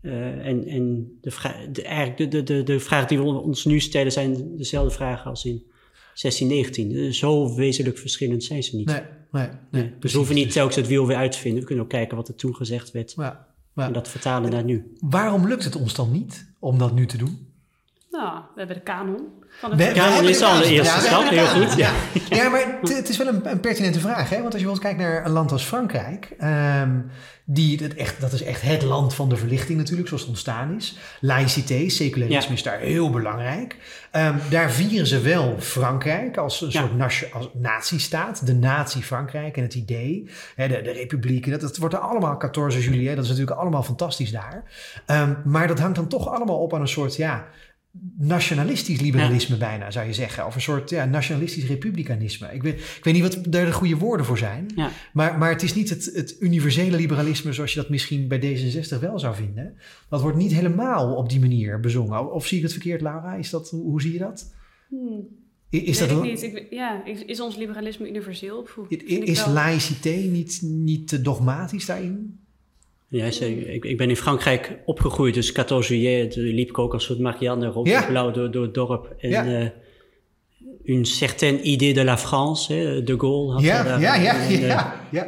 Eh, 0.00 0.46
en 0.46 0.66
en 0.66 1.12
de, 1.20 1.30
vra- 1.30 1.66
de, 1.72 1.82
eigenlijk 1.82 2.16
de, 2.18 2.28
de, 2.28 2.42
de, 2.42 2.62
de 2.62 2.80
vragen 2.80 3.08
die 3.08 3.18
we 3.18 3.24
ons 3.24 3.64
nu 3.64 3.80
stellen 3.80 4.12
zijn 4.12 4.56
dezelfde 4.56 4.94
vragen 4.94 5.30
als 5.30 5.44
in 5.44 5.72
1619. 6.14 6.96
Eh, 6.96 7.12
Zo 7.12 7.54
wezenlijk 7.54 7.98
verschillend 7.98 8.44
zijn 8.44 8.62
ze 8.62 8.76
niet. 8.76 8.86
Nee, 8.86 9.02
nee, 9.32 9.48
nee. 9.70 9.92
dus 10.00 10.12
we 10.12 10.16
hoeven 10.18 10.34
niet 10.34 10.52
telkens 10.52 10.76
het 10.76 10.86
wiel 10.86 11.06
weer 11.06 11.16
uit 11.16 11.32
te 11.32 11.38
vinden. 11.38 11.60
We 11.60 11.66
kunnen 11.66 11.84
ook 11.84 11.90
kijken 11.90 12.16
wat 12.16 12.28
er 12.28 12.34
toen 12.34 12.54
gezegd 12.56 12.90
werd 12.90 13.12
Ja, 13.16 13.46
ja. 13.74 13.86
en 13.86 13.92
dat 13.92 14.08
vertalen 14.08 14.50
naar 14.50 14.64
nu. 14.64 14.92
Waarom 14.98 15.48
lukt 15.48 15.64
het 15.64 15.76
ons 15.76 15.94
dan 15.94 16.12
niet 16.12 16.52
om 16.58 16.78
dat 16.78 16.94
nu 16.94 17.06
te 17.06 17.16
doen? 17.16 17.38
Nou, 18.16 18.38
we 18.54 18.58
hebben 18.58 18.76
de 18.76 18.82
kanon. 18.82 19.42
Van 19.60 19.76
de 19.76 19.92
Kanon 19.92 20.12
hebben 20.12 20.30
is 20.30 20.38
de 20.38 20.44
al 20.46 20.58
de 20.58 20.64
eerste 20.68 21.00
stap, 21.00 21.28
heel 21.28 21.46
goed, 21.46 21.76
Ja, 21.76 21.92
ja 22.30 22.48
maar 22.48 22.78
het, 22.82 23.08
is 23.08 23.16
wel 23.16 23.26
een, 23.26 23.50
een 23.50 23.60
pertinente 23.60 24.00
vraag. 24.00 24.28
Hè? 24.30 24.40
Want 24.40 24.52
als 24.52 24.62
je 24.62 24.66
bijvoorbeeld 24.68 24.80
kijkt 24.80 24.98
naar 24.98 25.24
een 25.26 25.32
land 25.32 25.52
als 25.52 25.64
Frankrijk... 25.64 26.34
ehm, 26.38 27.00
die, 27.44 27.76
dat, 27.76 27.92
echt, 27.92 28.20
dat 28.20 28.32
is 28.32 28.42
echt 28.42 28.62
het 28.62 28.82
land 28.82 29.14
van 29.14 29.28
de 29.28 29.36
verlichting 29.36 29.78
natuurlijk, 29.78 30.08
zoals 30.08 30.22
het 30.22 30.30
ontstaan 30.32 30.76
is. 30.76 30.98
Laïcité, 31.20 31.88
secularisme 31.88 32.48
Ja. 32.48 32.54
is 32.54 32.62
daar 32.62 32.78
heel 32.78 33.10
belangrijk. 33.10 33.76
Ehm, 34.10 34.34
daar 34.50 34.70
vieren 34.70 35.06
ze 35.06 35.20
wel 35.20 35.54
Frankrijk 35.58 36.36
als 36.36 36.60
een 36.60 36.70
Ja. 36.70 36.80
soort 36.80 36.96
nation, 36.96 37.32
als 37.32 37.48
nazistaat. 37.52 38.46
De 38.46 38.54
natie 38.54 39.02
Frankrijk 39.02 39.56
en 39.56 39.62
het 39.62 39.74
idee. 39.74 40.28
Hè, 40.54 40.68
de, 40.68 40.82
de 40.82 40.90
republiek. 40.92 41.50
Dat, 41.50 41.60
dat 41.60 41.76
wordt 41.76 41.94
er 41.94 42.00
allemaal 42.00 42.36
14 42.38 42.80
juli. 42.80 43.08
Hè? 43.08 43.14
Dat 43.14 43.24
is 43.24 43.30
natuurlijk 43.30 43.58
allemaal 43.60 43.82
fantastisch 43.82 44.30
daar. 44.30 44.64
Ehm, 45.06 45.34
maar 45.44 45.66
dat 45.68 45.78
hangt 45.78 45.96
dan 45.96 46.08
toch 46.08 46.28
allemaal 46.28 46.58
op 46.58 46.74
aan 46.74 46.80
een 46.80 46.88
soort... 46.88 47.16
Ja, 47.16 47.46
nationalistisch 48.18 49.00
liberalisme 49.00 49.56
bijna, 49.56 49.90
zou 49.90 50.06
je 50.06 50.12
zeggen. 50.12 50.46
Of 50.46 50.54
een 50.54 50.60
soort 50.60 50.90
ja, 50.90 51.04
nationalistisch 51.04 51.66
republikanisme. 51.66 52.48
Ik 52.52 52.62
weet, 52.62 52.78
ik 52.78 53.04
weet 53.04 53.14
niet 53.14 53.22
wat 53.22 53.52
daar 53.52 53.66
de 53.66 53.72
goede 53.72 53.96
woorden 53.96 54.26
voor 54.26 54.38
zijn. 54.38 54.70
Ja. 54.76 54.90
Maar, 55.12 55.38
maar 55.38 55.50
het 55.50 55.62
is 55.62 55.74
niet 55.74 55.88
het, 55.88 56.10
het 56.14 56.36
universele 56.40 56.96
liberalisme 56.96 57.52
zoals 57.52 57.72
je 57.72 57.80
dat 57.80 57.88
misschien 57.88 58.28
bij 58.28 58.40
D66 58.40 59.00
wel 59.00 59.18
zou 59.18 59.34
vinden. 59.34 59.74
Dat 60.08 60.20
wordt 60.20 60.36
niet 60.36 60.52
helemaal 60.52 61.14
op 61.14 61.28
die 61.28 61.40
manier 61.40 61.80
bezongen. 61.80 62.32
Of 62.32 62.46
zie 62.46 62.56
ik 62.56 62.62
het 62.62 62.72
verkeerd, 62.72 63.00
Laura? 63.00 63.34
Is 63.34 63.50
dat, 63.50 63.70
hoe 63.70 64.02
zie 64.02 64.12
je 64.12 64.18
dat? 64.18 64.54
Hmm, 64.88 65.26
Is, 65.70 66.00
weet 66.00 66.08
dat, 66.08 66.18
ik 66.18 66.30
niet. 66.30 66.42
Ik, 66.42 66.66
ja, 66.70 67.04
is, 67.04 67.24
is 67.24 67.40
ons 67.40 67.56
liberalisme 67.56 68.08
universeel? 68.08 68.58
Of 68.58 68.78
is 68.88 69.46
laïcité 69.46 70.14
niet, 70.14 70.60
niet 70.62 71.08
te 71.08 71.22
dogmatisch 71.22 71.86
daarin? 71.86 72.43
Ja. 73.16 73.46
Ik, 73.46 73.84
ik 73.84 73.96
ben 73.96 74.08
in 74.08 74.16
Frankrijk 74.16 74.78
opgegroeid, 74.84 75.34
dus 75.34 75.50
14 75.50 76.00
juillet 76.00 76.36
liep 76.36 76.68
ik 76.68 76.78
ook 76.78 76.92
als 76.92 77.04
soort 77.04 77.18
Marianne 77.18 77.66
rood 77.66 77.86
Ja. 77.88 78.02
en 78.02 78.08
blauw 78.08 78.30
door, 78.30 78.50
door 78.50 78.62
het 78.62 78.74
dorp. 78.74 79.14
En 79.18 79.30
Ja. 79.30 79.46
eh, 79.60 79.68
une 80.84 81.04
certaine 81.04 81.60
idée 81.62 81.92
de 81.94 82.04
la 82.04 82.16
France, 82.18 82.72
hè, 82.72 83.02
de 83.02 83.14
Gaulle 83.18 83.52
had 83.52 83.62
Ja, 83.62 83.82
daar- 83.82 84.00
ja, 84.00 84.14
ja, 84.14 84.40
en, 84.42 84.48
eh, 84.50 84.66
ja, 84.66 85.00
ja. 85.10 85.26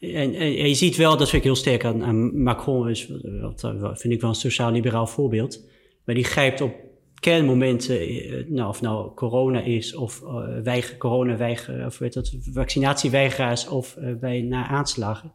En, 0.00 0.34
en, 0.34 0.34
en 0.34 0.68
je 0.68 0.74
ziet 0.74 0.96
wel, 0.96 1.16
dat 1.16 1.28
vind 1.28 1.42
ik 1.42 1.48
heel 1.48 1.56
sterk 1.58 1.84
aan, 1.84 2.04
aan 2.04 2.42
Macron, 2.42 2.88
is, 2.88 3.08
wat, 3.40 3.64
eh, 3.64 3.80
wat 3.80 4.00
vind 4.00 4.12
ik 4.14 4.20
wel 4.20 4.30
een 4.30 4.36
sociaal-liberaal 4.36 5.06
voorbeeld. 5.06 5.60
Maar 6.04 6.14
die 6.14 6.24
grijpt 6.24 6.60
op 6.60 6.74
kernmomenten, 7.20 8.00
eh, 8.00 8.44
nou, 8.48 8.68
of 8.68 8.80
nou 8.80 9.14
corona 9.14 9.60
is, 9.60 9.94
of 9.94 10.22
uh, 10.24 10.44
weiger, 10.62 10.96
corona 10.96 11.36
weiger, 11.36 11.86
of 11.86 11.98
weet 11.98 12.12
dat, 12.12 12.32
vaccinatieweigeraars, 12.52 13.68
of 13.68 13.96
uh, 13.98 14.14
bij 14.20 14.40
na 14.40 14.66
aanslagen. 14.68 15.32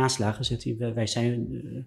Aanslagen 0.00 0.44
zegt 0.44 0.64
hij, 0.64 0.92
wij, 0.94 1.06
zijn 1.06 1.48
uh, 1.50 1.82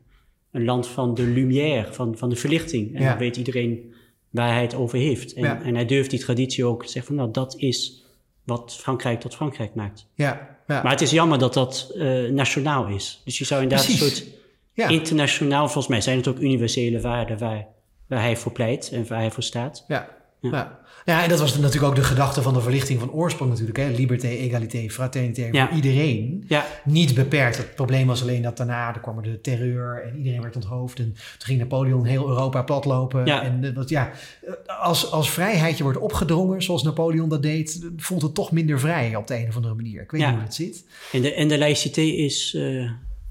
een 0.52 0.66
land 0.66 0.88
van 0.88 1.14
de 1.14 1.24
lumière, 1.24 1.94
van, 1.94 2.18
van 2.18 2.30
de 2.30 2.36
verlichting. 2.36 2.96
En 2.96 3.02
Ja. 3.02 3.10
dan 3.10 3.18
weet 3.18 3.38
iedereen 3.38 3.94
waar 4.30 4.52
hij 4.54 4.62
het 4.62 4.76
over 4.76 4.98
heeft. 4.98 5.34
En, 5.34 5.44
Ja. 5.44 5.62
en 5.62 5.76
hij 5.76 5.86
durft 5.86 6.10
die 6.10 6.20
traditie 6.20 6.66
ook 6.66 6.82
te 6.86 6.92
zeggen 6.92 7.06
van, 7.16 7.16
nou, 7.16 7.32
dat 7.32 7.56
is 7.58 8.04
wat 8.44 8.76
Frankrijk 8.80 9.20
tot 9.20 9.36
Frankrijk 9.36 9.76
maakt. 9.76 10.08
ja, 10.16 10.58
ja. 10.68 10.82
Maar 10.84 10.92
het 10.92 11.02
is 11.02 11.12
jammer 11.12 11.40
dat 11.40 11.54
dat 11.54 11.92
uh, 11.96 12.30
nationaal 12.32 12.88
is. 12.88 13.22
Dus 13.26 13.38
je 13.38 13.46
zou 13.46 13.62
inderdaad 13.62 13.86
Precies. 13.88 14.10
een 14.10 14.16
soort 14.16 14.28
ja. 14.74 14.88
internationaal, 14.88 15.64
volgens 15.64 15.88
mij 15.88 16.02
zijn 16.02 16.18
het 16.18 16.28
ook 16.28 16.40
universele 16.40 17.02
waarden 17.02 17.38
waar 17.38 17.68
waar 18.08 18.22
hij 18.22 18.38
voor 18.38 18.52
pleit 18.52 18.90
en 18.94 19.08
waar 19.08 19.20
hij 19.20 19.32
voor 19.32 19.44
staat. 19.44 19.86
Ja. 19.88 20.10
Ja. 20.42 20.80
Ja. 21.06 21.24
En 21.24 21.30
dat 21.30 21.40
was 21.40 21.58
natuurlijk 21.58 21.84
ook 21.84 21.96
de 21.96 22.04
gedachte 22.04 22.42
van 22.42 22.54
de 22.54 22.62
verlichting 22.62 23.00
van 23.00 23.12
oorsprong 23.12 23.50
natuurlijk. 23.52 23.78
Hè? 23.78 23.90
Liberté, 23.90 24.28
egalité, 24.28 24.90
fraternité 24.90 25.50
Ja. 25.52 25.68
voor 25.68 25.76
iedereen. 25.76 26.44
Ja, 26.48 26.66
Niet 26.86 27.14
beperkt. 27.14 27.58
Het 27.58 27.76
probleem 27.76 28.08
was 28.08 28.22
alleen 28.22 28.42
dat 28.42 28.58
daarna 28.58 28.94
er 28.94 29.00
kwam 29.00 29.18
er 29.18 29.24
de 29.24 29.42
terreur 29.42 30.04
en 30.04 30.18
iedereen 30.18 30.42
werd 30.42 30.56
onthoofd. 30.56 31.00
En 31.00 31.06
toen 31.14 31.22
ging 31.38 31.60
Napoleon 31.60 32.06
heel 32.06 32.28
Europa 32.28 32.62
platlopen. 32.64 33.26
Ja. 33.26 33.44
En 33.44 33.64
eh, 33.64 33.74
wat, 33.76 33.90
ja, 33.90 34.12
eh, 34.42 34.54
als, 34.82 35.12
als 35.12 35.30
vrijheidje 35.30 35.84
wordt 35.84 35.98
opgedrongen, 36.00 36.62
zoals 36.64 36.84
Napoleon 36.84 37.30
dat 37.30 37.42
deed, 37.42 37.90
voelt 37.98 38.22
het 38.22 38.34
toch 38.34 38.52
minder 38.52 38.80
vrij 38.80 39.16
op 39.16 39.28
de 39.28 39.36
een 39.38 39.48
of 39.48 39.56
andere 39.56 39.74
manier. 39.76 40.02
Ik 40.02 40.12
weet 40.12 40.22
niet 40.22 40.30
hoe 40.30 40.40
dat 40.44 40.54
zit. 40.56 40.86
en 41.12 41.22
de, 41.22 41.34
en 41.34 41.48
de 41.48 41.58
laïcité 41.58 42.02
is, 42.02 42.54
eh, 42.56 42.64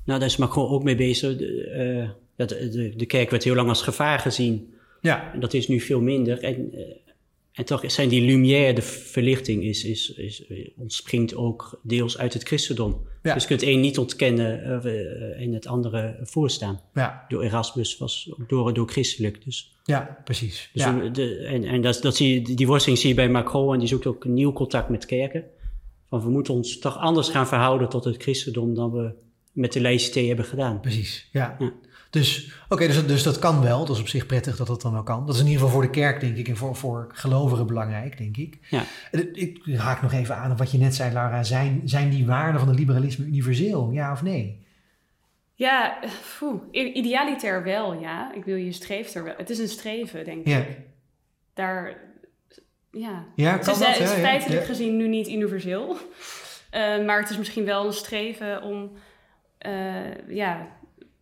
nou 0.04 0.18
daar 0.18 0.22
is 0.22 0.36
Macron 0.36 0.68
ook 0.70 0.82
mee 0.82 0.96
bezig. 0.96 1.36
De, 1.36 1.66
eh, 1.66 2.08
dat 2.36 2.48
de, 2.48 2.68
de, 2.68 2.92
de 2.96 3.06
kerk 3.06 3.30
werd 3.30 3.44
heel 3.44 3.54
lang 3.54 3.68
als 3.68 3.82
gevaar 3.82 4.18
gezien. 4.18 4.72
Ja, 5.00 5.30
En 5.32 5.40
dat 5.40 5.54
is 5.54 5.68
nu 5.68 5.80
veel 5.80 6.00
minder. 6.00 6.42
En, 6.42 6.54
eh, 6.72 6.80
en 7.52 7.64
toch 7.64 7.82
zijn 7.86 8.08
die 8.08 8.22
lumière, 8.22 8.72
de 8.72 8.82
verlichting, 8.82 9.62
is, 9.62 9.84
is, 9.84 10.10
is, 10.10 10.44
ontspringt 10.76 11.34
ook 11.34 11.80
deels 11.82 12.18
uit 12.18 12.32
het 12.32 12.42
christendom. 12.42 13.06
Ja. 13.22 13.34
Dus 13.34 13.42
je 13.42 13.48
kunt 13.48 13.60
het 13.60 13.70
een 13.70 13.80
niet 13.80 13.98
ontkennen 13.98 14.82
eh, 14.82 15.42
en 15.42 15.52
het 15.52 15.66
andere 15.66 16.18
voorstaan. 16.22 16.80
ja, 16.94 17.24
Door 17.28 17.42
Erasmus 17.42 17.98
was 17.98 18.30
ook 18.32 18.48
door, 18.48 18.74
door 18.74 18.88
christelijk. 18.88 19.44
Dus, 19.44 19.76
ja 19.84 20.18
precies. 20.24 20.70
dus 20.72 20.82
ja. 20.82 21.08
de, 21.08 21.36
en 21.36 21.64
en 21.64 21.80
dat, 21.80 22.02
dat 22.02 22.16
zie 22.16 22.34
je, 22.34 22.54
die 22.54 22.66
worsteling 22.66 23.00
zie 23.00 23.08
je 23.08 23.14
bij 23.14 23.28
Macron 23.28 23.72
en 23.72 23.78
die 23.78 23.88
zoekt 23.88 24.06
ook 24.06 24.24
een 24.24 24.34
nieuw 24.34 24.52
contact 24.52 24.88
met 24.88 25.06
kerken. 25.06 25.44
Van 26.08 26.20
we 26.20 26.30
moeten 26.30 26.54
ons 26.54 26.78
toch 26.78 26.98
anders 26.98 27.28
gaan 27.28 27.46
verhouden 27.46 27.88
tot 27.88 28.04
het 28.04 28.22
christendom 28.22 28.74
dan 28.74 28.92
we 28.92 29.14
met 29.52 29.72
de 29.72 29.80
laïcité 29.80 30.20
hebben 30.20 30.44
gedaan. 30.44 30.80
Precies, 30.80 31.28
ja. 31.32 31.56
Ja. 31.58 31.72
Dus, 32.12 32.52
oké, 32.68 32.86
dus, 32.86 32.96
dat- 32.96 33.08
dus 33.08 33.22
dat 33.22 33.38
kan 33.38 33.62
wel. 33.62 33.84
Dat 33.84 33.96
is 33.96 34.00
op 34.02 34.08
zich 34.08 34.26
prettig 34.26 34.56
dat 34.56 34.66
dat 34.66 34.82
dan 34.82 34.92
wel 34.92 35.02
kan. 35.02 35.26
Dat 35.26 35.34
is 35.34 35.40
in 35.40 35.46
ieder 35.46 35.60
geval 35.62 35.74
voor 35.74 35.84
de 35.86 35.90
kerk, 36.00 36.20
denk 36.20 36.36
ik, 36.36 36.48
en 36.48 36.56
voor, 36.56 36.76
voor 36.76 37.06
gelovigen 37.12 37.66
belangrijk, 37.66 38.18
denk 38.18 38.36
ik. 38.36 38.58
Ja. 38.70 38.82
Ik 39.32 39.60
haak 39.76 40.02
nog 40.02 40.12
even 40.12 40.36
aan 40.36 40.50
op 40.50 40.58
wat 40.58 40.70
je 40.70 40.78
net 40.78 40.94
zei, 40.94 41.12
Laura. 41.12 41.42
Zijn, 41.42 41.80
zijn 41.84 42.10
die 42.10 42.26
waarden 42.26 42.60
van 42.60 42.68
het 42.68 42.78
liberalisme 42.78 43.24
universeel, 43.24 43.90
ja 43.90 44.12
of 44.12 44.22
nee? 44.22 44.66
Ja, 45.54 45.98
poeh, 46.38 46.62
idealiter 46.70 47.62
wel, 47.62 48.00
ja. 48.00 48.34
Ik 48.34 48.44
wil 48.44 48.56
je 48.56 48.72
streeft 48.72 49.14
er 49.14 49.24
wel. 49.24 49.34
Het 49.36 49.50
is 49.50 49.58
een 49.58 49.68
streven, 49.68 50.24
denk 50.24 50.40
ik. 50.40 50.46
Ja, 50.46 50.64
Daar, 51.54 51.96
ja. 52.90 53.24
ja 53.36 53.52
Het 53.52 53.64
kan 53.64 53.72
is, 53.74 53.78
dat? 53.80 53.88
eh, 53.88 53.94
het 53.94 54.02
is 54.08 54.14
Ja, 54.14 54.20
feitelijk 54.20 54.60
ja. 54.60 54.66
gezien 54.66 54.96
nu 54.96 55.08
niet 55.08 55.28
universeel. 55.28 55.96
Eh, 56.70 57.04
maar 57.04 57.20
het 57.20 57.30
is 57.30 57.38
misschien 57.38 57.64
wel 57.64 57.86
een 57.86 57.92
streven 57.92 58.62
om, 58.62 58.90
eh, 59.58 60.28
ja, 60.28 60.66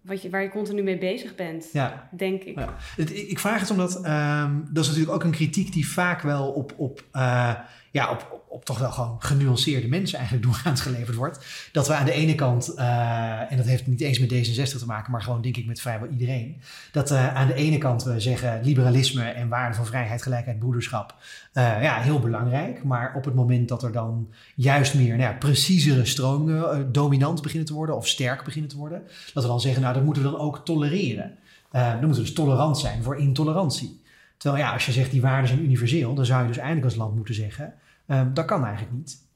wat 0.03 0.23
je, 0.23 0.31
waar 0.31 0.43
je 0.43 0.49
continu 0.49 0.83
mee 0.83 0.99
bezig 0.99 1.35
bent, 1.35 1.69
Ja. 1.73 2.09
denk 2.17 2.43
ik. 2.43 2.59
Ja. 2.59 2.75
Ik 3.13 3.39
vraag 3.39 3.61
het 3.61 3.71
omdat 3.71 4.05
ehm, 4.05 4.59
dat 4.71 4.83
is 4.85 4.89
natuurlijk 4.91 5.17
ook 5.17 5.25
een 5.25 5.31
kritiek 5.31 5.73
die 5.73 5.89
vaak 5.89 6.21
wel 6.23 6.51
op, 6.51 6.75
op, 6.77 7.05
eh, 7.13 7.55
ja, 7.91 8.11
op, 8.11 8.43
op, 8.49 8.65
toch 8.65 8.79
wel 8.79 8.91
gewoon 8.91 9.17
genuanceerde 9.19 9.89
mensen 9.89 10.19
eigenlijk 10.19 10.47
doorgaans 10.47 10.81
geleverd 10.81 11.17
wordt. 11.17 11.69
Dat 11.73 11.87
we 11.87 11.95
aan 11.95 12.05
de 12.05 12.13
ene 12.13 12.35
kant, 12.35 12.75
eh, 12.75 13.53
en 13.53 13.57
dat 13.57 13.67
heeft 13.67 13.87
niet 13.87 14.01
eens 14.01 14.19
met 14.19 14.33
D66 14.33 14.79
te 14.79 14.87
maken, 14.87 15.13
maar 15.13 15.23
gewoon 15.23 15.43
denk 15.43 15.57
ik 15.57 15.67
met 15.67 15.81
vrijwel 15.81 16.09
iedereen. 16.09 16.61
Dat 16.93 17.11
eh, 17.11 17.35
aan 17.35 17.47
de 17.47 17.55
ene 17.55 17.79
kant 17.79 18.03
we 18.03 18.21
zeggen 18.21 18.61
liberalisme 18.63 19.23
en 19.23 19.49
waarden 19.49 19.77
van 19.77 19.87
vrijheid, 19.87 20.23
gelijkheid, 20.23 20.59
broederschap. 20.59 21.15
eh, 21.53 21.83
ja, 21.83 22.01
heel 22.01 22.21
belangrijk. 22.21 22.85
Maar 22.85 23.15
op 23.17 23.25
het 23.25 23.35
moment 23.35 23.69
dat 23.69 23.83
er 23.83 23.93
dan 23.93 24.29
juist 24.55 24.95
meer 24.95 25.17
nou 25.17 25.21
ja, 25.21 25.33
preciezere 25.33 26.05
stromingen 26.05 26.93
dominant 26.93 27.43
beginnen 27.43 27.67
te 27.67 27.75
worden 27.75 27.97
of 27.97 28.09
sterk 28.09 28.45
beginnen 28.45 28.71
te 28.71 28.77
worden. 28.77 29.03
Dat 29.35 29.43
we 29.43 29.49
dan 29.49 29.61
zeggen, 29.61 29.83
nou 29.83 29.95
dat 29.95 30.05
moeten 30.05 30.23
we 30.23 30.31
dan 30.31 30.41
ook 30.41 30.65
tolereren. 30.65 31.39
Dan 31.71 31.93
moeten 31.93 32.11
we 32.11 32.21
dus 32.21 32.33
tolerant 32.33 32.79
zijn 32.79 33.03
voor 33.03 33.17
intolerantie. 33.17 34.01
Terwijl 34.41 34.63
ja, 34.63 34.73
als 34.73 34.87
je 34.87 34.93
zegt 34.93 35.11
die 35.11 35.21
waarden 35.21 35.49
zijn 35.49 35.65
universeel, 35.65 36.15
dan 36.15 36.27
zou 36.27 36.43
je 36.43 36.49
dus 36.49 36.57
eindelijk 36.57 36.85
als 36.87 36.95
land 36.95 37.15
moeten 37.17 37.35
zeggen, 37.35 37.75
ehm, 38.07 38.33
dat 38.35 38.45
kan 38.45 38.65
eigenlijk 38.65 38.97
niet. 38.97 39.29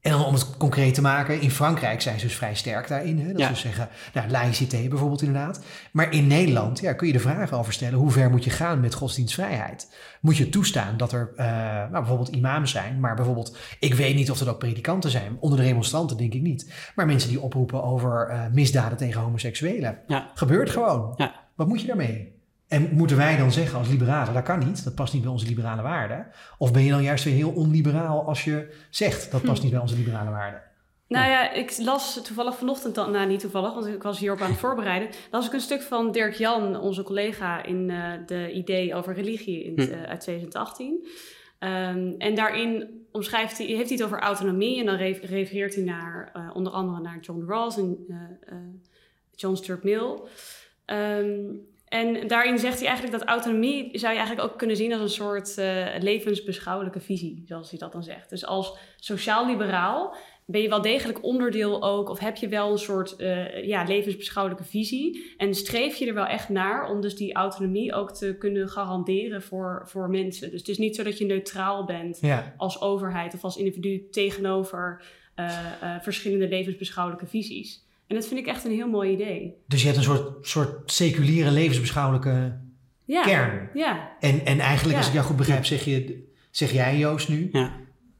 En 0.00 0.10
dan 0.10 0.24
om 0.24 0.34
het 0.34 0.56
concreet 0.56 0.94
te 0.94 1.00
maken, 1.00 1.40
in 1.40 1.50
Frankrijk 1.50 2.00
zijn 2.00 2.20
ze 2.20 2.26
dus 2.26 2.36
vrij 2.36 2.54
sterk 2.54 2.88
daarin. 2.88 3.18
Hè? 3.18 3.28
Dat 3.32 3.40
Ja. 3.40 3.48
ze 3.48 3.54
zeggen, 3.54 3.88
nou, 4.14 4.30
laïcité 4.30 4.88
bijvoorbeeld 4.88 5.22
inderdaad. 5.22 5.64
Maar 5.92 6.12
in 6.12 6.26
Nederland 6.26 6.80
ja, 6.80 6.92
kun 6.92 7.06
je 7.06 7.12
de 7.12 7.18
vraag 7.18 7.52
over 7.52 7.72
stellen, 7.72 7.98
hoe 7.98 8.10
ver 8.10 8.30
moet 8.30 8.44
je 8.44 8.50
gaan 8.50 8.80
met 8.80 8.94
godsdienstvrijheid? 8.94 9.96
Moet 10.20 10.36
je 10.36 10.48
toestaan 10.48 10.96
dat 10.96 11.12
er 11.12 11.32
eh, 11.36 11.46
nou, 11.76 11.90
bijvoorbeeld 11.90 12.28
imams 12.28 12.70
zijn, 12.70 13.00
maar 13.00 13.14
bijvoorbeeld, 13.14 13.56
ik 13.80 13.94
weet 13.94 14.14
niet 14.14 14.30
of 14.30 14.40
er 14.40 14.50
ook 14.50 14.58
predikanten 14.58 15.10
zijn. 15.10 15.36
Onder 15.40 15.58
de 15.58 15.64
demonstranten 15.64 16.16
denk 16.16 16.34
ik 16.34 16.42
niet. 16.42 16.72
Maar 16.94 17.06
mensen 17.06 17.28
die 17.28 17.40
oproepen 17.40 17.82
over 17.84 18.28
eh, 18.28 18.40
misdaden 18.52 18.98
tegen 18.98 19.20
homoseksuelen. 19.20 19.98
Ja. 20.06 20.30
Gebeurt 20.34 20.70
gewoon. 20.70 21.14
Ja. 21.16 21.34
Wat 21.54 21.68
moet 21.68 21.80
je 21.80 21.86
daarmee? 21.86 22.31
En 22.72 22.88
moeten 22.92 23.16
wij 23.16 23.36
dan 23.36 23.52
zeggen 23.52 23.78
als 23.78 23.88
liberalen, 23.88 24.34
dat 24.34 24.42
kan 24.42 24.58
niet, 24.58 24.84
dat 24.84 24.94
past 24.94 25.12
niet 25.12 25.22
bij 25.22 25.30
onze 25.30 25.46
liberale 25.46 25.82
waarden? 25.82 26.26
Of 26.58 26.72
ben 26.72 26.82
je 26.84 26.90
dan 26.90 27.02
juist 27.02 27.24
weer 27.24 27.34
heel 27.34 27.50
onliberaal 27.50 28.26
als 28.26 28.44
je 28.44 28.74
zegt, 28.90 29.30
dat 29.30 29.42
past 29.42 29.62
niet 29.62 29.72
bij 29.72 29.80
onze 29.80 29.96
liberale 29.96 30.30
waarden? 30.30 30.62
Nou 31.08 31.28
ja, 31.30 31.50
ik 31.52 31.78
las 31.78 32.20
toevallig 32.22 32.56
vanochtend, 32.56 32.94
dan, 32.94 33.10
nou 33.10 33.26
niet 33.28 33.40
toevallig, 33.40 33.74
want 33.74 33.86
ik 33.86 34.02
was 34.02 34.18
hierop 34.18 34.40
aan 34.40 34.50
het 34.50 34.58
voorbereiden. 34.66 35.08
las 35.30 35.46
ik 35.46 35.52
een 35.52 35.60
stuk 35.60 35.82
van 35.82 36.12
Dirk 36.12 36.34
Jan, 36.34 36.80
onze 36.80 37.02
collega 37.02 37.64
in 37.64 37.90
eh, 37.90 38.12
de 38.26 38.52
idee 38.52 38.94
over 38.94 39.14
religie 39.14 39.64
in, 39.64 39.74
Hm. 39.84 39.92
eh, 39.92 40.02
uit 40.02 40.20
2018. 40.20 41.06
Ehm, 41.58 42.12
en 42.18 42.34
daarin 42.34 42.88
omschrijft 43.10 43.58
hij, 43.58 43.66
heeft 43.66 43.88
hij 43.88 43.96
het 43.96 44.02
over 44.04 44.20
autonomie 44.20 44.80
en 44.80 44.86
dan 44.86 44.96
re- 44.96 45.18
refereert 45.22 45.74
hij 45.74 45.84
naar 45.84 46.30
eh, 46.32 46.50
onder 46.54 46.72
andere 46.72 47.00
naar 47.00 47.18
John 47.20 47.44
Rawls 47.48 47.76
en 47.76 47.96
eh, 48.08 48.16
eh, 48.52 48.56
John 49.34 49.54
Stuart 49.54 49.82
Mill. 49.82 50.20
Ehm, 50.84 51.40
en 51.92 52.26
daarin 52.26 52.58
zegt 52.58 52.78
hij 52.78 52.88
eigenlijk 52.88 53.18
dat 53.18 53.28
autonomie 53.28 53.98
zou 53.98 54.12
je 54.12 54.18
eigenlijk 54.18 54.50
ook 54.50 54.58
kunnen 54.58 54.76
zien 54.76 54.92
als 54.92 55.00
een 55.00 55.08
soort 55.08 55.58
eh, 55.58 55.86
levensbeschouwelijke 55.98 57.00
visie, 57.00 57.42
zoals 57.46 57.70
hij 57.70 57.78
dat 57.78 57.92
dan 57.92 58.02
zegt. 58.02 58.30
Dus 58.30 58.46
als 58.46 58.76
sociaal-liberaal 58.96 60.16
ben 60.46 60.60
je 60.60 60.68
wel 60.68 60.82
degelijk 60.82 61.24
onderdeel 61.24 61.82
ook, 61.82 62.08
of 62.08 62.18
heb 62.18 62.36
je 62.36 62.48
wel 62.48 62.72
een 62.72 62.78
soort 62.78 63.16
eh, 63.16 63.66
ja, 63.66 63.84
levensbeschouwelijke 63.84 64.64
visie. 64.64 65.34
En 65.36 65.54
streef 65.54 65.96
je 65.96 66.06
er 66.06 66.14
wel 66.14 66.26
echt 66.26 66.48
naar 66.48 66.90
om 66.90 67.00
dus 67.00 67.16
die 67.16 67.34
autonomie 67.34 67.94
ook 67.94 68.12
te 68.12 68.36
kunnen 68.38 68.68
garanderen 68.68 69.42
voor, 69.42 69.82
voor 69.84 70.10
mensen. 70.10 70.50
Dus 70.50 70.60
het 70.60 70.68
is 70.68 70.78
niet 70.78 70.96
zo 70.96 71.02
dat 71.02 71.18
je 71.18 71.26
neutraal 71.26 71.84
bent 71.84 72.18
Ja, 72.20 72.54
als 72.56 72.80
overheid 72.80 73.34
of 73.34 73.44
als 73.44 73.56
individu 73.56 74.08
tegenover 74.10 75.02
eh, 75.34 75.96
verschillende 76.00 76.48
levensbeschouwelijke 76.48 77.26
visies. 77.26 77.84
En 78.12 78.18
dat 78.18 78.26
vind 78.26 78.40
ik 78.40 78.46
echt 78.46 78.64
een 78.64 78.72
heel 78.72 78.88
mooi 78.88 79.12
idee. 79.12 79.54
dus 79.66 79.80
je 79.80 79.86
hebt 79.86 79.98
een 79.98 80.04
soort, 80.04 80.46
soort 80.48 80.90
seculiere 80.92 81.50
levensbeschouwelijke 81.50 82.58
Ja, 83.04 83.22
kern. 83.22 83.70
ja, 83.74 84.10
En, 84.20 84.44
en 84.46 84.58
eigenlijk, 84.60 84.90
Ja. 84.92 84.96
als 84.98 85.06
ik 85.06 85.12
jou 85.12 85.26
goed 85.26 85.36
begrijp, 85.36 85.64
zeg, 85.64 85.84
je, 85.84 86.22
zeg 86.50 86.72
jij 86.72 86.98
Joost 86.98 87.28
nu, 87.28 87.48
Ja. 87.52 87.72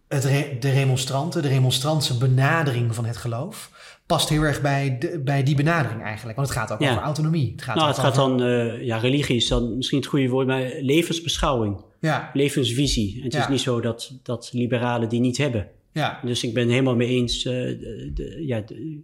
het 0.09 0.24
re- 0.24 0.57
de 0.61 0.70
remonstranten, 0.70 1.42
de 1.42 1.48
remonstrantse 1.48 2.18
benadering 2.18 2.94
van 2.94 3.05
het 3.05 3.16
geloof, 3.16 3.70
past 4.07 4.28
heel 4.28 4.42
erg 4.42 4.61
bij, 4.61 4.96
de, 4.98 5.20
bij 5.24 5.42
die 5.42 5.55
benadering 5.55 6.02
eigenlijk. 6.02 6.37
Want 6.37 6.48
het 6.48 6.59
gaat 6.59 6.72
ook 6.72 6.81
Ja. 6.81 6.90
over 6.90 7.02
autonomie. 7.02 7.52
Het 7.52 7.62
gaat 7.62 7.76
Nou, 7.76 7.88
het 7.88 7.98
gaat 7.98 8.18
over- 8.18 8.38
dan, 8.38 8.48
eh, 8.48 8.83
ja, 8.85 8.96
religie 8.98 9.37
is 9.37 9.48
dan 9.48 9.76
misschien 9.76 9.98
het 9.98 10.07
goede 10.07 10.28
woord, 10.28 10.46
maar 10.46 10.70
levensbeschouwing, 10.81 11.81
Ja, 12.00 12.31
levensvisie. 12.33 13.20
Het 13.22 13.33
Ja. 13.33 13.40
is 13.40 13.48
niet 13.48 13.61
zo 13.61 13.81
dat, 13.81 14.12
dat 14.22 14.50
liberalen 14.52 15.09
die 15.09 15.20
niet 15.20 15.37
hebben. 15.37 15.68
ja, 15.92 16.20
Dus 16.24 16.44
ik 16.44 16.55
ben 16.55 16.68
helemaal 16.68 16.96
mee 16.96 17.09
eens, 17.09 17.44
eh, 17.44 17.52
de, 17.52 18.11
de- 18.14 18.42
ja, 18.46 18.61
de, 18.61 19.00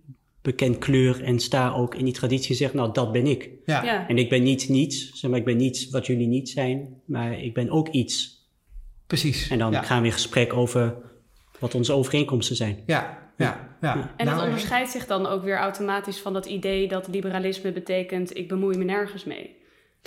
bekend 0.48 0.78
kleur 0.78 1.22
en 1.22 1.38
sta 1.38 1.72
ook 1.72 1.94
in 1.94 2.04
die 2.04 2.14
traditie 2.14 2.56
zeg, 2.56 2.74
nou 2.74 2.92
dat 2.92 3.12
ben 3.12 3.26
ik. 3.26 3.50
ja, 3.64 3.84
ja. 3.84 4.08
En 4.08 4.18
ik 4.18 4.28
ben 4.28 4.42
niet 4.42 4.68
niets, 4.68 5.10
zeg 5.12 5.30
maar, 5.30 5.38
ik 5.38 5.44
ben 5.44 5.56
niet 5.56 5.90
wat 5.90 6.06
jullie 6.06 6.26
niet 6.26 6.48
zijn, 6.48 7.02
maar 7.04 7.40
ik 7.40 7.54
ben 7.54 7.70
ook 7.70 7.88
iets. 7.88 8.46
precies. 9.06 9.48
En 9.50 9.58
dan 9.58 9.72
ja. 9.72 9.82
gaan 9.82 10.00
we 10.00 10.06
in 10.06 10.12
gesprek 10.12 10.52
over 10.52 10.96
wat 11.58 11.74
onze 11.74 11.92
overeenkomsten 11.92 12.56
zijn. 12.56 12.82
Ja, 12.86 13.30
ja, 13.36 13.76
ja. 13.80 14.12
En 14.16 14.24
Nou, 14.26 14.36
dat 14.36 14.46
onderscheidt 14.46 14.90
zich 14.90 15.06
dan 15.06 15.26
ook 15.26 15.42
weer 15.42 15.56
automatisch 15.56 16.18
van 16.18 16.32
dat 16.32 16.46
idee 16.46 16.88
dat 16.88 17.08
liberalisme 17.08 17.72
betekent 17.72 18.36
ik 18.36 18.48
bemoei 18.48 18.78
me 18.78 18.84
nergens 18.84 19.24
mee. 19.24 19.56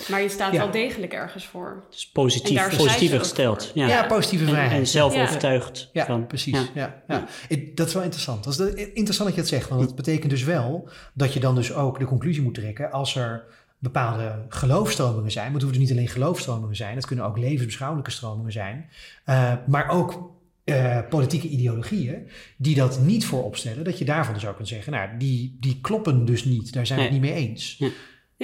Maar 0.10 0.22
je 0.22 0.30
staat 0.30 0.52
Ja. 0.54 0.58
wel 0.58 0.72
degelijk 0.72 1.14
ergens 1.14 1.46
voor. 1.46 1.84
Dus 1.90 2.10
positief, 2.10 2.64
ook 2.64 2.72
gesteld. 3.20 3.66
voor. 3.66 3.72
Ja. 3.82 3.88
Ja, 3.88 4.08
positieve 4.08 4.44
En, 4.46 4.50
vrijheid. 4.50 4.80
en 4.80 4.88
zelf 4.88 5.16
Ja. 5.16 5.24
overtuigd 5.24 5.90
Ja, 5.94 6.06
van. 6.06 6.28
precies. 6.28 6.72
Ja. 6.74 7.04
Ja. 7.08 7.26
Dat 7.76 7.88
is 7.88 7.94
wel 7.94 8.04
interessant. 8.04 8.44
Dat 8.44 8.54
is 8.54 8.60
de- 8.60 8.94
interessant 8.94 9.28
dat 9.30 9.36
je 9.36 9.42
het 9.42 9.50
zegt. 9.50 9.70
Want 9.70 9.82
het 9.82 9.96
betekent 9.96 10.30
dus 10.32 10.44
wel 10.44 10.90
dat 11.14 11.34
je 11.34 11.40
dan 11.40 11.56
dus 11.56 11.74
ook 11.74 12.00
de 12.00 12.06
conclusie 12.06 12.44
moet 12.44 12.54
trekken 12.54 12.92
als 12.92 13.16
er 13.16 13.44
bepaalde 13.80 14.46
geloofstromingen 14.50 15.32
zijn. 15.32 15.46
Maar 15.46 15.54
het 15.54 15.62
hoeven 15.64 15.80
dus 15.80 15.90
niet 15.90 15.98
alleen 16.00 16.12
geloofstromingen 16.14 16.76
zijn. 16.76 16.96
Het 16.96 17.06
kunnen 17.06 17.26
ook 17.26 17.38
levensbeschouwelijke 17.38 18.12
stromingen 18.12 18.52
zijn. 18.52 18.90
Eh, 19.26 19.54
maar 19.68 19.90
ook 19.90 20.30
eh, 20.64 21.00
politieke 21.10 21.48
ideologieën 21.48 22.28
die 22.58 22.76
dat 22.76 23.00
niet 23.00 23.26
voorop 23.26 23.56
stellen. 23.56 23.84
Dat 23.84 23.98
je 23.98 24.06
daarvan 24.06 24.34
dus 24.34 24.46
ook 24.46 24.56
kunt 24.56 24.68
zeggen, 24.68 24.92
nou, 24.92 25.10
die, 25.18 25.58
die 25.60 25.80
kloppen 25.82 26.26
dus 26.26 26.46
niet. 26.46 26.74
Daar 26.74 26.86
zijn 26.86 26.98
we 27.00 27.06
het 27.06 27.14
niet 27.14 27.22
mee 27.22 27.34
eens. 27.34 27.76
Ja, 27.80 27.88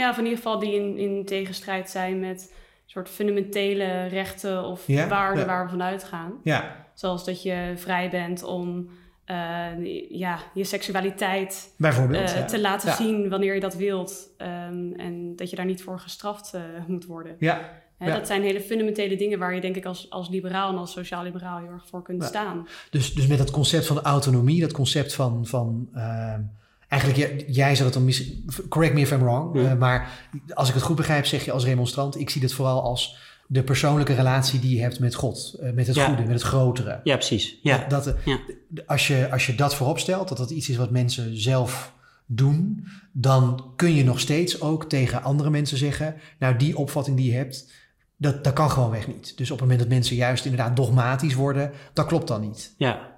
of 0.10 0.18
in 0.18 0.24
ieder 0.24 0.38
geval 0.38 0.60
die 0.60 0.74
in, 0.76 0.98
in 0.98 1.26
tegenstrijd 1.26 1.90
zijn 1.90 2.20
met 2.20 2.54
soort 2.86 3.10
fundamentele 3.10 4.06
rechten 4.06 4.64
of 4.64 4.88
Ja, 4.88 5.08
waarden 5.08 5.40
ja. 5.42 5.46
waar 5.48 5.64
we 5.64 5.70
vanuit 5.70 6.04
gaan. 6.04 6.34
Ja, 6.44 6.86
Zoals 6.94 7.26
dat 7.26 7.44
je 7.44 7.74
vrij 7.76 8.10
bent 8.10 8.44
om 8.44 8.90
eh, 9.26 9.68
ja, 10.10 10.40
je 10.54 10.64
seksualiteit 10.64 11.74
Bijvoorbeeld. 11.78 12.30
eh, 12.32 12.38
ja. 12.38 12.46
te 12.46 12.60
laten 12.62 12.90
Ja. 12.90 12.96
zien 12.96 13.30
wanneer 13.30 13.54
je 13.54 13.60
dat 13.60 13.76
wilt. 13.76 14.28
Ehm, 14.38 14.92
en 14.94 15.36
dat 15.36 15.50
je 15.50 15.56
daar 15.56 15.66
niet 15.66 15.84
voor 15.84 16.00
gestraft 16.00 16.54
eh, 16.54 16.62
moet 16.88 17.06
worden. 17.06 17.36
Ja, 17.40 17.70
Ja. 18.00 18.14
Dat 18.14 18.28
zijn 18.28 18.42
hele 18.42 18.62
fundamentele 18.62 19.16
dingen 19.16 19.40
waar 19.40 19.56
je 19.56 19.62
denk 19.62 19.76
ik 19.76 19.86
als, 19.86 20.10
als 20.10 20.30
liberaal 20.30 20.70
en 20.72 20.78
als 20.78 20.92
sociaal-liberaal 20.92 21.58
heel 21.60 21.70
erg 21.72 21.88
voor 21.88 22.02
kunt 22.04 22.22
Ja. 22.22 22.28
staan. 22.28 22.68
dus, 22.90 23.14
dus 23.14 23.28
met 23.28 23.38
dat 23.38 23.52
concept 23.52 23.86
van 23.86 24.02
autonomie, 24.02 24.62
dat 24.62 24.72
concept 24.74 25.14
van. 25.14 25.46
van 25.46 25.90
ehm, 25.94 26.42
eigenlijk, 26.88 27.44
jij, 27.48 27.74
zou 27.76 27.86
het 27.86 27.94
dan 27.94 28.06
mis, 28.06 28.32
Correct 28.70 28.94
me 28.94 29.00
if 29.00 29.12
I'm 29.12 29.20
wrong. 29.20 29.60
Ja. 29.62 29.70
eh, 29.72 29.78
maar 29.78 30.10
als 30.54 30.68
ik 30.68 30.74
het 30.74 30.84
goed 30.84 30.96
begrijp, 30.96 31.26
zeg 31.26 31.46
je 31.46 31.52
als 31.52 31.64
remonstrant. 31.66 32.20
Ik 32.20 32.30
zie 32.30 32.42
dit 32.42 32.54
vooral 32.54 32.82
als 32.82 33.18
de 33.48 33.64
persoonlijke 33.64 34.14
relatie 34.14 34.60
die 34.60 34.76
je 34.76 34.82
hebt 34.82 35.00
met 35.00 35.16
God. 35.16 35.56
eh, 35.62 35.72
met 35.72 35.88
het 35.88 35.96
Ja. 35.96 36.06
goede, 36.08 36.22
met 36.22 36.32
het 36.32 36.42
grotere. 36.42 37.00
Ja, 37.04 37.16
precies. 37.16 37.58
Ja. 37.62 37.86
Dat, 37.88 38.04
dat, 38.04 38.16
Ja. 38.26 38.40
als, 38.86 39.08
je, 39.08 39.32
als 39.32 39.46
je 39.46 39.56
dat 39.56 39.76
voorop 39.76 40.00
stelt, 40.00 40.28
dat 40.28 40.38
dat 40.38 40.50
iets 40.50 40.70
is 40.70 40.76
wat 40.78 40.92
mensen 40.92 41.42
zelf 41.42 41.94
doen, 42.26 42.88
dan 43.12 43.72
kun 43.76 43.94
je 43.96 44.04
nog 44.04 44.20
steeds 44.20 44.62
ook 44.62 44.90
tegen 44.90 45.24
andere 45.24 45.50
mensen 45.50 45.78
zeggen: 45.78 46.16
Nou, 46.40 46.56
die 46.58 46.78
opvatting 46.78 47.18
die 47.18 47.32
je 47.32 47.38
hebt, 47.38 47.72
dat, 48.18 48.44
dat 48.44 48.54
kan 48.54 48.72
gewoonweg 48.72 49.08
niet. 49.08 49.38
Dus 49.38 49.52
op 49.52 49.58
het 49.60 49.68
moment 49.68 49.80
dat 49.80 49.90
mensen 49.90 50.16
juist 50.16 50.46
inderdaad 50.46 50.76
dogmatisch 50.76 51.34
worden, 51.34 51.72
dat 51.94 52.06
klopt 52.06 52.28
dan 52.28 52.42
niet. 52.42 52.74
ja. 52.78 53.16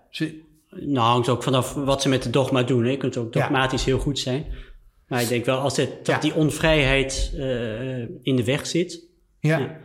Nou, 0.75 1.07
hangt 1.07 1.29
ook 1.29 1.43
vanaf 1.43 1.73
wat 1.73 2.01
ze 2.01 2.09
met 2.09 2.23
de 2.23 2.29
dogma 2.29 2.63
doen. 2.63 2.83
Hè. 2.83 2.89
Je 2.91 2.97
kunt 2.97 3.17
ook 3.17 3.33
Ja. 3.33 3.41
dogmatisch 3.41 3.85
heel 3.85 3.99
goed 3.99 4.19
zijn. 4.19 4.45
Maar 5.07 5.21
ik 5.21 5.27
denk 5.27 5.45
wel 5.45 5.57
als 5.57 5.77
het, 5.77 5.89
dat 6.05 6.15
Ja. 6.15 6.19
die 6.21 6.35
onvrijheid 6.35 7.33
eh, 7.37 7.99
in 8.01 8.35
de 8.35 8.43
weg 8.43 8.65
zit. 8.67 9.07
ja, 9.39 9.57
Ja. 9.57 9.77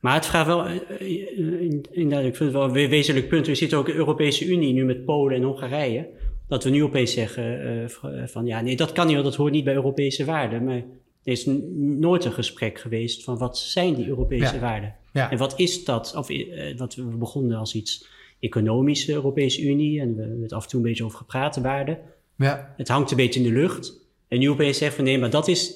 Maar 0.00 0.14
het 0.14 0.26
vraagt 0.26 0.46
wel, 0.46 0.64
eh, 0.66 0.74
eh, 1.00 1.60
in- 1.60 1.84
inderdaad, 1.90 2.26
ik 2.26 2.36
vind 2.36 2.38
het 2.38 2.52
wel 2.52 2.64
een 2.64 2.72
we- 2.72 2.88
wezenlijk 2.88 3.28
punt. 3.28 3.46
We 3.46 3.54
zitten 3.54 3.78
ook 3.78 3.86
in 3.86 3.92
de 3.92 3.98
Europese 3.98 4.44
Unie 4.46 4.72
nu 4.72 4.84
met 4.84 5.04
Polen 5.04 5.36
en 5.36 5.42
Hongarije. 5.42 6.08
Dat 6.48 6.64
we 6.64 6.70
nu 6.70 6.82
opeens 6.84 7.12
zeggen 7.12 7.90
van 8.26 8.46
ja, 8.46 8.60
nee, 8.60 8.76
dat 8.76 8.92
kan 8.92 9.04
niet, 9.06 9.14
want 9.14 9.26
dat 9.26 9.36
hoort 9.36 9.52
niet 9.52 9.64
bij 9.64 9.74
Europese 9.74 10.24
waarden. 10.24 10.64
Maar 10.64 10.76
er 10.76 11.32
is 11.32 11.46
nooit 11.76 12.24
een 12.24 12.32
gesprek 12.32 12.78
geweest 12.80 13.24
van 13.24 13.38
wat 13.38 13.58
zijn 13.58 13.94
die 13.94 14.06
Europese 14.06 14.54
Ja. 14.54 14.60
waarden? 14.60 14.94
En 15.12 15.38
wat 15.38 15.58
is 15.58 15.84
dat? 15.84 16.14
Of 16.16 16.30
eh, 16.30 16.76
wat 16.78 16.94
we 16.94 17.02
begonnen 17.02 17.58
als 17.58 17.74
iets 17.74 18.06
economische 18.40 19.12
Europese 19.12 19.62
Unie 19.62 20.00
en 20.00 20.14
we 20.16 20.22
hebben 20.22 20.42
het 20.42 20.52
af 20.52 20.62
en 20.62 20.68
toe 20.68 20.80
een 20.80 20.86
beetje 20.86 21.04
over 21.04 21.18
gepraat, 21.18 21.56
waarden. 21.56 21.98
ja, 22.36 22.74
Het 22.76 22.88
hangt 22.88 23.10
een 23.10 23.16
beetje 23.16 23.40
in 23.40 23.46
de 23.46 23.52
lucht. 23.60 24.04
En 24.28 24.38
nu 24.38 24.50
opeens 24.50 24.78
zeggen 24.78 25.04
we 25.04 25.10
nee, 25.10 25.18
maar 25.18 25.30
dat 25.30 25.48
is 25.48 25.74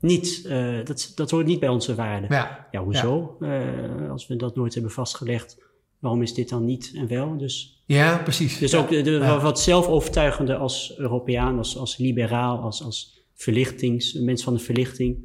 niet, 0.00 0.44
eh, 0.48 0.84
dat, 0.84 1.12
dat 1.14 1.30
hoort 1.30 1.46
niet 1.46 1.60
bij 1.60 1.68
onze 1.68 1.94
waarden. 1.94 2.30
ja, 2.30 2.68
Ja, 2.70 2.82
hoezo? 2.84 3.36
Eh, 3.40 4.10
als 4.10 4.26
we 4.26 4.36
dat 4.36 4.56
nooit 4.56 4.74
hebben 4.74 4.92
vastgelegd, 4.92 5.58
waarom 5.98 6.22
is 6.22 6.34
dit 6.34 6.48
dan 6.48 6.64
niet 6.64 6.92
en 6.96 7.06
wel? 7.08 7.36
Dus, 7.38 7.82
ja, 7.86 8.16
precies. 8.22 8.58
dus 8.58 8.70
Ja. 8.72 8.78
ook 8.78 8.88
de, 8.88 9.02
de- 9.02 9.18
wat 9.42 9.60
zelfovertuigende 9.60 10.56
als 10.56 10.94
Europeaan, 10.98 11.58
als, 11.58 11.76
als 11.76 11.96
liberaal, 11.96 12.58
als, 12.58 12.82
als 12.82 13.20
verlichtings, 13.34 14.14
een 14.14 14.24
mens 14.24 14.42
van 14.42 14.54
de 14.54 14.60
verlichting. 14.60 15.24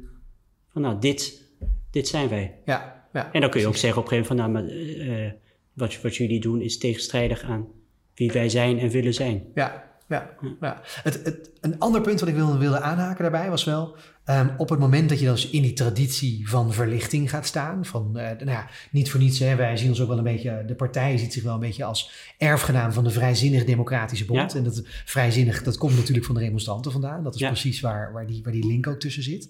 Van 0.68 0.82
nou, 0.82 1.00
dit, 1.00 1.42
dit 1.90 2.08
zijn 2.08 2.28
wij. 2.28 2.54
Ja, 2.64 3.08
ja, 3.12 3.32
En 3.32 3.40
dan 3.40 3.50
kun 3.50 3.60
je 3.60 3.66
ook 3.66 3.76
zeggen 3.76 4.00
op 4.02 4.10
een 4.10 4.16
gegeven 4.18 4.36
moment, 4.36 4.56
van, 4.66 4.66
nou, 4.72 5.06
maar, 5.06 5.24
eh, 5.24 5.32
wat, 5.78 6.16
jullie 6.16 6.40
doen 6.40 6.60
is 6.60 6.78
tegenstrijdig 6.78 7.42
aan 7.42 7.66
wie 8.14 8.32
wij 8.32 8.48
zijn 8.48 8.78
en 8.78 8.88
willen 8.88 9.14
zijn. 9.14 9.44
Ja, 9.54 9.84
ja, 10.08 10.30
ja. 10.60 10.80
Het, 10.84 11.24
het, 11.24 11.50
een 11.60 11.78
ander 11.78 12.00
punt 12.00 12.20
wat 12.20 12.28
ik 12.28 12.34
wilde, 12.34 12.58
wilde 12.58 12.80
aanhaken 12.80 13.22
daarbij 13.22 13.50
was 13.50 13.64
wel... 13.64 13.96
ehm, 14.28 14.48
op 14.56 14.68
het 14.68 14.78
moment 14.78 15.08
dat 15.08 15.20
je 15.20 15.26
dus 15.26 15.50
in 15.50 15.62
die 15.62 15.72
traditie 15.72 16.48
van 16.48 16.72
verlichting 16.72 17.30
gaat 17.30 17.46
staan... 17.46 17.84
Van, 17.84 18.18
eh, 18.18 18.24
nou 18.38 18.50
ja, 18.50 18.68
niet 18.90 19.10
voor 19.10 19.20
niets, 19.20 19.38
hè, 19.38 19.54
wij 19.56 19.76
zien 19.76 19.88
ons 19.88 20.00
ook 20.00 20.08
wel 20.08 20.18
een 20.18 20.24
beetje... 20.24 20.64
De 20.66 20.74
partij 20.74 21.18
ziet 21.18 21.32
zich 21.32 21.42
wel 21.42 21.54
een 21.54 21.60
beetje 21.60 21.84
als 21.84 22.10
erfgenaam 22.38 22.92
van 22.92 23.04
de 23.04 23.10
Vrijzinnig 23.10 23.64
Democratische 23.64 24.24
Bond. 24.24 24.52
Ja. 24.52 24.58
En 24.58 24.64
dat 24.64 24.82
vrijzinnig, 25.04 25.62
dat 25.62 25.76
komt 25.76 25.96
natuurlijk 25.96 26.26
van 26.26 26.34
de 26.34 26.40
remonstranten 26.40 26.92
vandaan. 26.92 27.22
Dat 27.22 27.34
is 27.34 27.40
Ja. 27.40 27.46
precies 27.46 27.80
waar, 27.80 28.12
waar, 28.12 28.26
die, 28.26 28.40
waar 28.42 28.52
die 28.52 28.66
link 28.66 28.86
ook 28.86 29.00
tussen 29.00 29.22
zit. 29.22 29.48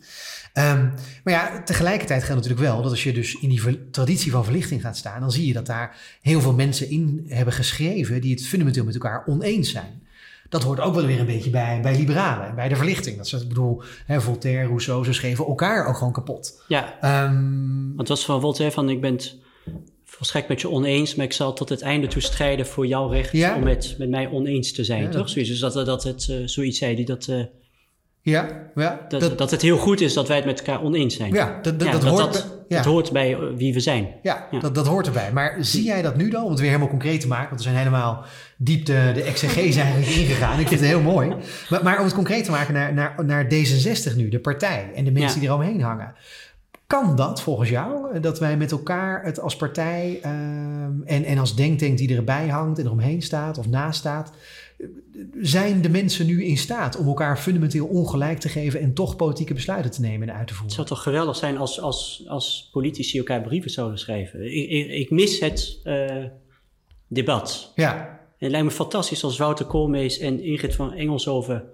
Ehm, 0.52 0.88
maar 1.24 1.34
ja, 1.34 1.62
tegelijkertijd 1.62 2.24
geldt 2.24 2.42
natuurlijk 2.42 2.70
wel 2.70 2.82
dat 2.82 2.90
als 2.90 3.02
je 3.02 3.12
dus 3.12 3.34
in 3.40 3.48
die 3.48 3.90
traditie 3.90 4.30
van 4.30 4.44
verlichting 4.44 4.80
gaat 4.80 4.96
staan... 4.96 5.20
dan 5.20 5.32
zie 5.32 5.46
je 5.46 5.52
dat 5.52 5.66
daar 5.66 5.96
heel 6.22 6.40
veel 6.40 6.54
mensen 6.54 6.90
in 6.90 7.24
hebben 7.28 7.54
geschreven... 7.54 8.20
die 8.20 8.34
het 8.34 8.46
fundamenteel 8.46 8.84
met 8.84 8.94
elkaar 8.94 9.22
oneens 9.26 9.70
zijn. 9.70 10.02
Dat 10.48 10.62
hoort 10.62 10.80
ook 10.80 10.94
wel 10.94 11.06
weer 11.06 11.20
een 11.20 11.26
beetje 11.26 11.50
bij, 11.50 11.80
bij 11.82 11.96
liberalen 11.96 12.46
en 12.48 12.54
bij 12.54 12.68
de 12.68 12.76
verlichting. 12.76 13.16
Dat 13.16 13.26
is, 13.26 13.32
ik 13.32 13.48
bedoel, 13.48 13.82
hè, 14.06 14.20
Voltaire, 14.20 14.66
Rousseau, 14.66 15.04
ze 15.04 15.12
schreven 15.12 15.46
elkaar 15.46 15.86
ook 15.86 15.96
gewoon 15.96 16.12
kapot. 16.12 16.62
Ja, 16.68 16.94
Ehm, 17.00 17.86
want 17.86 17.98
het 17.98 18.08
was 18.08 18.24
van 18.24 18.40
Voltaire 18.40 18.74
van 18.74 18.88
ik 18.90 19.00
ben 19.00 19.12
het 19.12 19.36
volstrekt 20.04 20.48
met 20.48 20.60
je 20.60 20.70
oneens, 20.70 21.14
maar 21.14 21.24
ik 21.26 21.32
zal 21.32 21.52
tot 21.52 21.68
het 21.68 21.82
einde 21.82 22.06
toe 22.06 22.22
strijden 22.22 22.66
voor 22.66 22.86
jouw 22.86 23.08
recht 23.08 23.32
Ja. 23.32 23.56
om 23.56 23.62
met, 23.62 23.94
met 23.98 24.08
mij 24.10 24.28
oneens 24.30 24.72
te 24.72 24.84
zijn, 24.84 25.02
Ja, 25.02 25.08
toch? 25.08 25.28
Zoiets, 25.28 25.50
dus 25.50 25.60
dat, 25.60 25.86
dat 25.86 26.04
het, 26.04 26.28
eh, 26.30 26.36
zoiets 26.44 26.78
zei 26.78 26.94
die 26.94 27.04
dat, 27.04 27.26
eh, 27.28 27.42
ja, 28.28 28.48
ja, 28.74 29.00
dat, 29.08 29.38
dat, 29.38 29.50
het 29.50 29.62
heel 29.62 29.76
goed 29.76 30.00
is 30.00 30.12
dat 30.14 30.28
wij 30.28 30.36
het 30.36 30.46
met 30.46 30.58
elkaar 30.58 30.82
oneens 30.82 31.16
zijn. 31.16 31.32
ja, 31.32 31.58
dat, 31.62 31.78
dat, 31.78 31.86
Ja, 31.88 31.92
dat 31.92 32.02
dat, 32.02 32.10
hoort, 32.10 32.32
dat, 32.32 32.46
ja, 32.68 32.82
hoort 32.82 33.12
bij 33.12 33.32
eh, 33.32 33.38
wie 33.56 33.74
we 33.74 33.80
zijn. 33.80 34.08
ja, 34.22 34.46
ja. 34.50 34.58
Dat, 34.58 34.74
dat 34.74 34.86
hoort 34.86 35.06
erbij. 35.06 35.32
Maar 35.32 35.56
zie 35.60 35.84
jij 35.84 36.02
dat 36.02 36.16
nu 36.16 36.30
dan? 36.30 36.44
Om 36.44 36.50
het 36.50 36.58
weer 36.58 36.68
helemaal 36.68 36.90
concreet 36.90 37.20
te 37.20 37.28
maken, 37.28 37.48
want 37.48 37.56
we 37.56 37.66
zijn 37.66 37.76
helemaal 37.76 38.24
diep 38.56 38.86
de, 38.86 39.10
de 39.14 39.22
exegese 39.22 39.80
eigenlijk 39.80 40.10
ingegaan. 40.10 40.60
Ik 40.60 40.68
vind 40.68 40.80
het 40.80 40.88
heel 40.88 41.00
mooi. 41.00 41.34
Maar, 41.68 41.82
maar 41.82 41.98
om 41.98 42.04
het 42.04 42.14
concreet 42.14 42.44
te 42.44 42.50
maken 42.50 42.74
naar, 42.74 42.94
naar, 42.94 43.24
naar 43.24 43.44
D66 43.44 44.16
nu, 44.16 44.28
de 44.28 44.40
partij 44.40 44.90
en 44.94 45.04
de 45.04 45.12
mensen 45.12 45.40
die 45.40 45.48
eromheen 45.48 45.80
hangen. 45.80 46.14
Kan 46.86 47.16
dat 47.16 47.42
volgens 47.42 47.68
jou, 47.68 48.12
eh, 48.12 48.22
dat 48.22 48.38
wij 48.38 48.56
met 48.56 48.70
elkaar 48.70 49.24
het 49.24 49.40
als 49.40 49.56
partij 49.56 50.18
ehm, 50.22 51.02
en, 51.04 51.24
en 51.24 51.38
als 51.38 51.56
denktank 51.56 51.98
die 51.98 52.16
erbij 52.16 52.48
hangt 52.48 52.78
en 52.78 52.84
eromheen 52.84 53.22
staat 53.22 53.58
of 53.58 53.68
naast 53.68 53.98
staat, 53.98 54.32
zijn 55.40 55.82
de 55.82 55.88
mensen 55.88 56.26
nu 56.26 56.44
in 56.44 56.56
staat 56.56 56.96
om 56.96 57.06
elkaar 57.06 57.38
fundamenteel 57.38 57.86
ongelijk 57.86 58.38
te 58.38 58.48
geven 58.48 58.80
en 58.80 58.94
toch 58.94 59.16
politieke 59.16 59.54
besluiten 59.54 59.90
te 59.90 60.00
nemen 60.00 60.28
en 60.28 60.34
uit 60.34 60.46
te 60.46 60.52
Het 60.52 60.52
voeren? 60.52 60.74
zou 60.74 60.86
toch 60.86 61.02
geweldig 61.02 61.36
zijn 61.36 61.56
als, 61.58 61.80
als, 61.80 62.24
als 62.26 62.68
politici 62.72 63.18
elkaar 63.18 63.42
brieven 63.42 63.70
zouden 63.70 63.98
schrijven. 63.98 64.44
Ik, 64.44 64.68
ik, 64.70 64.90
ik 64.90 65.10
mis 65.10 65.40
het 65.40 65.80
eh, 65.84 66.24
debat. 67.08 67.72
Ja, 67.74 68.20
Het 68.38 68.50
lijkt 68.50 68.66
me 68.66 68.72
fantastisch 68.72 69.24
als 69.24 69.38
Wouter 69.38 69.66
Koolmees 69.66 70.18
en 70.18 70.42
Ingrid 70.42 70.74
van 70.74 70.92
Engelshoven 70.92 71.64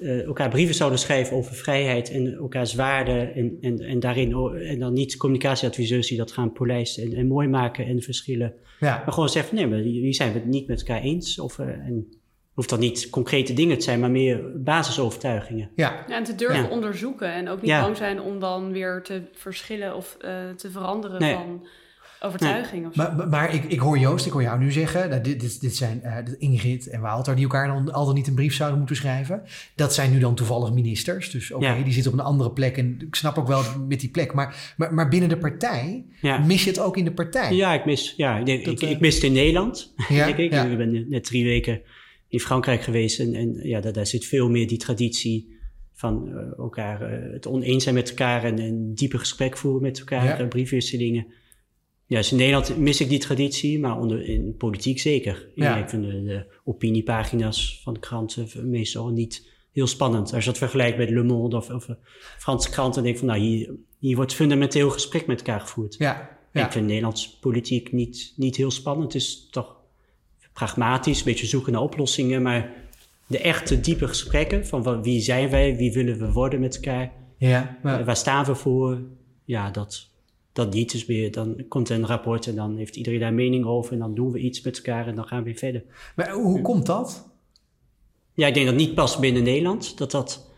eh, 0.00 0.22
elkaar 0.22 0.48
brieven 0.48 0.74
zouden 0.74 0.98
schrijven 0.98 1.36
over 1.36 1.54
vrijheid 1.54 2.10
en 2.10 2.34
elkaars 2.34 2.74
waarden. 2.74 3.34
En, 3.34 3.58
en, 3.60 3.80
en 3.80 4.00
daarin 4.00 4.32
en 4.54 4.78
dan 4.78 4.92
niet 4.92 5.16
communicatieadviseurs 5.16 6.08
die 6.08 6.18
dat 6.18 6.32
gaan 6.32 6.52
polijsten 6.52 7.02
en, 7.02 7.12
en 7.14 7.26
mooi 7.26 7.48
maken 7.48 7.86
en 7.86 8.02
verschillen. 8.02 8.54
ja, 8.80 9.02
Maar 9.04 9.12
gewoon 9.12 9.28
zeggen: 9.28 9.54
nee, 9.54 9.66
maar 9.66 9.78
hier 9.78 10.14
zijn 10.14 10.32
we 10.32 10.38
het 10.38 10.48
niet 10.48 10.66
met 10.66 10.78
elkaar 10.78 11.00
eens. 11.02 11.38
Of, 11.38 11.58
eh, 11.58 11.66
en 11.66 12.06
hoeft 12.54 12.68
dan 12.68 12.78
niet 12.80 13.10
concrete 13.10 13.52
dingen 13.52 13.78
te 13.78 13.84
zijn, 13.84 14.00
maar 14.00 14.10
meer 14.10 14.42
basisovertuigingen. 14.62 15.70
ja, 15.74 16.04
Ja, 16.08 16.16
en 16.16 16.24
te 16.24 16.34
durven 16.34 16.62
Ja. 16.62 16.68
onderzoeken 16.68 17.32
en 17.32 17.48
ook 17.48 17.60
niet 17.60 17.70
Ja. 17.70 17.80
bang 17.82 17.96
zijn 17.96 18.20
om 18.20 18.40
dan 18.40 18.72
weer 18.72 19.02
te 19.02 19.22
verschillen 19.32 19.96
of 19.96 20.16
eh, 20.20 20.30
te 20.56 20.70
veranderen 20.70 21.20
Nee. 21.20 21.32
van 21.34 21.66
overtuiging. 22.22 22.86
Of 22.86 22.94
zo. 22.94 23.02
Maar, 23.02 23.16
maar- 23.16 23.28
maar 23.28 23.54
ik, 23.54 23.64
ik 23.64 23.78
hoor 23.78 23.98
Joost, 23.98 24.26
ik 24.26 24.32
hoor 24.32 24.42
jou 24.42 24.58
nu 24.58 24.72
zeggen, 24.72 25.08
nou, 25.08 25.22
dit, 25.22 25.40
dit, 25.40 25.60
dit 25.60 25.76
zijn 25.76 26.02
eh, 26.02 26.16
Ingrid 26.38 26.88
en 26.88 27.00
Wouter 27.00 27.34
die 27.34 27.44
elkaar 27.44 27.66
dan 27.66 27.92
al 27.92 28.04
dan 28.06 28.14
niet 28.14 28.26
een 28.26 28.34
brief 28.34 28.54
zouden 28.54 28.78
moeten 28.78 28.96
schrijven. 28.96 29.42
Dat 29.74 29.94
zijn 29.94 30.10
nu 30.12 30.18
dan 30.18 30.34
toevallig 30.34 30.72
ministers, 30.72 31.30
dus 31.30 31.52
oké, 31.52 31.66
Ja. 31.66 31.82
die 31.82 31.92
zitten 31.92 32.12
op 32.12 32.18
een 32.18 32.24
andere 32.24 32.50
plek 32.52 32.76
en 32.76 32.96
ik 33.06 33.14
snap 33.14 33.38
ook 33.38 33.46
wel 33.48 33.62
met 33.88 34.00
die 34.00 34.10
plek. 34.10 34.32
Maar, 34.32 34.74
maar, 34.76 34.94
maar 34.94 35.08
binnen 35.08 35.28
de 35.28 35.38
partij, 35.38 36.04
Ja. 36.20 36.38
mis 36.38 36.64
je 36.64 36.70
het 36.70 36.80
ook 36.80 36.96
in 36.96 37.04
de 37.04 37.12
partij? 37.12 37.54
Ja, 37.54 37.72
ik 37.74 37.84
mis, 37.84 38.14
ja, 38.16 38.38
ik, 38.38 38.46
denk, 38.46 38.64
Dat, 38.64 38.74
ik, 38.74 38.80
eh, 38.82 38.90
ik 38.90 39.00
mis 39.00 39.14
het 39.14 39.24
in 39.24 39.32
Nederland. 39.32 39.94
Ja, 40.08 40.24
denk 40.26 40.36
ik. 40.38 40.52
ja. 40.52 40.64
Ik 40.64 40.76
ben 40.76 41.06
net 41.08 41.24
drie 41.24 41.44
weken 41.44 41.80
in 42.30 42.40
Frankrijk 42.40 42.82
geweest 42.82 43.20
en, 43.20 43.34
en 43.34 43.54
ja, 43.62 43.80
daar, 43.80 43.92
daar 43.92 44.06
zit 44.06 44.24
veel 44.24 44.48
meer 44.48 44.66
die 44.68 44.78
traditie 44.78 45.58
van 45.94 46.28
eh, 46.28 46.58
elkaar 46.58 47.02
eh, 47.02 47.32
het 47.32 47.46
oneens 47.46 47.82
zijn 47.82 47.94
met 47.94 48.08
elkaar 48.08 48.44
en 48.44 48.58
een 48.58 48.94
diepe 48.94 49.18
gesprek 49.18 49.56
voeren 49.56 49.82
met 49.82 49.98
elkaar, 49.98 50.24
Ja. 50.24 50.38
eh, 50.38 50.48
briefwisselingen. 50.48 51.26
Ja, 52.06 52.16
dus 52.16 52.30
in 52.30 52.36
Nederland 52.38 52.76
mis 52.78 53.00
ik 53.00 53.08
die 53.08 53.18
traditie, 53.18 53.78
maar 53.80 53.98
onder, 54.00 54.22
in 54.28 54.56
politiek 54.56 54.98
zeker. 55.00 55.48
Ja. 55.54 55.76
Ik 55.76 55.88
vind 55.88 56.02
de, 56.04 56.22
de 56.22 56.46
opiniepagina's 56.64 57.80
van 57.82 57.94
de 57.94 58.00
kranten 58.00 58.70
meestal 58.70 59.08
niet 59.08 59.48
heel 59.72 59.86
spannend. 59.86 60.32
Als 60.32 60.44
je 60.44 60.50
dat 60.50 60.58
vergelijkt 60.58 60.98
met 60.98 61.10
Le 61.10 61.22
Monde 61.22 61.56
of, 61.56 61.70
of 61.70 61.88
Franse 62.38 62.70
kranten, 62.70 63.02
denk 63.02 63.14
ik 63.14 63.20
van 63.20 63.28
nou, 63.30 63.40
hier, 63.40 63.74
hier 63.98 64.16
wordt 64.16 64.34
fundamenteel 64.34 64.90
gesprek 64.90 65.26
met 65.26 65.38
elkaar 65.38 65.60
gevoerd. 65.60 65.94
Ja, 65.98 66.38
ja. 66.52 66.66
Ik 66.66 66.72
vind 66.72 66.86
Nederlands 66.86 67.38
politiek 67.38 67.92
niet, 67.92 68.32
niet 68.36 68.56
heel 68.56 68.70
spannend. 68.70 69.12
Het 69.12 69.22
is 69.22 69.48
toch 69.50 69.79
pragmatisch, 70.64 71.18
een 71.18 71.24
beetje 71.24 71.46
zoeken 71.46 71.72
naar 71.72 71.82
oplossingen. 71.82 72.42
Maar 72.42 72.70
de 73.26 73.38
echte 73.38 73.80
diepe 73.80 74.08
gesprekken 74.08 74.66
van 74.66 75.02
wie 75.02 75.20
zijn 75.20 75.50
wij, 75.50 75.76
wie 75.76 75.92
willen 75.92 76.18
we 76.18 76.32
worden 76.32 76.60
met 76.60 76.74
elkaar, 76.74 77.12
ja, 77.36 77.78
maar- 77.82 78.00
eh, 78.00 78.06
waar 78.06 78.16
staan 78.16 78.44
we 78.44 78.54
voor, 78.54 78.98
ja, 79.44 79.70
dat, 79.70 80.08
dat 80.52 80.72
niet. 80.74 80.92
Dus 80.92 81.06
weer, 81.06 81.32
dan 81.32 81.64
komt 81.68 81.88
er 81.88 81.96
een 81.96 82.06
rapport 82.06 82.46
en 82.46 82.54
dan 82.54 82.76
heeft 82.76 82.96
iedereen 82.96 83.20
daar 83.20 83.32
mening 83.34 83.64
over 83.64 83.92
en 83.92 83.98
dan 83.98 84.14
doen 84.14 84.32
we 84.32 84.38
iets 84.38 84.62
met 84.62 84.76
elkaar 84.76 85.06
en 85.06 85.14
dan 85.14 85.24
gaan 85.24 85.38
we 85.38 85.44
weer 85.44 85.54
verder. 85.58 85.82
maar 86.16 86.30
hoe 86.30 86.62
komt 86.62 86.86
dat? 86.86 87.28
Ja, 88.34 88.46
ik 88.46 88.54
denk 88.54 88.66
dat 88.66 88.74
niet 88.74 88.94
past 88.94 89.18
binnen 89.20 89.42
Nederland, 89.42 89.98
dat 89.98 90.10
dat... 90.10 90.48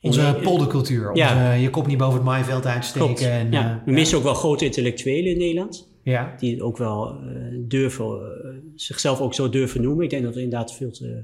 Onze 0.00 0.38
poldercultuur, 0.42 1.08
onze, 1.10 1.22
Ja. 1.22 1.52
je 1.52 1.70
kop 1.70 1.86
niet 1.86 1.98
boven 1.98 2.14
het 2.14 2.24
maaiveld 2.24 2.66
uitsteken. 2.66 3.30
En, 3.30 3.52
ja. 3.52 3.70
eh, 3.70 3.84
We 3.84 3.92
missen 3.92 4.18
ook 4.18 4.24
wel 4.24 4.34
grote 4.34 4.64
intellectuelen 4.64 5.32
in 5.32 5.38
Nederland. 5.38 5.87
Ja. 6.02 6.34
Die 6.38 6.62
ook 6.62 6.76
wel 6.76 7.08
eh, 7.10 7.16
durven, 7.58 8.04
eh, 8.06 8.50
zichzelf 8.74 9.20
ook 9.20 9.34
zo 9.34 9.48
durven 9.48 9.82
noemen. 9.82 10.04
Ik 10.04 10.10
denk 10.10 10.22
dat 10.24 10.34
we 10.34 10.42
inderdaad 10.42 10.74
veel 10.74 10.90
te 10.90 11.22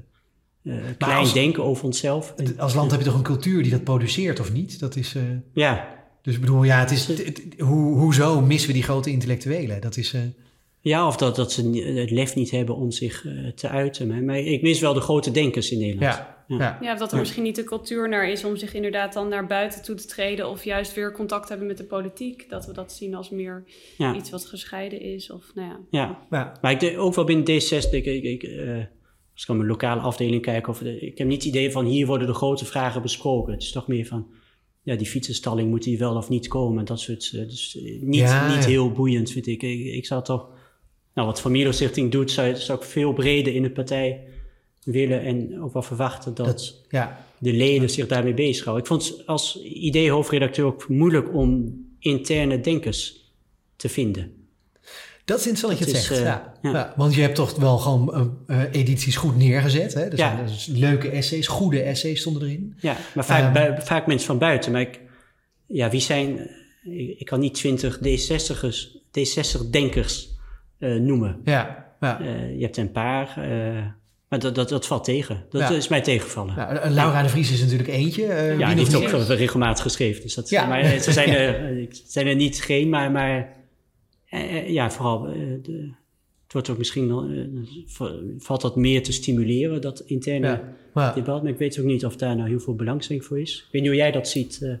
eh, 0.63 0.73
klein 0.97 1.17
als- 1.19 1.33
denken 1.33 1.63
over 1.63 1.85
onszelf. 1.85 2.33
Als 2.57 2.73
land 2.73 2.91
heb 2.91 2.99
je 2.99 3.05
toch 3.05 3.15
een 3.15 3.23
cultuur 3.23 3.61
die 3.61 3.71
dat 3.71 3.83
produceert 3.83 4.39
of 4.39 4.53
niet? 4.53 4.79
Dat 4.79 4.95
is, 4.95 5.15
ja, 5.53 5.87
dus 6.21 6.35
ik 6.35 6.41
bedoel, 6.41 6.63
ja, 6.63 6.79
het 6.79 6.91
is, 6.91 7.07
het- 7.07 7.25
het- 7.25 7.43
hoe, 7.59 7.97
hoezo 7.99 8.41
missen 8.41 8.67
we 8.67 8.73
die 8.73 8.83
grote 8.83 9.11
intellectuelen? 9.11 9.81
Dat 9.81 9.97
is, 9.97 10.15
ja, 10.79 11.07
of 11.07 11.17
dat, 11.17 11.35
dat 11.35 11.51
ze 11.51 11.69
het 11.95 12.11
lef 12.11 12.35
niet 12.35 12.51
hebben 12.51 12.75
om 12.75 12.91
zich 12.91 13.25
te 13.55 13.69
uiten. 13.69 14.07
Maar, 14.07 14.23
maar 14.23 14.37
ik 14.39 14.61
mis 14.61 14.79
wel 14.79 14.93
de 14.93 14.99
grote 15.01 15.31
denkers 15.31 15.71
in 15.71 15.79
Nederland. 15.79 16.15
ja, 16.15 16.34
Ja. 16.47 16.77
ja. 16.81 16.95
Dat 16.95 17.11
er 17.11 17.17
misschien 17.19 17.43
niet 17.43 17.55
de 17.55 17.63
cultuur 17.63 18.09
naar 18.09 18.29
is 18.29 18.43
om 18.43 18.55
zich 18.55 18.73
inderdaad 18.73 19.13
dan 19.13 19.27
naar 19.27 19.47
buiten 19.47 19.81
toe 19.83 19.95
te 19.95 20.05
treden. 20.07 20.49
Of 20.49 20.63
juist 20.63 20.93
weer 20.93 21.11
contact 21.11 21.49
hebben 21.49 21.67
met 21.67 21.77
de 21.77 21.83
politiek. 21.83 22.49
Dat 22.49 22.65
we 22.65 22.73
dat 22.73 22.91
zien 22.91 23.15
als 23.15 23.29
meer 23.29 23.63
Ja. 23.97 24.15
iets 24.15 24.29
wat 24.29 24.45
gescheiden 24.45 25.01
is. 25.01 25.31
Of 25.31 25.51
nou 25.55 25.67
ja. 25.69 25.79
Ja. 25.89 26.25
Ja. 26.29 26.57
Maar 26.61 26.71
ik 26.71 26.79
denk 26.79 26.97
ook 26.99 27.15
wel 27.15 27.25
binnen 27.25 27.45
D66, 27.45 27.89
ik, 27.91 28.05
ik, 28.05 28.23
ik, 28.23 28.43
eh, 28.43 28.75
als 29.33 29.43
ik 29.43 29.49
aan 29.49 29.57
mijn 29.57 29.69
lokale 29.69 30.01
afdeling 30.01 30.41
kijk, 30.41 30.67
of, 30.67 30.77
de- 30.77 30.99
ik 30.99 31.17
heb 31.17 31.27
niet 31.27 31.43
het 31.43 31.53
idee 31.53 31.71
van 31.71 31.85
hier 31.85 32.05
worden 32.07 32.27
de 32.27 32.33
grote 32.33 32.65
vragen 32.65 33.01
besproken. 33.01 33.53
Het 33.53 33.61
is 33.61 33.71
toch 33.71 33.87
meer 33.87 34.05
van, 34.05 34.27
ja, 34.81 34.95
die 34.95 35.07
fietsenstalling 35.07 35.69
moet 35.69 35.85
hier 35.85 35.99
wel 35.99 36.15
of 36.15 36.29
niet 36.29 36.47
komen. 36.47 36.85
Dat 36.85 36.99
soort, 36.99 37.31
eh, 37.33 37.39
dus 37.41 37.77
eh, 37.77 38.01
niet, 38.01 38.15
Ja, 38.15 38.47
niet 38.55 38.63
ja. 38.63 38.69
heel 38.69 38.91
boeiend 38.91 39.31
vind 39.31 39.47
ik. 39.47 39.61
ik. 39.63 39.85
Ik 39.85 40.05
zou 40.05 40.23
toch, 40.23 40.47
nou 41.13 41.27
wat 41.27 41.41
Familie 41.41 41.71
Stichting 41.71 42.11
doet, 42.11 42.31
zou, 42.31 42.55
zou 42.55 42.79
ik 42.79 42.85
veel 42.85 43.13
breder 43.13 43.53
in 43.55 43.61
de 43.63 43.71
partij 43.71 44.27
willen 44.85 45.21
en 45.21 45.61
ook 45.61 45.73
wel 45.73 45.81
verwachten 45.81 46.33
dat, 46.33 46.45
Dat- 46.45 46.81
ja. 46.89 47.25
de 47.39 47.53
leden 47.53 47.89
zich 47.89 48.07
daarmee 48.07 48.33
bezighouden. 48.33 48.83
Ik 48.83 48.89
vond 48.89 49.03
het 49.17 49.27
als 49.27 49.61
idee-hoofdredacteur 49.63 50.65
ook 50.65 50.87
moeilijk 50.89 51.33
om 51.33 51.73
interne 51.99 52.59
denkers 52.61 53.31
te 53.75 53.89
vinden. 53.89 54.31
Dat 55.25 55.39
is 55.39 55.47
interessant 55.47 55.79
dat 55.79 55.89
je 55.89 55.93
Het 55.95 56.03
is, 56.03 56.07
zegt. 56.07 56.19
eh, 56.19 56.25
ja. 56.25 56.53
ja. 56.61 56.71
Ja, 56.71 56.93
want 56.95 57.15
je 57.15 57.21
hebt 57.21 57.35
toch 57.35 57.55
wel 57.55 57.77
gewoon 57.77 58.13
eh, 58.47 58.61
eh, 58.63 58.73
edities 58.73 59.15
goed 59.15 59.37
neergezet. 59.37 59.93
Hè? 59.93 60.01
Er 60.01 60.17
Ja. 60.17 60.35
zijn 60.35 60.45
dus 60.47 60.65
leuke 60.65 61.09
essays, 61.09 61.47
goede 61.47 61.81
essays 61.81 62.19
stonden 62.19 62.41
erin. 62.43 62.73
Ja, 62.79 62.97
maar 63.15 63.25
vaak, 63.25 63.41
Ehm. 63.43 63.53
bui- 63.53 63.81
vaak 63.81 64.07
mensen 64.07 64.27
van 64.27 64.37
buiten. 64.37 64.71
Maar 64.71 64.81
ik, 64.81 64.99
ja, 65.67 65.89
wie 65.89 65.99
zijn... 66.01 66.49
Ik, 67.17 67.25
kan 67.25 67.39
niet 67.39 67.53
twintig 67.53 67.97
D60'ers, 67.97 68.97
D60-denkers 69.19 70.29
eh, 70.77 70.95
noemen. 70.95 71.41
Ja, 71.43 71.93
ja. 71.99 72.19
Je 72.57 72.61
hebt 72.63 72.77
een 72.77 72.91
paar, 72.91 73.33
maar 74.29 74.39
dat, 74.39 74.55
dat, 74.55 74.69
dat 74.69 74.87
valt 74.87 75.03
tegen. 75.03 75.45
Dat 75.49 75.61
Ja. 75.61 75.69
is 75.69 75.87
mij 75.87 76.01
tegengevallen. 76.01 76.55
Nou, 76.55 76.89
Laura 76.89 77.23
de 77.23 77.29
Vries 77.29 77.51
is 77.51 77.61
natuurlijk 77.61 77.89
eentje. 77.89 78.25
eh, 78.25 78.59
ja, 78.59 78.73
die 78.73 78.77
heeft 78.85 78.95
ook 79.13 79.23
regelmatig 79.27 79.83
geschreven. 79.83 80.21
Dus 80.21 80.33
dat, 80.33 80.49
Ja. 80.49 80.65
Maar 80.65 80.79
eh, 80.79 80.99
ze 80.99 81.11
zijn 81.11 81.29
er, 81.35 81.77
eh, 81.79 81.85
zijn 82.05 82.27
er 82.27 82.35
niet 82.35 82.61
geen, 82.61 82.89
maar, 82.89 83.11
maar 83.11 83.53
eh, 84.29 84.69
ja, 84.69 84.91
vooral... 84.91 85.27
eh, 85.27 85.33
de, 85.61 85.91
het 86.43 86.53
wordt 86.53 86.69
ook 86.69 86.77
misschien... 86.77 87.09
eh, 87.99 88.05
valt 88.37 88.61
dat 88.61 88.75
meer 88.75 89.03
te 89.03 89.11
stimuleren, 89.11 89.81
dat 89.81 89.99
interne 90.05 90.61
debat. 91.15 91.41
Maar 91.43 91.51
ik 91.51 91.57
weet 91.57 91.79
ook 91.79 91.85
niet 91.85 92.05
of 92.05 92.15
daar 92.15 92.35
nou 92.35 92.49
heel 92.49 92.59
veel 92.59 92.75
belangstelling 92.75 93.25
voor 93.25 93.39
is. 93.39 93.55
Ik 93.65 93.71
weet 93.71 93.81
niet 93.81 93.91
hoe 93.91 93.99
jij 93.99 94.11
dat 94.11 94.27
ziet. 94.27 94.77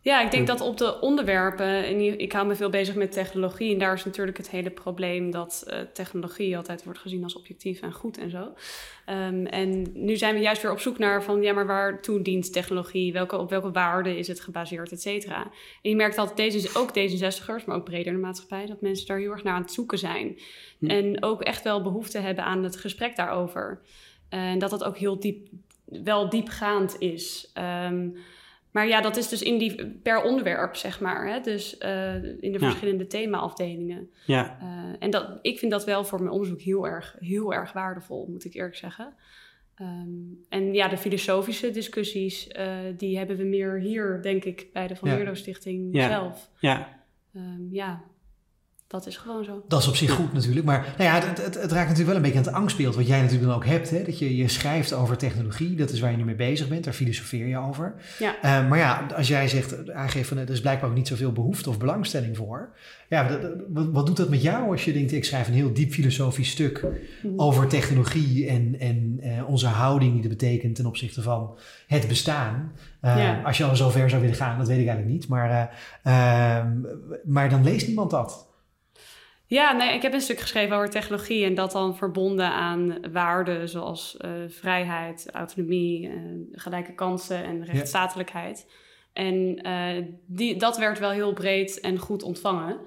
Ja, 0.00 0.22
ik 0.22 0.30
denk 0.30 0.46
dat 0.46 0.60
op 0.60 0.76
de 0.76 1.00
onderwerpen, 1.00 1.84
en 1.84 2.20
ik 2.20 2.32
hou 2.32 2.46
me 2.46 2.54
veel 2.54 2.70
bezig 2.70 2.94
met 2.94 3.12
technologie, 3.12 3.72
en 3.72 3.78
daar 3.78 3.94
is 3.94 4.04
natuurlijk 4.04 4.36
het 4.36 4.50
hele 4.50 4.70
probleem 4.70 5.30
dat 5.30 5.64
eh, 5.66 5.80
technologie 5.92 6.56
altijd 6.56 6.84
wordt 6.84 6.98
gezien 6.98 7.22
als 7.22 7.36
objectief 7.36 7.80
en 7.80 7.92
goed 7.92 8.18
en 8.18 8.30
zo. 8.30 8.52
Ehm, 9.06 9.46
en 9.46 9.86
nu 9.94 10.16
zijn 10.16 10.34
we 10.34 10.40
juist 10.40 10.62
weer 10.62 10.70
op 10.70 10.80
zoek 10.80 10.98
naar 10.98 11.22
van, 11.22 11.42
ja, 11.42 11.52
maar 11.52 11.66
waartoe 11.66 12.22
dient 12.22 12.52
technologie? 12.52 13.12
Welke, 13.12 13.38
op 13.38 13.50
welke 13.50 13.70
waarden 13.70 14.18
is 14.18 14.28
het 14.28 14.40
gebaseerd, 14.40 14.92
et 14.92 15.02
cetera? 15.02 15.42
En 15.82 15.90
je 15.90 15.96
merkt 15.96 16.16
dat 16.16 16.36
deze, 16.36 16.78
ook 16.78 16.88
D66'ers, 16.88 17.64
maar 17.66 17.76
ook 17.76 17.84
breder 17.84 18.06
in 18.06 18.12
de 18.12 18.26
maatschappij, 18.26 18.66
dat 18.66 18.80
mensen 18.80 19.06
daar 19.06 19.18
heel 19.18 19.30
erg 19.30 19.42
naar 19.42 19.54
aan 19.54 19.62
het 19.62 19.72
zoeken 19.72 19.98
zijn. 19.98 20.38
En 20.80 21.22
ook 21.22 21.42
echt 21.42 21.64
wel 21.64 21.82
behoefte 21.82 22.18
hebben 22.18 22.44
aan 22.44 22.64
het 22.64 22.76
gesprek 22.76 23.16
daarover. 23.16 23.80
En 24.28 24.58
dat 24.58 24.70
dat 24.70 24.84
ook 24.84 24.98
heel 24.98 25.20
diep, 25.20 25.48
wel 25.84 26.28
diepgaand 26.28 26.96
is. 26.98 27.50
Ehm, 27.54 28.08
maar 28.70 28.88
ja, 28.88 29.00
dat 29.00 29.16
is 29.16 29.28
dus 29.28 29.42
in 29.42 29.58
die, 29.58 29.86
per 29.86 30.22
onderwerp, 30.22 30.76
zeg 30.76 31.00
maar. 31.00 31.26
Hè? 31.28 31.40
Dus 31.40 31.78
eh, 31.78 32.14
in 32.14 32.38
de 32.40 32.48
Ja. 32.50 32.58
verschillende 32.58 33.06
thema-afdelingen. 33.06 34.10
ja, 34.26 34.58
Eh, 34.60 34.94
en 34.98 35.10
dat, 35.10 35.38
ik 35.42 35.58
vind 35.58 35.70
dat 35.72 35.84
wel 35.84 36.04
voor 36.04 36.18
mijn 36.18 36.30
onderzoek 36.32 36.60
heel 36.60 36.86
erg, 36.86 37.16
heel 37.20 37.54
erg 37.54 37.72
waardevol, 37.72 38.26
moet 38.30 38.44
ik 38.44 38.54
eerlijk 38.54 38.76
zeggen. 38.76 39.14
Ehm, 39.74 40.08
en 40.48 40.74
ja, 40.74 40.88
de 40.88 40.96
filosofische 40.96 41.70
discussies, 41.70 42.48
eh, 42.48 42.68
die 42.96 43.18
hebben 43.18 43.36
we 43.36 43.44
meer 43.44 43.78
hier, 43.78 44.18
denk 44.22 44.44
ik, 44.44 44.66
bij 44.72 44.86
de 44.86 44.96
Van 44.96 45.08
Ja. 45.08 45.14
Mierlo 45.14 45.34
Stichting 45.34 45.88
Ja. 45.96 46.08
zelf. 46.08 46.50
ja, 46.58 46.96
Ehm, 47.34 47.68
ja, 47.74 48.02
dat 48.88 49.06
is 49.06 49.16
gewoon 49.16 49.44
zo. 49.44 49.62
Dat 49.68 49.80
is 49.80 49.88
op 49.88 49.96
zich 49.96 50.10
goed 50.10 50.32
natuurlijk. 50.32 50.66
Maar 50.66 50.94
nou 50.98 51.10
ja, 51.10 51.26
het, 51.28 51.44
het, 51.44 51.54
het 51.62 51.72
raakt 51.72 51.88
natuurlijk 51.88 52.06
wel 52.06 52.16
een 52.16 52.22
beetje 52.22 52.38
aan 52.38 52.44
het 52.44 52.52
angstbeeld 52.54 52.94
wat 52.94 53.06
jij 53.06 53.18
natuurlijk 53.20 53.46
dan 53.46 53.54
ook 53.56 53.66
hebt. 53.66 53.90
Hè? 53.90 54.02
Dat 54.04 54.18
je, 54.18 54.36
je 54.36 54.48
schrijft 54.48 54.92
over 54.92 55.16
technologie, 55.16 55.74
dat 55.76 55.90
is 55.90 56.00
waar 56.00 56.10
je 56.10 56.16
nu 56.16 56.24
mee 56.24 56.34
bezig 56.34 56.68
bent. 56.68 56.84
Daar 56.84 56.92
filosofeer 56.92 57.46
je 57.46 57.58
over. 57.58 57.94
Ja. 58.18 58.34
Eh, 58.42 58.68
maar 58.68 58.78
ja, 58.78 59.06
als 59.16 59.28
jij 59.28 59.48
zegt, 59.48 59.90
aangeeft 59.92 60.28
van 60.28 60.38
er 60.38 60.50
is 60.50 60.60
blijkbaar 60.60 60.90
ook 60.90 60.96
niet 60.96 61.08
zoveel 61.08 61.32
behoefte 61.32 61.68
of 61.68 61.78
belangstelling 61.78 62.36
voor. 62.36 62.68
Ja, 63.08 63.28
dat- 63.28 63.50
wat, 63.68 63.86
wat 63.92 64.06
doet 64.06 64.16
dat 64.16 64.28
met 64.28 64.42
jou 64.42 64.70
als 64.70 64.84
je 64.84 64.92
denkt, 64.92 65.12
ik 65.12 65.24
schrijf 65.24 65.48
een 65.48 65.54
heel 65.54 65.72
diep 65.72 65.92
filosofisch 65.92 66.50
stuk 66.50 66.84
over 67.36 67.66
technologie 67.66 68.46
en, 68.48 68.76
en 68.78 69.18
eh, 69.20 69.48
onze 69.48 69.66
houding 69.66 70.12
die 70.12 70.20
dat 70.20 70.30
betekent 70.30 70.74
ten 70.74 70.86
opzichte 70.86 71.22
van 71.22 71.58
het 71.86 72.08
bestaan. 72.08 72.72
Eh, 73.00 73.16
Ja. 73.18 73.42
Als 73.42 73.58
je 73.58 73.64
al 73.64 73.76
zo 73.76 73.90
ver 73.90 74.08
zou 74.10 74.20
willen 74.22 74.36
gaan, 74.36 74.58
dat 74.58 74.68
weet 74.68 74.80
ik 74.80 74.86
eigenlijk 74.86 75.16
niet. 75.16 75.28
Maar, 75.28 75.50
eh, 76.02 76.56
ehm, 76.58 76.68
maar 77.24 77.48
dan 77.48 77.64
leest 77.64 77.86
niemand 77.86 78.10
dat. 78.10 78.46
Ja, 79.48 79.72
nee, 79.72 79.94
ik 79.94 80.02
heb 80.02 80.12
een 80.12 80.20
stuk 80.20 80.40
geschreven 80.40 80.76
over 80.76 80.90
technologie 80.90 81.44
en 81.44 81.54
dat 81.54 81.72
dan 81.72 81.96
verbonden 81.96 82.50
aan 82.50 82.96
waarden 83.12 83.68
zoals 83.68 84.16
eh, 84.16 84.30
vrijheid, 84.48 85.30
autonomie, 85.30 86.08
eh, 86.08 86.14
gelijke 86.52 86.94
kansen 86.94 87.44
en 87.44 87.64
rechtsstatelijkheid. 87.64 88.66
En 89.12 89.56
eh, 89.56 90.04
die, 90.26 90.56
dat 90.56 90.78
werd 90.78 90.98
wel 90.98 91.10
heel 91.10 91.32
breed 91.32 91.80
en 91.80 91.98
goed 91.98 92.22
ontvangen. 92.22 92.78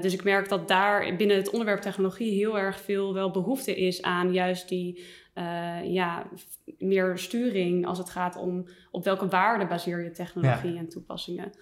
Dus 0.00 0.12
ik 0.12 0.24
merk 0.24 0.48
dat 0.48 0.68
daar 0.68 1.16
binnen 1.16 1.36
het 1.36 1.50
onderwerp 1.50 1.80
technologie 1.80 2.32
heel 2.32 2.58
erg 2.58 2.80
veel 2.80 3.14
wel 3.14 3.30
behoefte 3.30 3.76
is 3.76 4.02
aan 4.02 4.32
juist 4.32 4.68
die 4.68 5.04
ja, 5.84 6.28
meer 6.78 7.18
sturing 7.18 7.86
als 7.86 7.98
het 7.98 8.10
gaat 8.10 8.36
om 8.36 8.68
op 8.90 9.04
welke 9.04 9.28
waarden 9.28 9.68
baseer 9.68 10.02
je 10.02 10.10
technologie 10.10 10.76
en 10.76 10.88
toepassingen, 10.88 11.52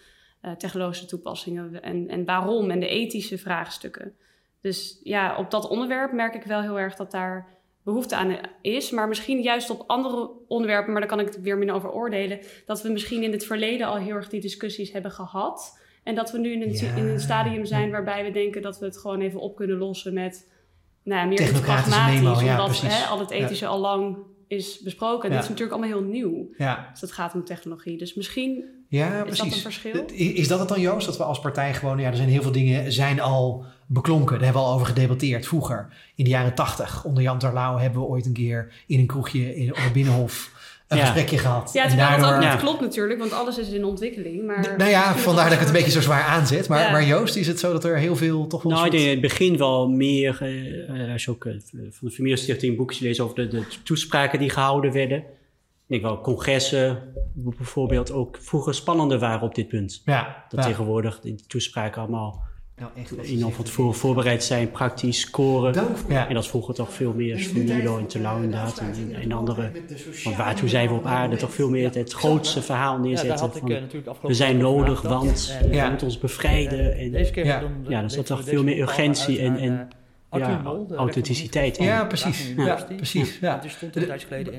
eh, 0.45 0.53
technologische 0.53 1.07
toepassingen 1.07 1.83
en, 1.83 2.09
en 2.09 2.25
waarom 2.25 2.71
en 2.71 2.81
de 2.81 2.89
ethische 2.89 3.39
vraagstukken. 3.39 4.15
Dus 4.61 5.01
ja, 5.03 5.37
op 5.37 5.51
dat 5.51 5.69
onderwerp 5.69 6.13
merk 6.13 6.35
ik 6.35 6.43
wel 6.43 6.61
heel 6.61 6.79
erg 6.79 6.95
dat 6.95 7.11
daar 7.11 7.49
behoefte 7.83 8.17
aan 8.17 8.39
is. 8.61 8.91
Maar 8.91 9.09
misschien 9.09 9.41
juist 9.41 9.71
op 9.71 9.85
andere 9.87 10.31
onderwerpen, 10.49 10.93
maar 10.93 11.01
daar 11.01 11.11
kan 11.11 11.21
ik 11.21 11.27
het 11.27 11.41
weer 11.41 11.59
minder 11.59 11.77
over 11.77 11.93
oordelen. 11.93 12.39
Dat 12.67 12.83
we 12.83 12.89
misschien 12.89 13.23
in 13.23 13.33
het 13.33 13.45
verleden 13.45 13.87
al 13.87 13.97
heel 13.97 14.15
erg 14.15 14.29
die 14.29 14.41
discussies 14.41 14.93
hebben 14.93 15.11
gehad. 15.11 15.81
En 16.03 16.15
dat 16.15 16.31
we 16.31 16.39
nu 16.39 16.53
in 16.53 16.63
een, 16.63 16.73
Ja. 16.73 16.95
in 16.95 17.07
een 17.07 17.21
stadium 17.21 17.65
zijn 17.65 17.91
waarbij 17.91 18.25
we 18.25 18.31
denken 18.31 18.63
dat 18.63 18.79
we 18.79 18.85
het 18.85 18.99
gewoon 18.99 19.21
even 19.21 19.41
op 19.41 19.57
kunnen 19.57 19.79
lossen 19.79 20.15
met 20.15 20.51
nou, 21.03 21.21
ja, 21.21 21.27
meer 21.27 21.41
iets 21.51 21.61
pragmatisch. 21.61 22.21
memo, 22.21 22.41
ja, 22.41 22.61
omdat 22.61 22.81
hè, 22.81 23.07
al 23.07 23.19
het 23.19 23.31
ethische 23.31 23.67
al 23.67 23.79
lang 23.79 24.17
is 24.47 24.81
besproken. 24.81 25.31
Dit 25.31 25.43
is 25.43 25.49
natuurlijk 25.49 25.77
allemaal 25.77 25.99
heel 25.99 26.09
nieuw 26.09 26.49
Ja, 26.57 26.89
als 26.91 27.01
het 27.01 27.13
gaat 27.13 27.35
om 27.35 27.45
technologie. 27.45 27.99
Dus 27.99 28.15
misschien 28.15 28.84
ja 28.99 29.17
is 29.17 29.23
precies. 29.23 29.39
dat 29.39 29.53
een 29.55 29.61
verschil. 29.61 30.05
Is 30.35 30.49
dat 30.49 30.59
het 30.59 30.69
dan, 30.69 30.81
Joost? 30.81 31.07
Dat 31.07 31.17
we 31.17 31.25
als 31.25 31.41
partij 31.41 31.75
gewoon, 31.75 31.99
ja, 31.99 32.11
er 32.11 32.17
zijn 32.17 32.29
heel 32.29 32.43
veel 32.43 32.53
dingen 32.53 32.93
zijn 32.93 33.21
al 33.21 33.65
beklonken. 33.87 34.35
Daar 34.35 34.45
hebben 34.45 34.63
we 34.63 34.69
al 34.69 34.75
over 34.75 34.87
gedebatteerd 34.87 35.47
vroeger. 35.47 35.89
In 36.15 36.25
de 36.25 36.31
jaren 36.31 36.55
tachtig, 36.55 37.05
onder 37.05 37.23
Jan 37.23 37.39
Terlouw, 37.39 37.77
hebben 37.79 38.01
we 38.01 38.07
ooit 38.07 38.27
een 38.27 38.33
keer 38.33 38.73
in 38.87 38.99
een 38.99 39.07
kroegje 39.07 39.57
in, 39.57 39.71
op 39.71 39.77
het 39.77 39.93
Binnenhof 39.93 40.53
een 40.89 40.97
Ja. 40.97 41.05
gesprekje 41.05 41.39
gehad. 41.39 41.71
Ja, 41.73 41.87
terwijl 41.89 42.09
het 42.11 42.25
ook 42.25 42.35
niet 42.35 42.43
Ja. 42.43 42.57
klopt 42.57 42.81
natuurlijk, 42.81 43.19
want 43.19 43.33
alles 43.33 43.59
is 43.59 43.69
in 43.69 43.85
ontwikkeling. 43.85 44.47
Maar 44.47 44.75
Nou 44.79 44.91
ja, 44.91 45.15
vandaar 45.17 45.45
dat 45.45 45.53
ik 45.53 45.59
het 45.59 45.69
een 45.69 45.75
beetje 45.75 45.91
zo 45.91 46.01
zwaar 46.01 46.23
aanzet. 46.23 46.69
Maar, 46.69 46.81
Ja. 46.81 46.91
maar 46.91 47.05
Joost, 47.05 47.37
is 47.37 47.47
het 47.47 47.59
zo 47.59 47.73
dat 47.73 47.85
er 47.85 47.99
heel 47.99 48.17
veel 48.17 48.47
toch 48.47 48.63
wel 48.63 48.73
Nou, 48.73 48.85
ik 48.85 48.91
soort- 48.93 49.03
denk 49.05 49.17
in 49.17 49.23
het 49.23 49.29
begin 49.37 49.57
wel 49.57 49.89
meer, 49.89 50.39
eh, 50.41 51.05
eh, 51.07 51.13
als 51.13 51.25
je 51.25 51.31
ook 51.31 51.45
eh, 51.45 51.53
van 51.71 52.09
de 52.09 52.11
familiestichting 52.15 52.77
boekjes 52.77 53.01
leest 53.01 53.21
over 53.21 53.35
de, 53.37 53.49
de 53.49 53.63
toespraken 53.83 54.39
die 54.39 54.51
gehouden 54.51 54.93
werden. 54.93 55.25
Ik 55.87 55.91
denk 55.91 56.03
wel 56.03 56.21
congressen 56.21 57.03
bijvoorbeeld 57.35 58.13
ook 58.13 58.39
vroeger 58.41 58.75
spannender 58.75 59.19
waren 59.19 59.43
op 59.43 59.55
dit 59.55 59.69
punt. 59.69 60.03
Ja, 60.05 60.45
Dat 60.49 60.61
ja. 60.61 60.67
tegenwoordig 60.67 61.21
die 61.21 61.35
toespraken 61.47 62.01
allemaal 62.03 62.43
Nou, 62.77 62.91
echt 62.97 63.17
wat 63.17 63.25
enorm 63.25 63.53
van 63.53 63.65
tevoren 63.65 63.95
voorbereid 63.95 64.45
zijn, 64.45 64.71
praktisch 64.71 65.21
scoren. 65.21 65.75
Ja. 66.09 66.29
En 66.29 66.35
dat 66.35 66.47
vroeger 66.47 66.75
toch 66.75 66.93
veel 66.93 67.13
meer 67.13 67.51
Milo 67.55 67.99
en 67.99 68.07
Terlouw 68.07 68.37
inderdaad 68.43 68.79
en, 68.79 68.93
en, 68.93 69.15
en 69.23 69.33
andere. 69.33 69.71
Want 70.25 70.37
waartoe 70.37 70.69
zijn 70.69 70.89
we 70.89 70.95
op 70.95 71.07
aarde? 71.07 71.37
Toch 71.37 71.53
veel 71.55 71.71
meer 71.71 71.85
het, 71.85 71.95
het 71.95 72.13
grootste 72.13 72.63
verhaal 72.63 72.95
Ja, 72.95 73.01
neerzetten 73.01 73.39
had 73.39 73.55
ik 73.57 73.61
van 73.61 73.71
eh, 73.71 73.81
natuurlijk 73.81 74.07
afgelopen 74.07 74.29
we 74.29 74.35
zijn 74.45 74.57
nodig, 74.59 75.03
want 75.03 75.59
we 75.63 75.75
Ja. 75.75 75.89
moeten 75.89 76.07
ons 76.07 76.19
bevrijden. 76.19 76.97
En, 76.99 77.11
Deze 77.11 77.33
keer 77.33 77.45
Ja. 77.45 77.61
dan- 77.61 77.85
Ja, 77.89 78.03
er 78.03 78.11
zat 78.11 78.27
toch 78.27 78.45
veel 78.45 78.65
meer 78.65 78.79
urgentie 78.81 79.39
en- 79.41 79.57
en 79.57 79.89
ja, 80.39 80.63
authenticiteit 80.97 81.79
in. 81.79 81.85
Ja, 81.85 82.05
precies. 82.05 82.53
Ja, 82.57 82.87
precies. 82.97 83.39
Ja. 83.41 83.61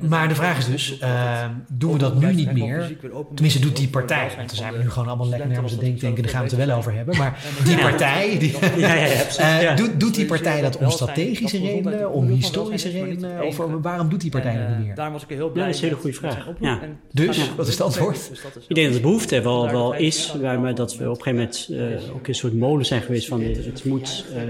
Maar 0.01 0.27
de 0.27 0.35
vraag 0.35 0.57
is 0.57 0.65
dus, 0.65 0.99
uh, 1.01 1.45
doen 1.67 1.91
we 1.91 1.97
dat 1.97 2.19
nu 2.19 2.33
niet 2.33 2.53
meer? 2.53 2.97
Tenminste, 3.33 3.59
doet 3.59 3.75
die 3.77 3.87
partij, 3.87 4.31
want 4.35 4.47
dan 4.47 4.57
zijn 4.57 4.73
we 4.73 4.79
nu 4.79 4.89
gewoon 4.89 5.07
allemaal 5.07 5.29
lekker 5.29 5.47
nergens 5.47 5.71
te 5.71 5.79
denken, 5.79 6.23
daar 6.23 6.31
gaan 6.31 6.43
we 6.43 6.49
het 6.49 6.59
er 6.59 6.67
wel 6.67 6.77
over 6.77 6.93
hebben. 6.93 7.17
Maar 7.17 7.39
die 7.63 7.77
partij, 7.77 8.37
die, 8.39 8.55
ja, 8.77 8.93
ja, 8.93 9.71
uh, 9.71 9.77
doet, 9.77 9.99
doet 9.99 10.15
die 10.15 10.25
partij 10.25 10.61
dat 10.61 10.77
om 10.77 10.89
strategische 10.89 11.57
redenen, 11.57 12.11
om 12.11 12.27
historische 12.27 12.89
redenen? 12.89 13.45
Of 13.45 13.57
waarom 13.81 14.09
doet 14.09 14.21
die 14.21 14.31
partij 14.31 14.57
dat 14.57 14.77
niet 14.77 14.85
meer? 14.85 14.95
Daar 14.95 15.11
was 15.11 15.23
ik 15.23 15.29
heel 15.29 15.49
blij 15.49 15.63
Ja, 15.63 15.67
dat 15.67 15.75
is 15.75 15.81
een 15.81 15.87
hele 15.87 16.01
goede 16.01 16.17
vraag. 16.17 16.47
Ja. 16.59 16.79
Dus, 17.11 17.55
wat 17.55 17.67
is 17.67 17.73
het 17.73 17.81
antwoord? 17.81 18.31
Ik 18.67 18.75
denk 18.75 18.87
dat 18.87 18.95
de 18.95 19.01
behoefte 19.01 19.41
wel, 19.41 19.71
wel 19.71 19.93
is, 19.93 20.33
maar 20.41 20.75
dat 20.75 20.97
we 20.97 21.09
op 21.09 21.17
een 21.17 21.23
gegeven 21.23 21.33
moment 21.33 21.67
uh, 22.05 22.15
ook 22.15 22.27
een 22.27 22.35
soort 22.35 22.53
molen 22.53 22.85
zijn 22.85 23.01
geweest 23.01 23.27
van 23.27 23.41
het 23.41 23.85
moet, 23.85 24.25
uh, 24.35 24.41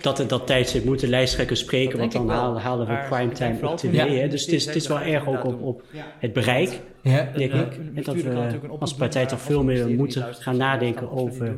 dat 0.00 0.18
het 0.18 0.31
dat 0.38 0.46
tijdstip 0.46 0.84
moeten 0.84 1.08
lijsttrekkers 1.08 1.60
spreken, 1.60 1.98
want 1.98 2.12
dan 2.12 2.28
halen, 2.28 2.62
halen 2.62 2.86
we 2.86 3.06
primetime 3.08 3.68
op 3.68 3.76
tv. 3.76 3.92
Ja. 3.92 4.26
Dus 4.26 4.40
het 4.44 4.52
is, 4.52 4.66
het 4.66 4.74
is 4.74 4.86
wel 4.86 5.00
erg 5.00 5.28
ook 5.28 5.44
op, 5.44 5.62
op 5.62 5.82
het 6.18 6.32
bereik, 6.32 6.80
ja. 7.02 7.28
denk 7.36 7.52
ik. 7.52 7.78
En 7.94 8.02
dat 8.02 8.14
we 8.14 8.58
als 8.78 8.94
partij 8.94 9.26
toch 9.26 9.40
veel 9.40 9.64
meer 9.64 9.88
moeten 9.88 10.34
gaan 10.34 10.56
nadenken 10.56 11.10
over 11.10 11.56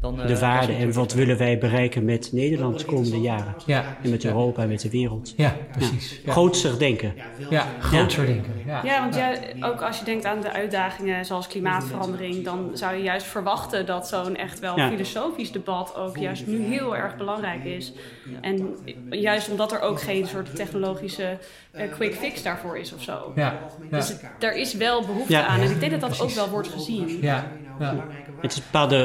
dan, 0.00 0.20
uh, 0.20 0.26
de 0.26 0.38
waarde 0.38 0.72
en 0.72 0.92
wat 0.92 1.12
willen 1.12 1.38
wij 1.38 1.58
bereiken 1.58 2.04
met 2.04 2.32
Nederland 2.32 2.78
de 2.78 2.84
komende 2.84 3.20
jaren. 3.20 3.54
Ja. 3.66 3.96
En 4.02 4.10
met 4.10 4.24
Europa 4.24 4.62
en 4.62 4.68
met 4.68 4.80
de 4.80 4.90
wereld. 4.90 5.32
Ja, 5.36 5.56
precies. 5.72 6.20
Ja. 6.24 6.32
Grootser 6.32 6.78
denken. 6.78 7.14
Ja, 7.50 7.66
grootser 7.80 8.26
denken. 8.26 8.52
Ja, 8.66 8.80
ja 8.84 9.00
want 9.00 9.14
ja, 9.14 9.32
ook 9.60 9.80
als 9.80 9.98
je 9.98 10.04
denkt 10.04 10.24
aan 10.24 10.40
de 10.40 10.52
uitdagingen 10.52 11.24
zoals 11.24 11.46
klimaatverandering, 11.46 12.44
dan 12.44 12.70
zou 12.74 12.96
je 12.96 13.02
juist 13.02 13.26
verwachten 13.26 13.86
dat 13.86 14.08
zo'n 14.08 14.36
echt 14.36 14.58
wel 14.58 14.78
filosofisch 14.78 15.52
debat 15.52 15.96
ook 15.96 16.16
juist 16.16 16.46
nu 16.46 16.62
heel 16.62 16.96
erg 16.96 17.16
belangrijk 17.16 17.64
is. 17.64 17.92
En 18.40 18.76
juist 19.10 19.50
omdat 19.50 19.72
er 19.72 19.80
ook 19.80 20.00
geen 20.00 20.26
soort 20.26 20.56
technologische 20.56 21.38
uh, 21.74 21.92
quick 21.92 22.14
fix 22.14 22.42
daarvoor 22.42 22.78
is 22.78 22.92
of 22.92 23.02
zo. 23.02 23.32
Ja. 23.34 23.58
Dus 23.90 24.08
het, 24.08 24.22
er 24.38 24.56
is 24.56 24.74
wel 24.74 25.06
behoefte 25.06 25.42
aan 25.42 25.60
en 25.60 25.70
ik 25.70 25.80
denk 25.80 25.92
dat 25.92 26.00
dat 26.00 26.20
ook 26.20 26.30
wel 26.30 26.48
wordt 26.48 26.68
gezien. 26.68 27.18
Ja. 27.20 27.52
Ja. 27.80 28.06
Het, 28.40 28.52
is 28.52 28.62
bepaalde, 28.62 28.96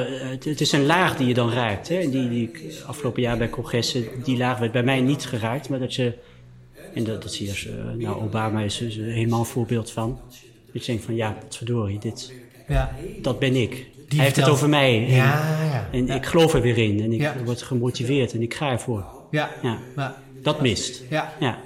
het 0.44 0.62
is 0.62 0.72
een 0.72 0.86
laag 0.86 1.18
die 1.18 1.28
je 1.28 1.34
dan 1.34 1.52
raakt. 1.52 1.88
Hè? 1.88 2.10
Die, 2.10 2.30
die 2.30 2.52
ik 2.54 2.84
afgelopen 2.86 3.22
jaar 3.22 3.38
bij 3.38 3.50
congressen, 3.50 4.06
die 4.24 4.38
laag 4.38 4.60
werd 4.60 4.72
bij 4.72 4.84
mij 4.84 5.02
niet 5.02 5.26
geraakt. 5.26 5.70
Maar 5.70 5.80
dat 5.80 5.96
je, 5.96 6.14
en 6.94 7.04
dat, 7.04 7.22
dat 7.22 7.34
zie 7.34 7.48
je, 7.48 7.70
uh, 7.70 8.06
nou 8.06 8.24
Obama 8.24 8.62
is 8.62 8.82
er 8.82 9.04
helemaal 9.04 9.40
een 9.40 9.46
voorbeeld 9.46 9.92
van. 9.92 10.20
Dat 10.74 10.86
je 10.86 10.92
denkt 10.92 11.06
van 11.06 11.16
ja, 11.16 11.36
wat 11.42 11.58
verdorie, 11.58 12.00
dit, 12.00 12.34
ja. 12.68 12.96
dat 13.22 13.40
ben 13.40 13.56
ik. 13.56 13.72
Die 13.72 14.18
Hij 14.20 14.24
heeft 14.24 14.36
het 14.36 14.50
over 14.50 14.70
mij. 14.70 15.06
En, 15.06 15.14
ja, 15.14 15.64
ja, 15.64 15.88
en 15.92 16.10
ik 16.10 16.26
geloof 16.26 16.54
er 16.54 16.62
weer 16.62 16.78
in. 16.78 17.02
En 17.02 17.14
ik 17.14 17.32
word 17.46 17.62
gemotiveerd 17.62 18.34
en 18.34 18.42
ik 18.42 18.54
ga 18.54 18.72
ervoor. 18.72 19.06
Ja. 19.32 19.50
ja. 19.62 20.16
Dat 20.46 20.62
mist. 20.62 21.02
Ja. 21.10 21.34
ja. 21.40 21.58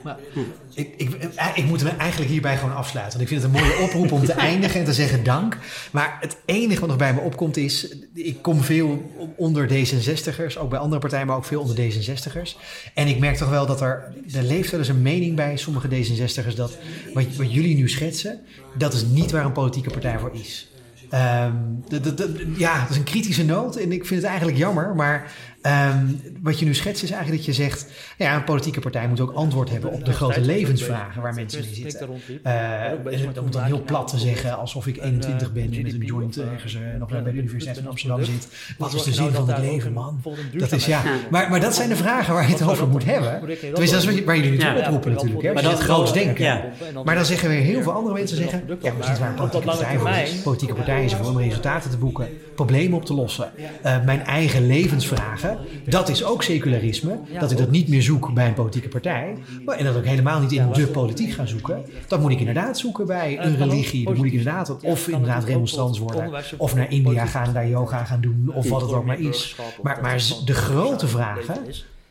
Ik, 0.74 0.94
ik, 0.98 1.10
ik 1.56 1.66
moet 1.66 1.82
hem 1.82 1.98
eigenlijk 1.98 2.32
hierbij 2.32 2.58
gewoon 2.58 2.76
afsluiten. 2.76 3.20
Want 3.20 3.32
ik 3.32 3.38
vind 3.38 3.54
het 3.54 3.64
een 3.64 3.68
mooie 3.68 3.84
oproep 3.84 4.12
om 4.12 4.26
te 4.26 4.34
eindigen 4.50 4.80
en 4.80 4.86
te 4.86 4.94
zeggen 4.94 5.24
dank. 5.24 5.58
Maar 5.92 6.18
het 6.20 6.38
enige 6.46 6.80
wat 6.80 6.90
nog 6.90 6.98
bij 6.98 7.14
me 7.14 7.20
opkomt 7.20 7.58
is... 7.58 7.96
Ik 8.14 8.42
kom 8.42 8.62
veel 8.62 9.12
onder 9.36 9.70
D66'ers, 9.70 10.58
ook 10.58 10.70
bij 10.70 10.80
andere 10.80 11.02
partijen, 11.02 11.28
maar 11.28 11.36
ook 11.36 11.46
veel 11.46 11.62
onder 11.62 11.76
D66'ers. 11.76 12.58
En 12.94 13.08
ik 13.08 13.20
merk 13.20 13.36
toch 13.36 13.50
wel 13.50 13.66
dat 13.66 13.82
er... 13.82 14.14
Er 14.34 14.44
leeft 14.44 14.72
wel 14.72 14.80
eens 14.80 14.90
een 14.90 15.02
mening 15.02 15.36
bij 15.36 15.58
sommige 15.58 15.88
D66'ers... 15.88 16.56
dat 16.56 16.78
wat, 17.14 17.26
wat 17.38 17.54
jullie 17.54 17.76
nu 17.76 17.90
schetsen, 17.90 18.40
dat 18.78 18.94
is 18.94 19.06
niet 19.06 19.32
waar 19.32 19.46
een 19.46 19.52
politieke 19.52 19.90
partij 19.90 20.20
voor 20.20 20.32
is. 20.34 20.70
Um, 21.14 21.84
de, 21.88 22.14
de, 22.14 22.54
ja, 22.58 22.82
dat 22.82 22.90
is 22.90 22.98
een 22.98 23.04
kritische 23.04 23.46
noot 23.46 23.76
en 23.76 23.92
ik 23.92 24.06
vind 24.06 24.22
het 24.22 24.30
eigenlijk 24.30 24.58
jammer. 24.58 24.96
Maar 24.96 25.32
um, 25.62 26.22
wat 26.42 26.60
je 26.60 26.66
nu 26.66 26.74
schetst 26.74 27.04
is 27.04 27.12
eigenlijk 27.12 27.46
dat 27.46 27.56
je 27.56 27.62
zegt... 27.64 27.92
ja, 28.18 28.36
een 28.36 28.44
politieke 28.44 28.80
partij 28.80 29.08
moet 29.08 29.20
ook 29.20 29.32
antwoord 29.32 29.70
hebben 29.70 29.92
op 29.92 30.06
de 30.06 30.14
grote 30.14 30.42
levensvragen 30.42 31.22
waar 31.22 31.34
mensen 31.34 31.62
mee 31.62 31.74
zitten. 31.74 32.10
Uh, 32.46 33.42
om 33.44 33.52
dan 33.52 33.64
heel 33.64 33.84
plat 33.84 34.08
te 34.08 34.18
zeggen, 34.18 34.58
alsof 34.58 34.88
ik 34.88 34.98
21 34.98 35.54
ben 35.54 35.64
en 35.64 35.82
met 35.82 35.94
een 35.94 36.06
joint 36.06 36.38
ergens 36.38 36.74
uh, 36.74 36.82
nog 37.00 37.10
bij 37.10 37.24
de 37.24 37.32
Universiteit 37.32 37.78
van 37.78 37.88
Amsterdam 37.88 38.24
zit. 38.24 38.48
Wat 38.78 38.94
is 38.94 39.04
de 39.04 39.14
zin 39.14 39.32
van 39.32 39.50
het 39.50 39.58
leven, 39.58 39.94
man? 39.94 40.22
Dat 40.54 40.72
is 40.72 40.86
ja. 40.86 41.04
Maar, 41.30 41.50
maar 41.50 41.60
dat 41.60 41.76
zijn 41.76 41.90
de 41.90 41.96
vragen 41.96 42.34
waar 42.34 42.48
je 42.48 42.54
het 42.54 42.64
over 42.64 42.88
moet 42.88 43.06
hebben. 43.06 43.40
Tenminste, 43.40 43.96
dat 43.96 44.04
is 44.04 44.24
waar 44.24 44.36
jullie 44.36 44.52
natuurlijk 44.52 44.86
oproepen 44.86 45.12
natuurlijk. 45.12 45.44
Hè? 45.44 45.54
Maar 45.54 45.64
dat 45.64 45.80
groots 45.80 46.14
denken. 46.14 46.64
Maar 47.04 47.16
dan 47.16 47.26
zeggen 47.26 47.50
weer 47.50 47.62
heel 47.62 47.82
veel 47.82 47.92
andere 47.92 48.16
mensen 48.16 48.38
zeggen... 48.38 48.64
ja, 48.82 48.94
maar 48.94 49.02
is 49.02 49.10
niet 49.10 49.20
waar 49.20 49.30
een 49.30 49.36
politieke 49.36 49.68
partij 49.68 49.98
voor 49.98 50.10
is. 50.10 50.42
Politieke 50.42 50.74
partij 50.74 51.06
is 51.06 51.20
om 51.20 51.38
resultaten 51.38 51.92
te 51.92 51.98
boeken, 51.98 52.28
problemen 52.66 52.98
op 52.98 53.06
te 53.06 53.14
lossen. 53.14 53.52
Uh, 53.58 54.06
mijn 54.06 54.22
eigen 54.26 54.68
levensvragen 54.68 55.58
dat 55.86 56.10
is 56.10 56.24
ook 56.24 56.44
secularisme. 56.44 57.20
Dat 57.40 57.52
ik 57.52 57.58
dat 57.58 57.72
niet 57.72 57.88
meer 57.88 58.02
zoek 58.02 58.34
bij 58.34 58.48
een 58.48 58.54
politieke 58.54 58.88
partij. 58.88 59.36
Maar, 59.66 59.78
en 59.78 59.86
dat 59.86 59.96
ook 59.96 60.06
helemaal 60.06 60.40
niet 60.40 60.52
in 60.52 60.72
de 60.72 60.88
politiek 60.88 61.32
ga 61.32 61.46
zoeken. 61.46 61.86
Dat 62.08 62.20
moet 62.20 62.32
ik 62.32 62.40
inderdaad 62.40 62.78
zoeken 62.78 63.06
bij 63.06 63.40
een 63.40 63.58
religie. 63.58 64.06
Dan 64.06 64.16
moet 64.16 64.26
ik 64.26 64.32
inderdaad, 64.32 64.84
of 64.84 65.08
inderdaad 65.08 65.44
remonstrant 65.44 65.98
worden. 65.98 66.44
Of 66.58 66.76
naar 66.76 66.92
India 66.92 67.26
gaan, 67.26 67.54
daar 67.54 67.68
yoga 67.68 68.04
gaan 68.04 68.22
doen. 68.22 68.52
Of 68.54 68.70
wat 68.70 68.82
het 68.82 68.92
ook 68.92 69.06
maar 69.06 69.20
is. 69.20 69.56
Maar, 69.82 70.00
maar 70.02 70.22
de 70.46 70.54
grote 70.54 71.08
vragen... 71.08 71.58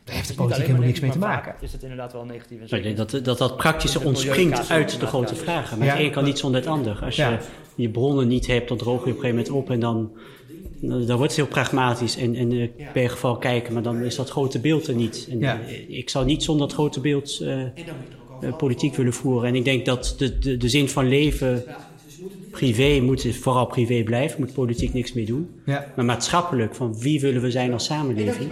Daar 0.03 0.17
heeft 0.17 0.29
de 0.29 0.35
politiek 0.35 0.65
helemaal 0.65 0.87
niks 0.87 0.99
mee 0.99 1.11
te 1.11 1.17
maken. 1.17 1.55
Is 1.59 1.71
het 1.71 1.81
inderdaad 1.81 2.13
wel 2.13 2.25
negatief? 2.25 2.71
Ik 2.71 2.83
denk 2.83 2.97
dat, 2.97 3.19
dat 3.23 3.37
dat 3.37 3.57
praktische 3.57 4.03
ontspringt 4.03 4.69
uit 4.69 4.99
de 4.99 5.05
grote 5.05 5.35
vragen. 5.35 5.77
Maar 5.77 5.87
het 5.87 5.99
een 5.99 6.11
kan 6.11 6.23
niet 6.23 6.39
zonder 6.39 6.59
het 6.59 6.69
ander. 6.69 6.99
Als 7.03 7.15
je 7.15 7.37
je 7.75 7.89
bronnen 7.89 8.27
niet 8.27 8.47
hebt, 8.47 8.67
dan 8.67 8.77
droog 8.77 9.05
je 9.05 9.11
op 9.11 9.15
een 9.15 9.21
gegeven 9.21 9.35
moment 9.35 9.49
op 9.49 9.69
en 9.69 9.79
dan 9.79 10.11
dan 10.81 11.17
wordt 11.17 11.21
het 11.21 11.35
heel 11.35 11.47
pragmatisch 11.47 12.17
en, 12.17 12.35
en 12.35 12.51
uh, 12.51 12.69
per 12.93 13.09
geval 13.09 13.37
kijken, 13.37 13.73
maar 13.73 13.83
dan 13.83 14.01
is 14.03 14.15
dat 14.15 14.29
grote 14.29 14.59
beeld 14.59 14.87
er 14.87 14.95
niet. 14.95 15.27
En, 15.31 15.39
ja. 15.39 15.59
uh, 15.59 15.97
ik 15.97 16.09
zou 16.09 16.25
niet 16.25 16.43
zonder 16.43 16.67
dat 16.67 16.75
grote 16.75 16.99
beeld 16.99 17.41
uh, 17.41 17.63
politiek 18.57 18.95
willen 18.95 19.13
voeren. 19.13 19.47
En 19.47 19.55
ik 19.55 19.65
denk 19.65 19.85
dat 19.85 20.15
de, 20.17 20.39
de, 20.39 20.57
de 20.57 20.69
zin 20.69 20.89
van 20.89 21.07
leven 21.07 21.63
privé 22.51 22.99
moet 22.99 23.35
vooral 23.35 23.65
privé 23.65 24.03
blijven, 24.03 24.39
moet 24.39 24.53
politiek 24.53 24.93
niks 24.93 25.13
meer 25.13 25.25
doen. 25.25 25.49
Ja. 25.65 25.85
Maar 25.95 26.05
maatschappelijk, 26.05 26.75
van 26.75 26.99
wie 26.99 27.21
willen 27.21 27.41
we 27.41 27.51
zijn 27.51 27.73
als 27.73 27.85
samenleving? 27.85 28.51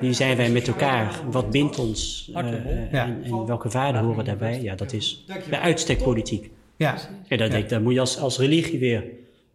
Wie 0.00 0.12
zijn 0.12 0.36
wij 0.36 0.50
met 0.50 0.68
elkaar? 0.68 1.20
Wat 1.30 1.50
bindt 1.50 1.78
ons? 1.78 2.30
en, 2.34 2.90
en, 2.90 3.46
welke 3.46 3.68
waarden 3.68 4.02
horen 4.02 4.24
daarbij? 4.24 4.62
Ja, 4.62 4.74
dat 4.74 4.92
is 4.92 5.24
bij 5.50 5.58
uitstek 5.58 6.02
politiek. 6.02 6.50
Ja. 6.76 6.96
En 7.28 7.38
dat, 7.38 7.50
denk, 7.50 7.80
moet 7.80 7.92
je 7.92 8.00
als, 8.00 8.18
als 8.18 8.38
religie 8.38 8.78
weer 8.78 9.04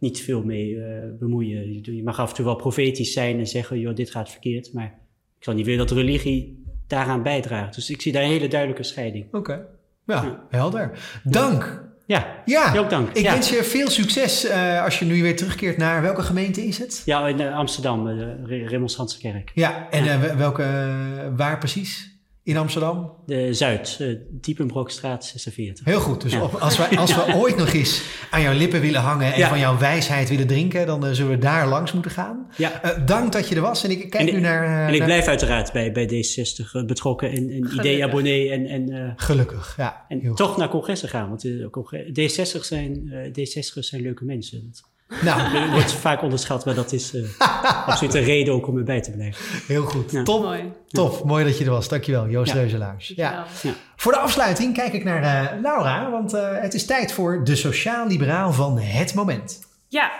niet 0.02 0.20
veel 0.20 0.42
mee 0.42 0.70
uh, 0.70 0.84
bemoeien. 1.18 1.94
Je 1.96 2.02
mag 2.02 2.20
af 2.20 2.28
en 2.28 2.34
toe 2.34 2.44
wel 2.44 2.56
profetisch 2.56 3.12
zijn 3.12 3.38
en 3.38 3.46
zeggen, 3.46 3.78
joh, 3.78 3.94
dit 3.94 4.10
gaat 4.10 4.30
verkeerd. 4.30 4.72
Maar 4.72 4.98
ik 5.38 5.44
zal 5.44 5.54
niet 5.54 5.66
willen 5.66 5.86
dat 5.86 5.96
religie 5.96 6.64
daaraan 6.86 7.22
bijdraagt. 7.22 7.74
Dus 7.74 7.90
ik 7.90 8.00
zie 8.00 8.12
daar 8.12 8.22
een 8.22 8.28
hele 8.28 8.48
duidelijke 8.48 8.82
scheiding. 8.82 9.26
Oké, 9.32 9.66
ja, 10.06 10.46
helder. 10.50 10.98
Dank. 11.24 11.90
Ja, 12.06 12.42
ja. 12.44 12.76
ook 12.78 12.90
dank. 12.90 13.08
Ik 13.08 13.24
wens 13.24 13.50
je 13.50 13.64
veel 13.64 13.90
succes 13.90 14.44
uh, 14.44 14.84
als 14.84 14.98
je 14.98 15.04
nu 15.04 15.22
weer 15.22 15.36
terugkeert 15.36 15.76
naar 15.76 16.02
welke 16.02 16.22
gemeente 16.22 16.66
is 16.66 16.78
het? 16.78 17.02
Ja, 17.04 17.28
in 17.28 17.40
uh, 17.40 17.56
Amsterdam, 17.56 18.04
de 18.04 18.66
Remonstrantse 18.66 19.18
kerk. 19.18 19.50
Ja, 19.54 19.90
en 19.90 20.04
ja. 20.04 20.36
welke, 20.36 20.64
waar 21.36 21.58
precies? 21.58 22.11
In 22.44 22.56
Amsterdam? 22.56 23.12
De 23.26 23.54
Zuid, 23.54 23.98
uh, 24.00 24.18
Diepenbrokstraat 24.30 25.24
46. 25.24 25.84
Heel 25.84 26.00
goed. 26.00 26.22
Dus 26.22 26.40
als, 26.60 26.76
we, 26.76 26.96
als 26.98 27.14
we 27.14 27.34
ooit 27.34 27.56
nog 27.56 27.72
eens 27.72 28.02
aan 28.30 28.42
jouw 28.42 28.52
lippen 28.52 28.80
willen 28.80 29.00
hangen 29.00 29.32
en 29.32 29.48
van 29.48 29.58
jouw 29.58 29.78
wijsheid 29.78 30.28
willen 30.28 30.46
drinken, 30.46 30.86
dan 30.86 31.06
uh, 31.06 31.12
zullen 31.12 31.30
we 31.30 31.38
daar 31.38 31.68
langs 31.68 31.92
moeten 31.92 32.10
gaan. 32.10 32.46
Ja. 32.56 32.84
Uh, 32.84 33.06
dank 33.06 33.32
dat 33.32 33.48
je 33.48 33.54
er 33.54 33.60
was. 33.60 33.84
En 33.84 33.90
ik 33.90 34.10
kijk 34.10 34.32
nu 34.32 34.40
naar. 34.40 34.88
en 34.88 34.94
ik 34.94 35.04
blijf 35.04 35.26
uiteraard 35.26 35.72
bij, 35.72 35.92
bij 35.92 36.08
D60 36.08 36.86
betrokken 36.86 37.30
en, 37.30 37.50
en 37.50 37.70
idee-abonnee. 37.74 38.50
En, 38.50 38.66
en, 38.66 39.12
Gelukkig, 39.16 39.74
ja. 39.76 40.04
En 40.08 40.34
toch 40.34 40.56
naar 40.56 40.68
congressen 40.68 41.08
gaan. 41.08 41.28
Want 41.28 41.46
D60 42.20 42.60
zijn, 42.60 43.12
D60'ers 43.38 43.78
zijn 43.78 44.02
leuke 44.02 44.24
mensen. 44.24 44.72
Nou. 45.20 45.52
Dat 45.52 45.70
wordt 45.76 45.92
vaak 45.92 46.22
onderschat, 46.22 46.64
maar 46.64 46.74
dat 46.74 46.92
is 46.92 47.14
uh, 47.14 47.28
absoluut 47.86 48.14
een 48.14 48.24
reden 48.24 48.54
ook 48.54 48.66
om 48.66 48.78
erbij 48.78 49.00
te 49.00 49.10
blijven. 49.10 49.44
Heel 49.66 49.84
goed. 49.84 50.10
Ja. 50.10 50.22
Top. 50.22 50.42
Mooi. 50.42 50.72
Tof. 50.88 51.24
Mooi 51.24 51.44
dat 51.44 51.58
je 51.58 51.64
er 51.64 51.70
was. 51.70 51.88
Dankjewel, 51.88 52.28
Joost 52.28 52.52
ja. 52.52 52.58
Reuzelaars. 52.58 53.12
Ja. 53.16 53.46
ja. 53.62 53.72
Voor 53.96 54.12
de 54.12 54.18
afsluiting 54.18 54.74
kijk 54.74 54.92
ik 54.92 55.04
naar 55.04 55.22
uh, 55.22 55.60
Laura, 55.62 56.10
want 56.10 56.34
uh, 56.34 56.48
het 56.52 56.74
is 56.74 56.86
tijd 56.86 57.12
voor 57.12 57.44
de 57.44 57.56
sociaal-liberaal 57.56 58.52
van 58.52 58.78
het 58.78 59.14
moment. 59.14 59.60
Ja, 59.88 60.10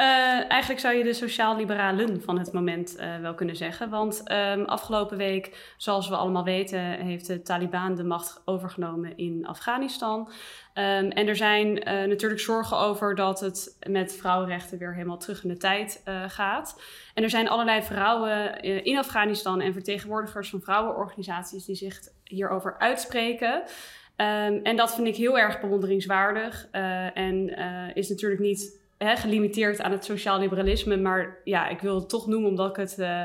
uh, 0.00 0.50
eigenlijk 0.50 0.80
zou 0.80 0.94
je 0.94 1.04
de 1.04 1.12
sociaal-liberalen 1.12 2.22
van 2.22 2.38
het 2.38 2.52
moment 2.52 2.96
uh, 2.98 3.20
wel 3.20 3.34
kunnen 3.34 3.56
zeggen. 3.56 3.90
Want 3.90 4.22
um, 4.32 4.64
afgelopen 4.64 5.16
week, 5.16 5.74
zoals 5.76 6.08
we 6.08 6.16
allemaal 6.16 6.44
weten, 6.44 6.80
heeft 6.80 7.26
de 7.26 7.42
Taliban 7.42 7.94
de 7.94 8.04
macht 8.04 8.42
overgenomen 8.44 9.16
in 9.16 9.46
Afghanistan. 9.46 10.20
Um, 10.20 11.10
en 11.10 11.28
er 11.28 11.36
zijn 11.36 11.68
uh, 11.68 11.84
natuurlijk 11.84 12.40
zorgen 12.40 12.76
over 12.76 13.14
dat 13.14 13.40
het 13.40 13.78
met 13.88 14.16
vrouwenrechten 14.16 14.78
weer 14.78 14.94
helemaal 14.94 15.18
terug 15.18 15.42
in 15.42 15.48
de 15.48 15.56
tijd 15.56 16.02
gaat. 16.26 16.80
En 17.14 17.22
er 17.22 17.30
zijn 17.30 17.48
allerlei 17.48 17.82
vrouwen 17.82 18.62
in 18.62 18.98
Afghanistan 18.98 19.60
en 19.60 19.72
vertegenwoordigers 19.72 20.50
van 20.50 20.60
vrouwenorganisaties 20.60 21.64
die 21.64 21.76
zich 21.76 22.00
hierover 22.24 22.78
uitspreken. 22.78 23.54
Um, 23.54 24.60
en 24.62 24.76
dat 24.76 24.94
vind 24.94 25.06
ik 25.06 25.16
heel 25.16 25.38
erg 25.38 25.60
bewonderingswaardig. 25.60 26.68
en 27.14 27.56
is 27.94 28.08
natuurlijk 28.08 28.40
niet 28.40 28.86
hè, 28.98 29.16
gelimiteerd 29.16 29.80
aan 29.80 29.92
het 29.92 30.04
sociaal 30.04 30.38
liberalisme. 30.38 30.96
Maar 30.96 31.40
ja, 31.44 31.68
ik 31.68 31.80
wil 31.80 31.94
het 31.94 32.08
toch 32.08 32.26
noemen 32.26 32.50
omdat 32.50 32.70
ik 32.70 32.76
het 32.76 32.96
uh, 32.98 33.24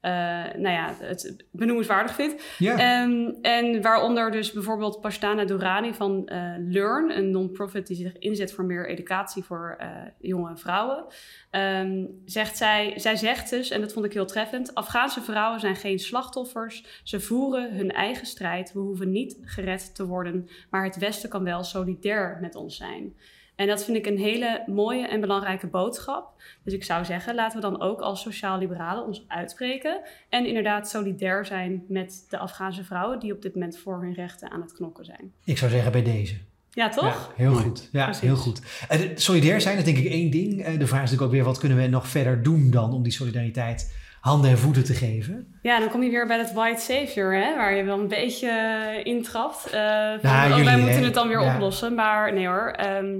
eh, 0.00 0.10
nou 0.54 0.68
ja, 0.68 0.94
het 0.98 1.44
benoemenswaardig 1.50 2.14
vind. 2.14 2.42
Ehm, 2.58 3.30
en 3.42 3.82
waaronder 3.82 4.30
dus 4.30 4.52
bijvoorbeeld 4.52 5.00
Pastana 5.00 5.44
Durani 5.44 5.94
van 5.94 6.26
eh, 6.26 6.54
Learn, 6.58 7.16
een 7.16 7.30
non-profit 7.30 7.86
die 7.86 7.96
zich 7.96 8.18
inzet 8.18 8.52
voor 8.52 8.64
meer 8.64 8.88
educatie 8.88 9.44
voor 9.44 9.76
eh, 9.78 9.88
jonge 10.20 10.56
vrouwen. 10.56 11.04
Ehm, 11.50 12.04
zegt 12.24 12.56
zij, 12.56 12.92
zij 12.96 13.16
zegt 13.16 13.50
dus, 13.50 13.70
en 13.70 13.80
dat 13.80 13.92
vond 13.92 14.04
ik 14.04 14.12
heel 14.12 14.26
treffend: 14.26 14.74
Afghaanse 14.74 15.20
vrouwen 15.20 15.60
zijn 15.60 15.76
geen 15.76 15.98
slachtoffers. 15.98 17.00
Ze 17.02 17.20
voeren 17.20 17.76
hun 17.76 17.90
eigen 17.90 18.26
strijd. 18.26 18.72
We 18.72 18.80
hoeven 18.80 19.10
niet 19.10 19.38
gered 19.42 19.94
te 19.94 20.06
worden, 20.06 20.48
maar 20.70 20.84
het 20.84 20.98
Westen 20.98 21.28
kan 21.28 21.44
wel 21.44 21.64
solidair 21.64 22.38
met 22.40 22.54
ons 22.54 22.76
zijn. 22.76 23.14
En 23.58 23.66
dat 23.66 23.84
vind 23.84 23.96
ik 23.96 24.06
een 24.06 24.18
hele 24.18 24.62
mooie 24.66 25.06
en 25.08 25.20
belangrijke 25.20 25.66
boodschap. 25.66 26.32
Dus 26.64 26.72
ik 26.74 26.84
zou 26.84 27.04
zeggen, 27.04 27.34
laten 27.34 27.60
we 27.60 27.66
dan 27.70 27.80
ook 27.80 28.00
als 28.00 28.20
sociaal-liberalen 28.22 29.06
ons 29.06 29.24
uitspreken. 29.28 30.00
En 30.28 30.46
inderdaad 30.46 30.88
solidair 30.88 31.46
zijn 31.46 31.84
met 31.88 32.26
de 32.28 32.38
Afghaanse 32.38 32.84
vrouwen 32.84 33.18
die 33.18 33.32
op 33.32 33.42
dit 33.42 33.54
moment 33.54 33.78
voor 33.78 34.00
hun 34.02 34.12
rechten 34.14 34.50
aan 34.50 34.60
het 34.60 34.72
knokken 34.72 35.04
zijn. 35.04 35.32
Ik 35.44 35.58
zou 35.58 35.70
zeggen 35.70 35.92
bij 35.92 36.02
deze. 36.02 36.34
Ja, 36.70 36.88
toch? 36.88 37.04
Ja, 37.04 37.44
heel 37.44 37.54
goed. 37.54 37.88
Ja, 37.92 38.04
Precies. 38.04 38.22
heel 38.22 38.36
goed. 38.36 38.62
De- 38.88 39.12
solidair 39.14 39.60
zijn, 39.60 39.76
dat 39.76 39.86
is 39.86 39.92
denk 39.94 40.04
ik 40.06 40.12
één 40.12 40.30
ding. 40.30 40.62
Eh, 40.64 40.78
de 40.78 40.86
vraag 40.86 41.02
is 41.02 41.10
natuurlijk 41.10 41.22
ook 41.22 41.30
weer, 41.30 41.44
wat 41.44 41.58
kunnen 41.58 41.78
we 41.78 41.86
nog 41.86 42.08
verder 42.08 42.42
doen 42.42 42.70
dan 42.70 42.92
om 42.92 43.02
die 43.02 43.12
solidariteit 43.12 43.96
handen 44.20 44.50
en 44.50 44.58
voeten 44.58 44.84
te 44.84 44.94
geven? 44.94 45.58
Ja, 45.62 45.78
dan 45.80 45.88
kom 45.90 46.02
je 46.02 46.10
weer 46.10 46.26
bij 46.26 46.36
dat 46.36 46.52
white 46.52 46.80
savior, 46.82 47.34
hè, 47.34 47.56
waar 47.56 47.74
je 47.74 47.82
wel 47.84 47.98
een 47.98 48.08
beetje 48.08 48.48
eh, 48.48 49.04
intrapt. 49.12 49.66
eh 49.66 49.70
van, 49.72 50.18
Nou, 50.22 50.42
oh, 50.42 50.48
jullie, 50.48 50.64
wij 50.64 50.74
hè? 50.74 50.80
moeten 50.80 51.04
het 51.04 51.14
dan 51.14 51.28
weer 51.28 51.40
Ja. 51.40 51.54
oplossen. 51.54 51.94
Maar 51.94 52.32
nee 52.32 52.46
hoor. 52.46 52.68
ehm, 52.76 53.04
eh, 53.04 53.16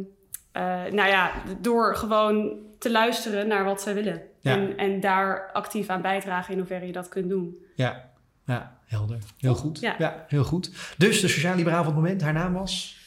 nou 0.90 1.09
ja, 1.09 1.32
door 1.61 1.96
gewoon 1.96 2.52
te 2.78 2.90
luisteren 2.90 3.48
naar 3.48 3.64
wat 3.64 3.82
zij 3.82 3.94
willen. 3.94 4.22
Ja. 4.40 4.52
En, 4.52 4.76
en 4.76 5.00
daar 5.00 5.50
actief 5.52 5.88
aan 5.88 6.02
bijdragen 6.02 6.52
in 6.52 6.59
hoeverre 6.59 6.86
je 6.86 6.92
dat 6.92 7.09
kunt 7.09 7.28
doen. 7.28 7.56
Ja, 7.74 8.11
ja 8.44 8.78
helder. 8.86 9.18
Heel 9.38 9.54
goed. 9.54 9.80
Ja. 9.80 9.94
Ja, 9.98 10.24
heel 10.28 10.44
goed. 10.44 10.94
Dus 10.96 11.20
de 11.20 11.28
sociaal-liberaal 11.28 11.84
van 11.84 11.92
het 11.92 12.02
moment, 12.02 12.22
haar 12.22 12.32
naam 12.32 12.52
was? 12.52 12.97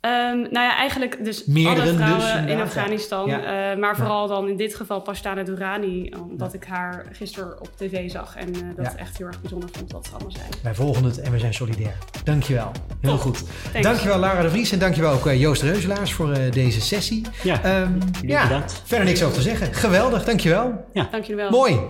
Ehm, 0.00 0.36
nou 0.40 0.52
ja, 0.66 0.76
eigenlijk 0.76 1.24
dus 1.24 1.44
alle 1.48 1.76
vrouwen 1.94 2.42
dus, 2.46 2.52
in 2.54 2.60
Afghanistan. 2.60 3.28
ja. 3.28 3.70
eh, 3.72 3.78
maar 3.78 3.96
vooral 3.96 4.28
dan 4.28 4.48
in 4.48 4.56
dit 4.56 4.74
geval 4.74 5.00
Pastana 5.00 5.42
Durani. 5.42 6.12
Omdat 6.30 6.54
ik 6.54 6.64
haar 6.64 7.04
gisteren 7.12 7.60
op 7.60 7.68
tv 7.76 8.10
zag. 8.10 8.36
En 8.36 8.54
eh, 8.54 8.60
dat 8.76 8.92
Ja. 8.92 8.96
echt 8.98 9.18
heel 9.18 9.26
erg 9.26 9.40
bijzonder 9.40 9.68
vond 9.72 9.92
wat 9.92 10.04
ze 10.06 10.12
allemaal 10.12 10.30
zei. 10.32 10.44
Wij 10.62 10.74
volgen 10.74 11.04
het 11.04 11.20
en 11.20 11.32
we 11.32 11.38
zijn 11.38 11.54
solidair. 11.54 11.94
Dankjewel. 12.24 12.70
Heel 13.00 13.10
Top. 13.10 13.20
goed. 13.20 13.42
Thanks. 13.72 13.86
Dankjewel 13.88 14.18
Lara 14.18 14.42
de 14.42 14.50
Vries 14.50 14.72
en 14.72 14.78
dankjewel 14.78 15.12
ook 15.12 15.26
eh, 15.26 15.40
Joost 15.40 15.62
Reuzelaars 15.62 16.12
voor 16.12 16.32
eh, 16.32 16.52
deze 16.52 16.80
sessie. 16.80 17.26
Ja, 17.42 17.62
Ehm, 17.62 17.92
ja, 18.22 18.42
bedankt. 18.42 18.82
verder 18.84 19.06
niks 19.06 19.22
over 19.22 19.34
te 19.36 19.42
zeggen. 19.42 19.74
Geweldig, 19.74 20.24
dankjewel. 20.24 20.84
Dank 20.92 21.12
jullie 21.24 21.34
wel. 21.36 21.50
Mooi. 21.50 21.80